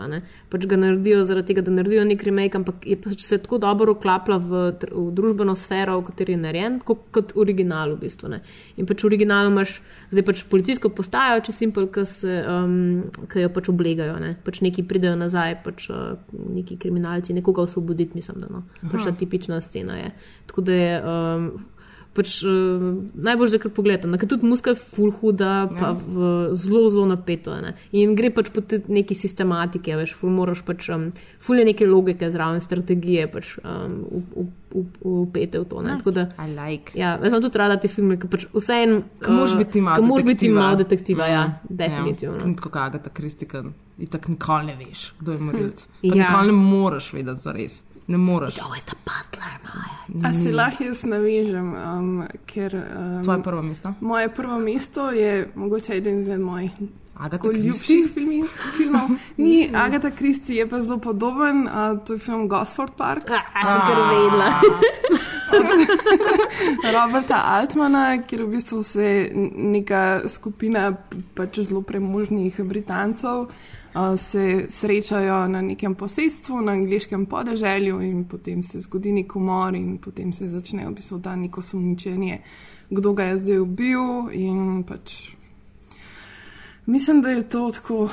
[0.49, 3.97] Pač ga naredijo zaradi tega, da naredijo nek remake, ampak je pač se tako dobro
[3.97, 8.31] uklapla v, v družbeno sfero, v kateri je narejen, kot, kot original v bistvu.
[8.31, 8.39] Ne.
[8.79, 9.79] In pač v originalu imaš
[10.13, 12.05] zdaj pač policijsko postajo, če simpel, ki
[12.39, 12.77] um,
[13.35, 14.37] jo pač oblegajo, ne.
[14.45, 18.63] pač neki pridejo nazaj, pač uh, neki kriminalci, nekoga osvoboditi, mislim, da no.
[18.87, 20.15] Pač ta tipična scena je.
[20.47, 20.95] Tako da je.
[21.03, 21.51] Um,
[22.09, 22.49] Pač, uh,
[23.15, 25.93] najbolj že kar pogledam, ker tudi muska je full huda, pa Ja.
[25.93, 26.15] v,
[26.53, 27.53] zelo, zelo napeto.
[27.55, 27.75] Ne?
[27.93, 32.25] In gre pač po neki sistematiki, veš, ful moraš pač, um, ful je neke logike
[32.25, 34.09] zraven, strategije pač um,
[35.01, 35.81] upete v to.
[35.81, 35.91] Ne?
[35.91, 35.97] Nice.
[35.99, 36.91] Tako da, I like.
[36.93, 39.03] Ja, jaz imam tudi rada te filme, ki pač vseeno.
[39.19, 40.59] Ko moraš biti malo moraš biti detektiva.
[40.59, 41.75] malo detektiva, ja, Mhm.
[41.77, 42.37] definitivno.
[42.39, 43.63] Ja, kot Agata Kristika,
[43.97, 45.87] in tako nikoli ne veš, kdo je morilec.
[46.01, 46.15] Ja.
[46.15, 46.15] Ja.
[46.23, 47.81] Nikoli ne moreš vedeti za res.
[48.09, 48.55] Ne moreš.
[48.55, 49.59] To je ta butler,
[50.25, 52.73] A si lahko jaz navežem, um, ker.
[52.73, 53.93] Um, Tvoje prvo mesto?
[54.01, 56.71] Moje prvo mesto je mogoče eden izmed mojih.
[57.19, 58.43] Agata ljubših filmi,
[58.77, 59.09] filmov.
[59.37, 61.67] Ni Agata Kristi, je pa zelo podoben.
[61.67, 63.29] Uh, to je film Gosford Park.
[63.29, 64.49] A sem kar vedela.
[66.95, 70.95] Roberta Altmana, kjer v bistvu se neka skupina
[71.35, 73.51] pač zelo premožnih Britancev
[74.17, 79.97] se srečajo na nekem posestvu, na angliškem podeželju in potem se zgodi nek umor in
[79.97, 82.39] potem se začne v bistvu ta neko sumničenje,
[82.89, 85.31] kdo ga je zdaj ubil in pač.
[86.85, 88.09] Mislim, da je to tako.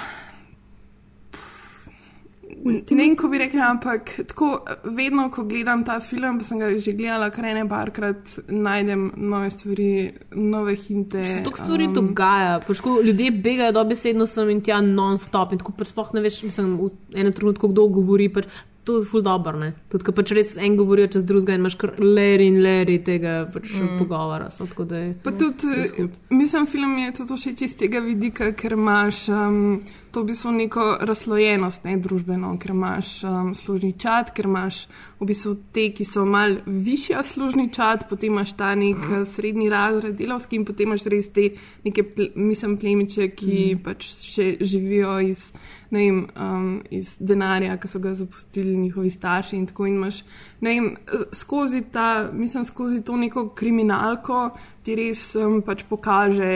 [2.67, 4.51] Ne vem, ko bi rekla, ampak tako,
[4.97, 9.51] vedno, ko gledam ta film, pa sem ga že gledala kar ene parkrat, najdem nove
[9.55, 9.91] stvari,
[10.35, 11.25] nove hinte.
[11.25, 15.63] Se toliko stvari um, dogaja, pač ko ljudje begajo dobesedno sem in tja non-stop in
[15.63, 18.31] tako pač sploh ne veš, mislim, v enem trenutku kdo govori.
[18.33, 18.51] Pač,
[18.87, 19.73] To je ful dobro, ne?
[19.91, 23.49] Tudi, ko pač res en govorijo čez drugega in imaš kar leri in leri tega
[23.51, 23.99] pač Mm.
[23.99, 24.47] pogovora.
[24.51, 25.15] So, je.
[25.25, 25.89] Pa tudi,
[26.31, 29.81] mislim, film je tudi všeč iz tega vidika, ker imaš um,
[30.17, 34.87] to v bistvu neko razlojenost ne, družbeno, ker imaš um, služni čat, ker imaš
[35.21, 39.69] v bistvu te, ki so mal višja služni čat, potem imaš ta nek uh, srednji
[39.69, 41.51] razred delovski in potem imaš res te
[41.85, 43.83] neke, ple, mislim, plemiče, ki mm.
[43.85, 45.51] pač še živijo iz.
[45.87, 50.25] Vem, um, iz denarja, ki so ga zapustili njihovi starši, in tako in imaš,
[50.65, 50.89] ne vem,
[51.31, 54.49] skozi ta, mislim, skozi to neko kriminalko
[54.83, 56.51] ti res um, pač pokaže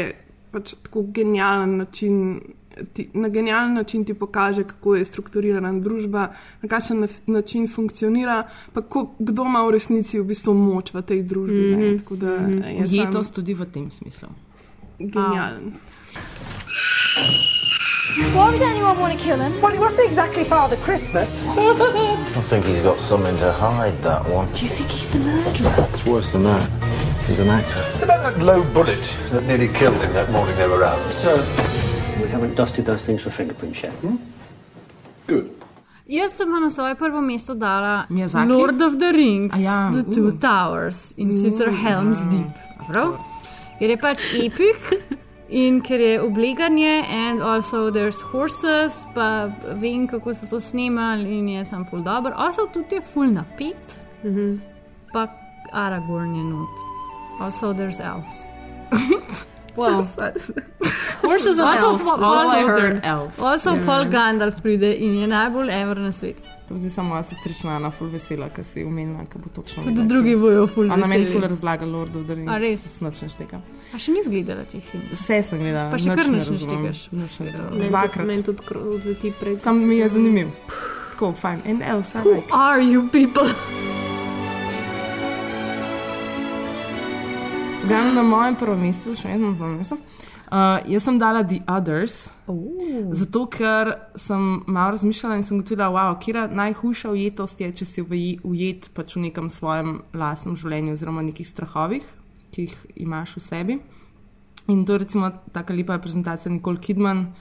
[0.50, 2.40] pač tako genijalen način.
[2.92, 6.28] Ti, na genijalen način ti pokaže, kako je strukturirana družba,
[6.62, 8.42] na kakšen način funkcionira,
[8.72, 11.54] pa ko, kdo ima v resnici v bistvu moč v tej družbi.
[11.66, 11.80] Mm.
[11.80, 11.98] -hmm.
[11.98, 12.62] Tako da Mhm.
[12.64, 14.28] je Ujetost tudi v tem smislu.
[14.98, 15.72] Genijalen.
[18.34, 19.52] Why would anyone want to kill him?
[19.62, 21.44] Well, he wasn't exactly Father Christmas.
[22.36, 24.46] I think he's got something to hide, that one.
[24.54, 25.86] Do you think he's the murderer?
[25.94, 26.68] It's worse than that.
[27.28, 27.84] He's an actor.
[28.02, 30.98] About that low bullet that nearly killed him that morning they were out.
[31.22, 31.38] Sir,
[32.22, 33.92] we haven't dusted those things for fingerprints yet.
[36.10, 38.50] Jaz sem na svoje prvo mesto dala Miyazaki?
[38.50, 40.38] Lord of the Rings, A ja, The Two uh.
[40.38, 42.54] Towers in Uh, sicer Helm's ja, Deep.
[42.88, 43.14] Prav?
[43.78, 44.82] Ker je pač epik
[45.48, 51.48] in ker je obleganje, and also there's horses, pa vem, kako so to snemali in
[51.48, 52.34] je sem full dobro.
[52.36, 54.58] Also tudi je full napet, mm -hmm.
[55.12, 55.28] pa
[55.72, 56.74] Aragorn je not.
[57.40, 58.50] Also there's elves.
[59.76, 60.06] Well,
[61.22, 62.06] horses and Also, elves.
[62.06, 63.00] I also- heard.
[63.40, 63.84] Also, Ja.
[63.86, 66.42] Paul Gandalf pride in je najbolj ever na svetu.
[66.68, 69.82] To zdi se moja sestrična Ana ful vesela, ker si umenila, ker bo točno.
[69.82, 71.32] Tudi vedela, drugi bojo ful Ona meni veseli.
[71.32, 72.50] ful razlaga Lord of the Rings.
[72.50, 72.80] A res?
[72.90, 73.60] Snač ne šteka.
[73.92, 75.10] A še nisi gledala teh filmov?
[75.12, 75.90] Vse sem gledala.
[75.90, 77.12] Pa še kar ne nič ne razumem, štekaš.
[77.12, 77.72] nič ne razumem.
[77.72, 78.12] Meni Dvakrat.
[78.14, 78.62] tudi- Meni tudi
[78.94, 79.60] odleti prek.
[79.60, 80.48] Sam mi je zanimiv.
[81.10, 81.82] Tako, fajn.
[81.82, 82.48] Elf, I Who like.
[82.52, 83.50] are you people?
[87.90, 89.96] Gremo na mojem prvem mestu, še eno prvem mestu.
[90.46, 93.10] Uh, jaz sem dala The Others, oh.
[93.18, 98.04] zato ker sem malo razmišljala in sem ugotovila, wow, kje najhujša ujetost je, če si
[98.46, 102.06] ujet pač v nekem svojem lastnem življenju oziroma nekih strahovih,
[102.54, 103.78] ki jih imaš v sebi.
[104.70, 107.32] In to je recimo tako lepa prezentacija Nicole Kidman,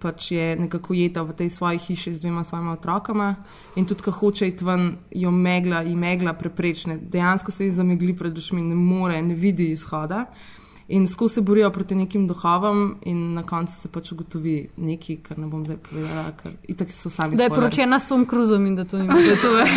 [0.00, 3.34] pač je nekako jeta v tej svoji hiši z dvema svojima otrokama
[3.76, 6.98] in tudi, ko hoče iti ven, jo megla in megla preprečne.
[6.98, 10.26] Dejansko se ji zamegli pred očmi, ne more, ne vidi izhoda.
[10.88, 15.38] In skozi se borijo proti nekim duhovom, in na koncu se pač ugotovi nekaj, kar
[15.38, 17.36] ne bom zdaj povedala, ker itak so sami.
[17.36, 19.36] Da je poročena s Tom Cruzom in da to ni bilo.
[19.54, 19.74] Da je.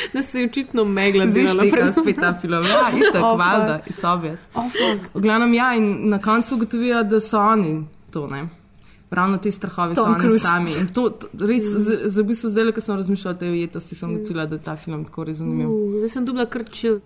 [0.14, 2.64] da se je očitno megla Zdaj delala štika pred spet ta film.
[2.66, 4.40] Ja, itak, Oh, oh, valjda, it's obvious.
[4.54, 5.14] Oh, fuck.
[5.14, 8.48] v glavnem ja, in na koncu ugotovijo, da so oni to, ne.
[9.10, 10.44] Ravno te strahove so Tom oni Cruise.
[10.44, 10.72] sami.
[10.72, 13.94] In to to res, za, za v bistvu zdaj, ko sem razmišljala o tej ujetosti,
[13.94, 15.66] sem ugotovila, da je ta film tako res zanimiv.
[15.66, 17.00] Uh, zdaj sem dobila krčil.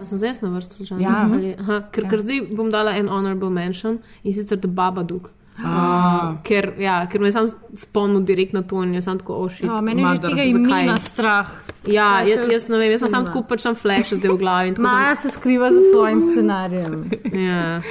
[0.00, 1.02] A sem zdaj na vrsti, slučajno?
[1.02, 1.28] Ja.
[1.32, 5.30] Ali- Aha, ker, ker zdaj bom dala en honorable mention in sicer The Babadook.
[5.58, 6.34] Ah.
[6.42, 9.66] Ker, ja, ker me je sam spomnil direkt na to in je sam tako ošil.
[9.66, 11.50] Ja, mene že tega imena strah.
[11.84, 14.30] Ja, Ja, jaz, še jaz ne vem, jaz sem sam tako pač sam flash zdaj
[14.30, 14.68] v glavi.
[14.68, 16.94] in tako Maja sem- se skriva za svojim scenarijem.
[17.26, 17.82] Ja.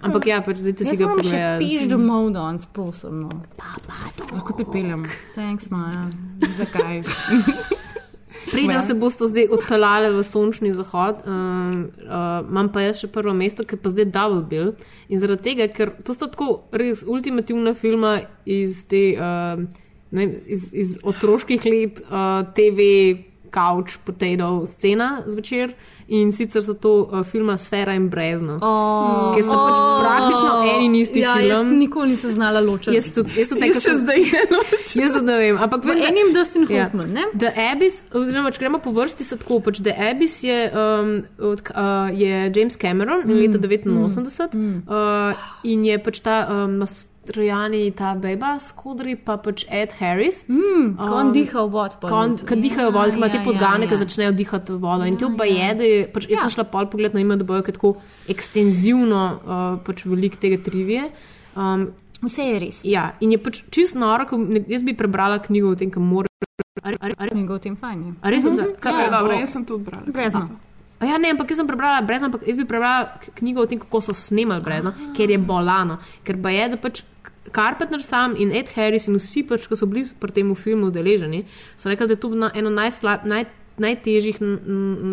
[0.00, 1.58] Ampak ja, pač dajte si Jaz ga imam še pogledati.
[1.60, 3.30] piš domov danes, posebno.
[4.32, 5.04] Lahko te peljem.
[5.34, 6.08] Thanks, Maja.
[6.58, 7.02] Zakaj?
[8.52, 13.32] Preden se boste zdaj odpeljali v sončni zahod, um, uh, imam pa jaz še prvo
[13.36, 14.74] mesto, ki pa zdaj Double Bill.
[15.08, 19.64] In zaradi tega, ker to sta tako res ultimativna filma iz te uh,
[20.12, 22.88] vem, iz, iz otroških let, uh, TV,
[23.52, 25.74] couch, potato, scena zvečer.
[26.12, 30.82] In sicer so to uh, filma Sfera in Brezno, Oh, ki sta pač praktično en
[30.84, 31.48] in isti ja, film.
[31.48, 32.92] Jaz nikoli nisem znala ločiti.
[32.98, 35.02] Jaz tudi, jaz tudi Jaz nekaj še zdaj ne ločim.
[35.02, 36.84] Jaz tudi ne vem, ampak V vem, da- enim Dustin Ja.
[36.84, 37.24] Hoffman, ne?
[37.34, 41.64] The Abyss, oziroma če gremo po vrsti, se tako pač The Abyss je, um, od,
[41.72, 44.82] uh, je James Cameron in leta 89 mm.
[44.88, 45.32] uh,
[45.64, 46.76] in je pač ta um,
[47.22, 50.42] nastrojani, ta beba skodri, pa pač Ed Harris.
[50.50, 51.94] Mm, ko on diha v vod.
[52.00, 52.42] pa Ko, on, not.
[52.48, 54.00] ko dihajo Ja, vodo, ima te ja, podgane, ja, ki ja.
[54.02, 55.06] začnejo dihati vodo.
[55.06, 57.46] In ti oba je, da je, pač, jaz sem šla pol pogled na ime, da
[57.46, 57.94] bojo tako
[58.32, 61.10] ekstenzivno uh, pač velik tega trivije.
[61.56, 61.90] Um,
[62.22, 62.82] Vse je res.
[62.86, 64.26] ja, in je pač čist noro,
[64.70, 66.30] jaz bi prebrala knjigo o tem, kam mora.
[67.34, 68.12] Njegov tem fajn je.
[68.22, 68.66] A res je to?
[68.80, 70.06] Kar je dobro, jaz sem tudi brala.
[70.06, 70.46] Brezno.
[71.02, 73.80] A ja, ne, ampak jaz sem prebrala brezno, ampak jaz bi prebrala knjigo o tem,
[73.82, 75.98] kako so snemali brezno, ker je bolano.
[76.26, 77.02] Ker pa je, da pač
[77.52, 81.42] Carpenter sam in Ed Harris in vsi, pač, ki so bili pri tem filmu udeleženi,
[81.76, 83.48] so rekli, da je to na, eno najslab, naj,
[83.80, 84.38] najtežjih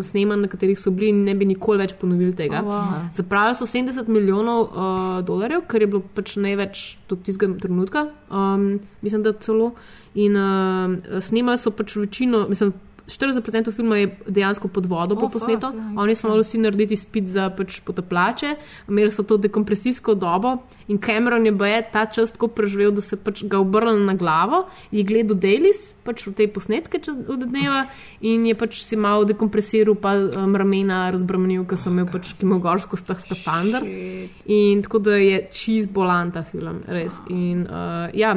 [0.04, 2.60] snemanj, na katerih so bili in ne bi nikoli več ponovili tega.
[2.60, 3.06] Oh, wow.
[3.16, 8.72] Zapravili so 70 milijonov uh, dolarjev, kar je bilo pač največ do tistega trenutka, um,
[9.00, 9.72] mislim, da celo.
[10.18, 12.74] In uh, snemali so pač večino, mislim,
[13.10, 16.58] 40% filma je dejansko pod vodo Oh, oh, posneto, fuck, ja, oni so morali vsi
[16.62, 18.54] narediti spit za pač potapljače,
[18.88, 20.56] imeli so to dekompresijsko dobo
[20.88, 24.64] in Cameron je baje ta čas tako preživel, da se pač ga obrnil na glavo,
[24.90, 27.84] je gledal Dailies, pač v te posnetke čez od dneva
[28.20, 32.98] in je pač si malo dekompresiral, pa um, ramena razbremenil, ker so imel pač kimogorsko
[33.00, 33.84] skafander.
[34.50, 37.20] In tako da je čist bolan ta film, res.
[37.30, 38.34] In uh, ja,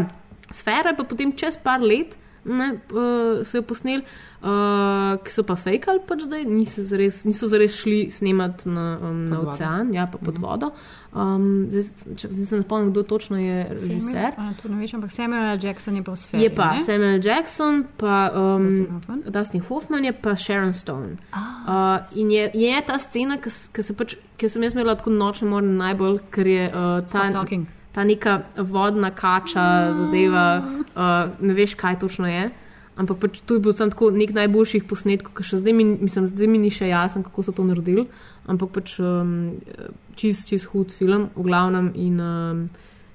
[0.51, 2.17] sfera je pa potem čez par let.
[2.45, 4.03] Ne, uh, so jo posneli,
[4.43, 9.21] uh, ki so pa fejkali, pač zdaj niso zares, niso zares šli snemati na, um,
[9.31, 10.73] na ocean, ja, pa pod vodo.
[11.15, 14.33] Um, zdaj, če, zdaj se ne spomnim, kdo točno je režiser.
[14.35, 15.59] Samuel, a, to ne veš, ampak Samuel L.
[15.63, 16.43] Jackson je pa v sferi.
[16.43, 16.81] Je pa ne?
[16.83, 19.21] Samuel Jackson, pa um, Dustin Hoffman.
[19.37, 21.15] Dustin Hoffman, je pa Sharon Stone.
[21.31, 25.47] Uh, in je, je ta scena, ki se pač, ki sem jaz imela tako nočne
[25.47, 27.71] more najbolj, ker je uh, ta, Stop talking.
[27.93, 30.45] Ta neka vodna kača zadeva,
[30.95, 32.49] uh, ne veš, kaj točno je.
[32.93, 36.27] Ampak pač to je bil sam tako nek najboljših posnetkov, ki še zdaj mi, mislim,
[36.29, 38.05] zdaj mi ni še jasno, kako so to naredili.
[38.49, 39.55] Ampak pač um,
[40.19, 41.89] čist, čist hud film, v glavnem.
[41.97, 42.65] In um,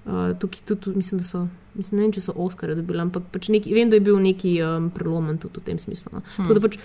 [0.06, 1.44] uh, tukaj tudi mislim, da so,
[1.78, 4.56] mislim, ne vem, če so Oscarje dobili, ampak pač neki, vem, da je bil neki
[4.66, 6.16] um, prelomen tudi v tem smislu.
[6.16, 6.24] No.
[6.26, 6.48] Hmm.
[6.48, 6.80] Tako da pač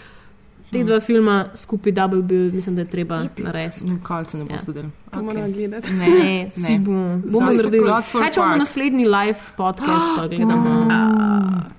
[0.73, 3.85] te dva filma skupaj, Double Bill, mislim, da je treba narediti.
[3.85, 4.59] Nikoli se ne bo Ja.
[4.61, 4.89] zgodilo.
[5.11, 5.23] To okay.
[5.23, 5.93] moramo gledati.
[5.93, 7.85] Ne, Ne, si bomo, bomo naredili.
[8.13, 10.73] Kaj če bomo naslednji live podcast, pa gledamo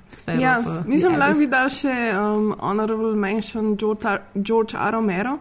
[0.09, 0.41] sfero?
[0.41, 3.77] Ja, pa mislim, da bi dal še um, honorable mention
[4.35, 4.91] George, A.
[4.91, 5.39] Romero,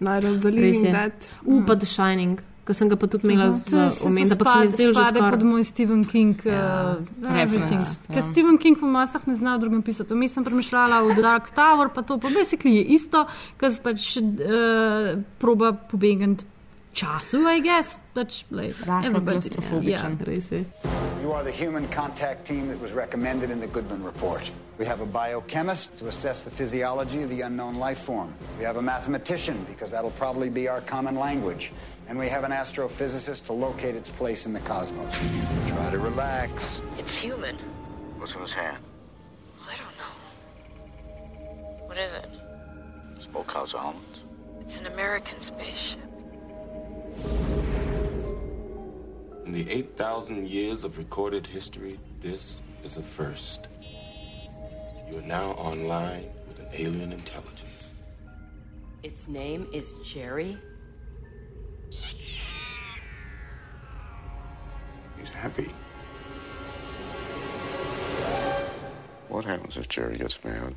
[0.00, 0.92] Night of the Living.
[0.92, 1.12] Dead.
[1.44, 4.34] U, pa The Shining, ki sem ga pa tudi imela To je- z omenjen, to
[4.34, 5.44] ampak se mi zdel že spade pod skoraj.
[5.46, 6.36] moj Stephen King.
[6.44, 7.80] Ja, Uh, everything.
[7.80, 8.28] reference, Ker ja.
[8.28, 10.12] Stephen King po masah ne zna drugim pisati.
[10.12, 13.24] Vmes sem premišljala v Dark Tower, pa to pa basically je isto,
[13.56, 16.44] ker se pač uh, proba pobegati
[16.92, 17.96] času, I guess.
[18.14, 18.74] Pač, like,
[19.04, 20.18] everybody- klaustrofobičen.
[20.18, 20.24] ja.
[20.26, 20.64] Res je.
[21.22, 24.50] You are the human contact team that was recommended in the Goodman report.
[24.78, 28.28] We have a biochemist to assess the physiology of the unknown life form.
[28.58, 31.70] We have a mathematician, because that'll probably be our common language.
[32.08, 35.14] And we have an astrophysicist to locate its place in the cosmos.
[35.68, 36.80] Try to relax.
[36.96, 37.56] It's human.
[38.16, 38.78] What's in his hand?
[39.62, 41.86] I don't know.
[41.86, 42.30] What is it?
[43.30, 44.20] Smokehouse almonds.
[44.60, 46.00] It's an American spaceship.
[49.44, 53.68] In the 8,000 years of recorded history, this is a first.
[55.10, 57.92] You are now online with an alien intelligence.
[59.02, 60.56] Its name is Jerry.
[65.18, 65.70] He's happy.
[69.28, 70.74] What happens if Jerry gets mad?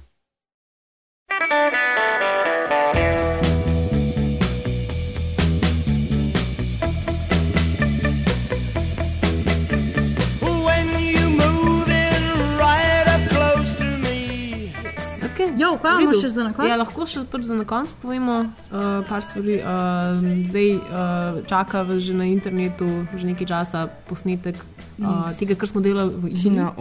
[15.72, 16.70] Jo, kaj imamo še za na konec?
[16.70, 19.60] Ja, lahko še pač za na konec povemo uh, par stvari.
[19.64, 24.60] Uh, zdaj uh, čaka že na internetu že nekaj časa posnetek
[25.00, 26.34] uh, tega, kar smo delali v.
[26.52, 26.72] Da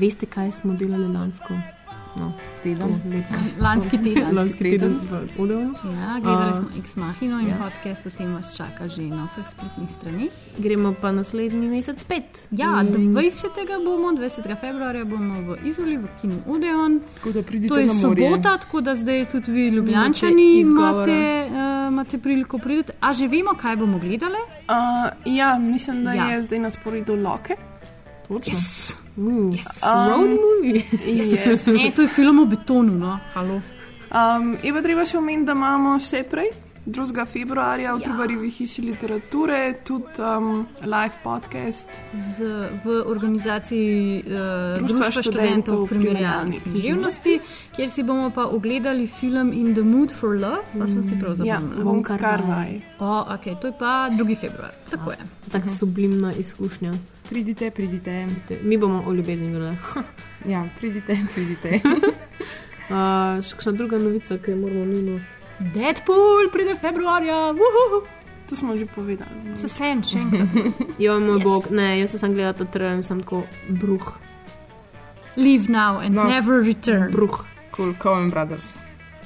[0.00, 1.79] Veste, kaj smo delali lansko?
[2.16, 2.32] No,
[2.62, 2.78] Teden.
[2.78, 3.62] to.
[3.62, 4.34] Lanski teden.
[4.34, 5.74] Lanski teden v Odeonu.
[5.84, 7.56] Ja, gledali smo X Machino in ja.
[7.56, 10.32] podcast o tem vas čaka že na vseh spletnih straneh.
[10.58, 12.48] Gremo pa naslednji mesec spet.
[12.50, 13.54] Ja, In- 20.
[13.84, 14.56] bomo, 20.
[14.60, 17.00] februarja bomo v Izoli, v Kinu Odeon.
[17.16, 18.26] Tako da pridite To je na morje.
[18.26, 22.92] sobota, tako da zdaj tudi vi, Ljubljančani, imate, uh, imate priliko priti.
[23.00, 24.38] A že vemo, kaj bomo gledali?
[24.66, 24.74] Uh,
[25.26, 26.26] ja, mislim, da ja.
[26.26, 27.54] je zdaj na sporedu Loke.
[28.30, 28.54] Točno.
[28.54, 28.96] Yes.
[29.16, 29.50] Mm.
[29.52, 29.66] Yes.
[30.08, 30.82] Road movie.
[31.06, 31.68] yes.
[31.86, 33.60] E, to je film o betonu, no, halo.
[34.10, 36.52] Um, je pa treba še omeniti, da imamo še prej,
[36.90, 37.26] 2.
[37.26, 38.04] februarja v ja.
[38.04, 41.88] Trubarjevi hiši literature, tudi um, live podcast.
[42.14, 42.44] Z,
[42.84, 47.40] v organizaciji uh, Društva Društva študentov primerjalnih književnosti,
[47.76, 51.38] kjer si bomo pa ogledali film In the Mood for Love, pa sem si prav
[51.44, 51.84] Ja, zapomnila.
[51.84, 52.82] Wong Kar-wai.
[52.98, 54.40] O, okay, to je pa 2.
[54.40, 54.74] februar.
[54.90, 55.18] Tako je.
[55.50, 56.92] Tako sublimna izkušnja.
[57.30, 58.26] Pridite, pridite.
[58.62, 59.76] Mi bomo o ljubezni govorili.
[60.48, 61.80] Ja, pridite, pridite.
[62.90, 65.20] Uh, še kakšna druga novica, ki jo moramo nujno.
[65.60, 68.06] Deadpool pride februarja, uhuhu.
[68.48, 69.54] To smo že povedali.
[69.56, 70.48] Se sen, še enkrat.
[71.04, 71.44] Jo, moj Yes.
[71.44, 74.16] bog, ne, jaz sem gledal ta trailer in sem tako bruh.
[75.36, 76.24] Leave now and No.
[76.24, 76.30] no.
[76.30, 77.10] never return.
[77.12, 77.44] Bruh.
[77.70, 78.78] Cool, Coen Brothers.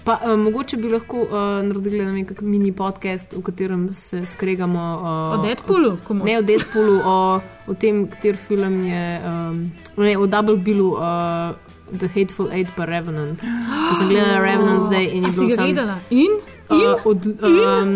[0.05, 5.39] Pa, uh, mogoče bi lahko uh, naredili nek mini podcast, v katerem se skregamo uh,
[5.39, 5.97] O Deadpoolu?
[6.05, 6.25] Komu?
[6.29, 9.05] Ne o Deadpoolu, o, o tem, kater film je.
[9.25, 9.63] Um,
[9.97, 11.57] ne, o Double Billu, uh,
[11.95, 13.39] The Hateful Eight pa Revenant.
[13.41, 15.97] Ker sem gledala Revenant zdaj in je A si bilo ga sam- gledala?
[16.11, 16.33] In?
[16.71, 16.89] In?
[16.91, 17.93] Uh, od, um,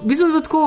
[0.00, 0.64] v bistvu je bilo tako,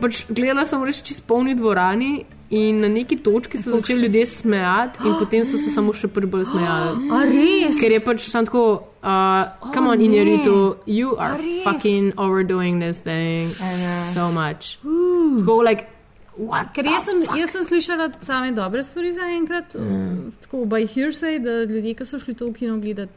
[0.00, 2.24] pač gledala sem res čist polni dvorani.
[2.48, 6.30] In na neki točki so začeli ljudje smejati, in potem so se samo še prvi
[6.30, 7.08] bolj smejali.
[7.14, 7.74] A res?
[7.80, 8.62] Ker je pač sam tako,
[9.02, 10.04] uh, come on, ne.
[10.04, 13.50] Injeritu, you are fucking overdoing this thing
[14.14, 14.78] so much.
[14.78, 15.90] Tako, like?
[16.72, 20.32] Ker jaz sem, jaz sem slišala same dobre stvari za enkrat, mm.
[20.40, 23.12] tako by hearsay, da ljudje, ki so šli to v kino gledati,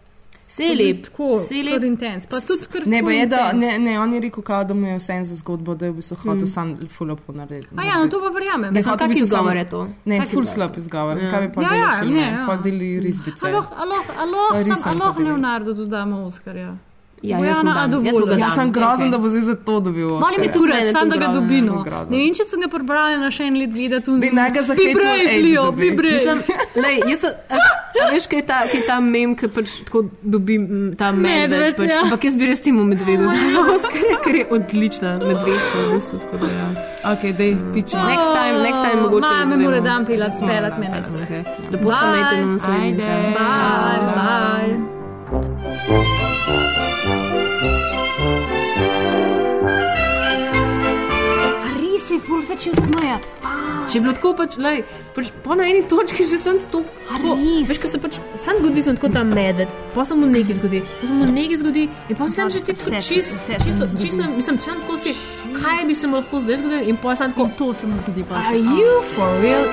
[0.49, 1.75] Saj lep, tako saj lep.
[1.75, 2.25] kar intens.
[2.25, 3.57] Pa tudi kar Ne, ful je, da, intense.
[3.57, 5.95] ne, ne, on je rekel, kao, da mu je vse za zgodbo, da je v
[5.95, 6.47] bistvu hotel Mm.
[6.47, 7.67] sam full up narediti.
[7.75, 8.73] A ja, no to pa verjamem.
[8.73, 9.83] Ne, kak izgovor je to?
[10.05, 10.45] Ne, full izgovor?
[10.47, 11.17] slab izgovor.
[11.17, 11.21] Ja.
[11.21, 12.15] Zakaj bi pa Ja, delal ja, filme?
[12.15, 12.45] ne, ja.
[12.47, 13.45] Pa deli risbice.
[13.45, 15.31] Aloh, aloh, aloh, Res sem, sem aloh to delal.
[15.31, 16.73] Leonardo dodamo Oskarja.
[17.21, 19.11] Ja, Bojana jaz mu dam, jaz mu ga Jaz sem dam, grozen, okej.
[19.11, 20.09] da bo zdaj za to dobil.
[20.09, 20.39] Oskarja.
[20.39, 22.09] mi tudi sam, da ga sem grozen.
[22.09, 24.11] Ne vem, če sem ga prebrala na še en let gledati.
[24.15, 25.81] Daj, naj ga za Be Hateful brave, Eight Leo, dobi.
[25.81, 26.15] be brave.
[26.15, 26.41] Mislim,
[26.79, 27.51] lej, jaz sem, a,
[27.99, 30.57] a veš, kaj je ta, kaj je ta mem, ki pač tako dobi
[30.95, 31.51] ta medved.
[31.51, 31.99] Medved, Pač, ja.
[32.01, 35.75] Ampak jaz bi res temu medvedu dala Oskarja, ker je odlična medvedka.
[35.75, 36.67] V bistvu, tako da, ja.
[37.11, 38.03] Ok, dej, pičemo.
[38.07, 39.33] Next time, next time mogoče.
[39.33, 41.43] Ma, me mora dan pelat, spelat me ne Okay.
[41.71, 43.03] Lepo se najte na naslednjič.
[43.03, 43.09] ja.
[43.35, 44.15] Bye, Ciao.
[44.15, 46.18] bye.
[52.59, 53.27] Začel smejati.
[53.89, 54.81] Če je bilo tako, pač, lej,
[55.15, 56.83] pač, po na eni točki že sem to.
[57.07, 60.59] Tako, veš, ko se pač sam zgodi, sem tako ta medved, pa se mu nekaj
[60.59, 64.27] zgodi, pa se mu nekaj zgodi, in pa sem že ti tako čist, čisto, čisto,
[64.35, 65.15] mislim, če sem tako si,
[65.55, 68.35] kaj bi se lahko zdaj zgodilo, in pa sem tako, To se mu zgodi pa.
[68.51, 69.65] are you for real?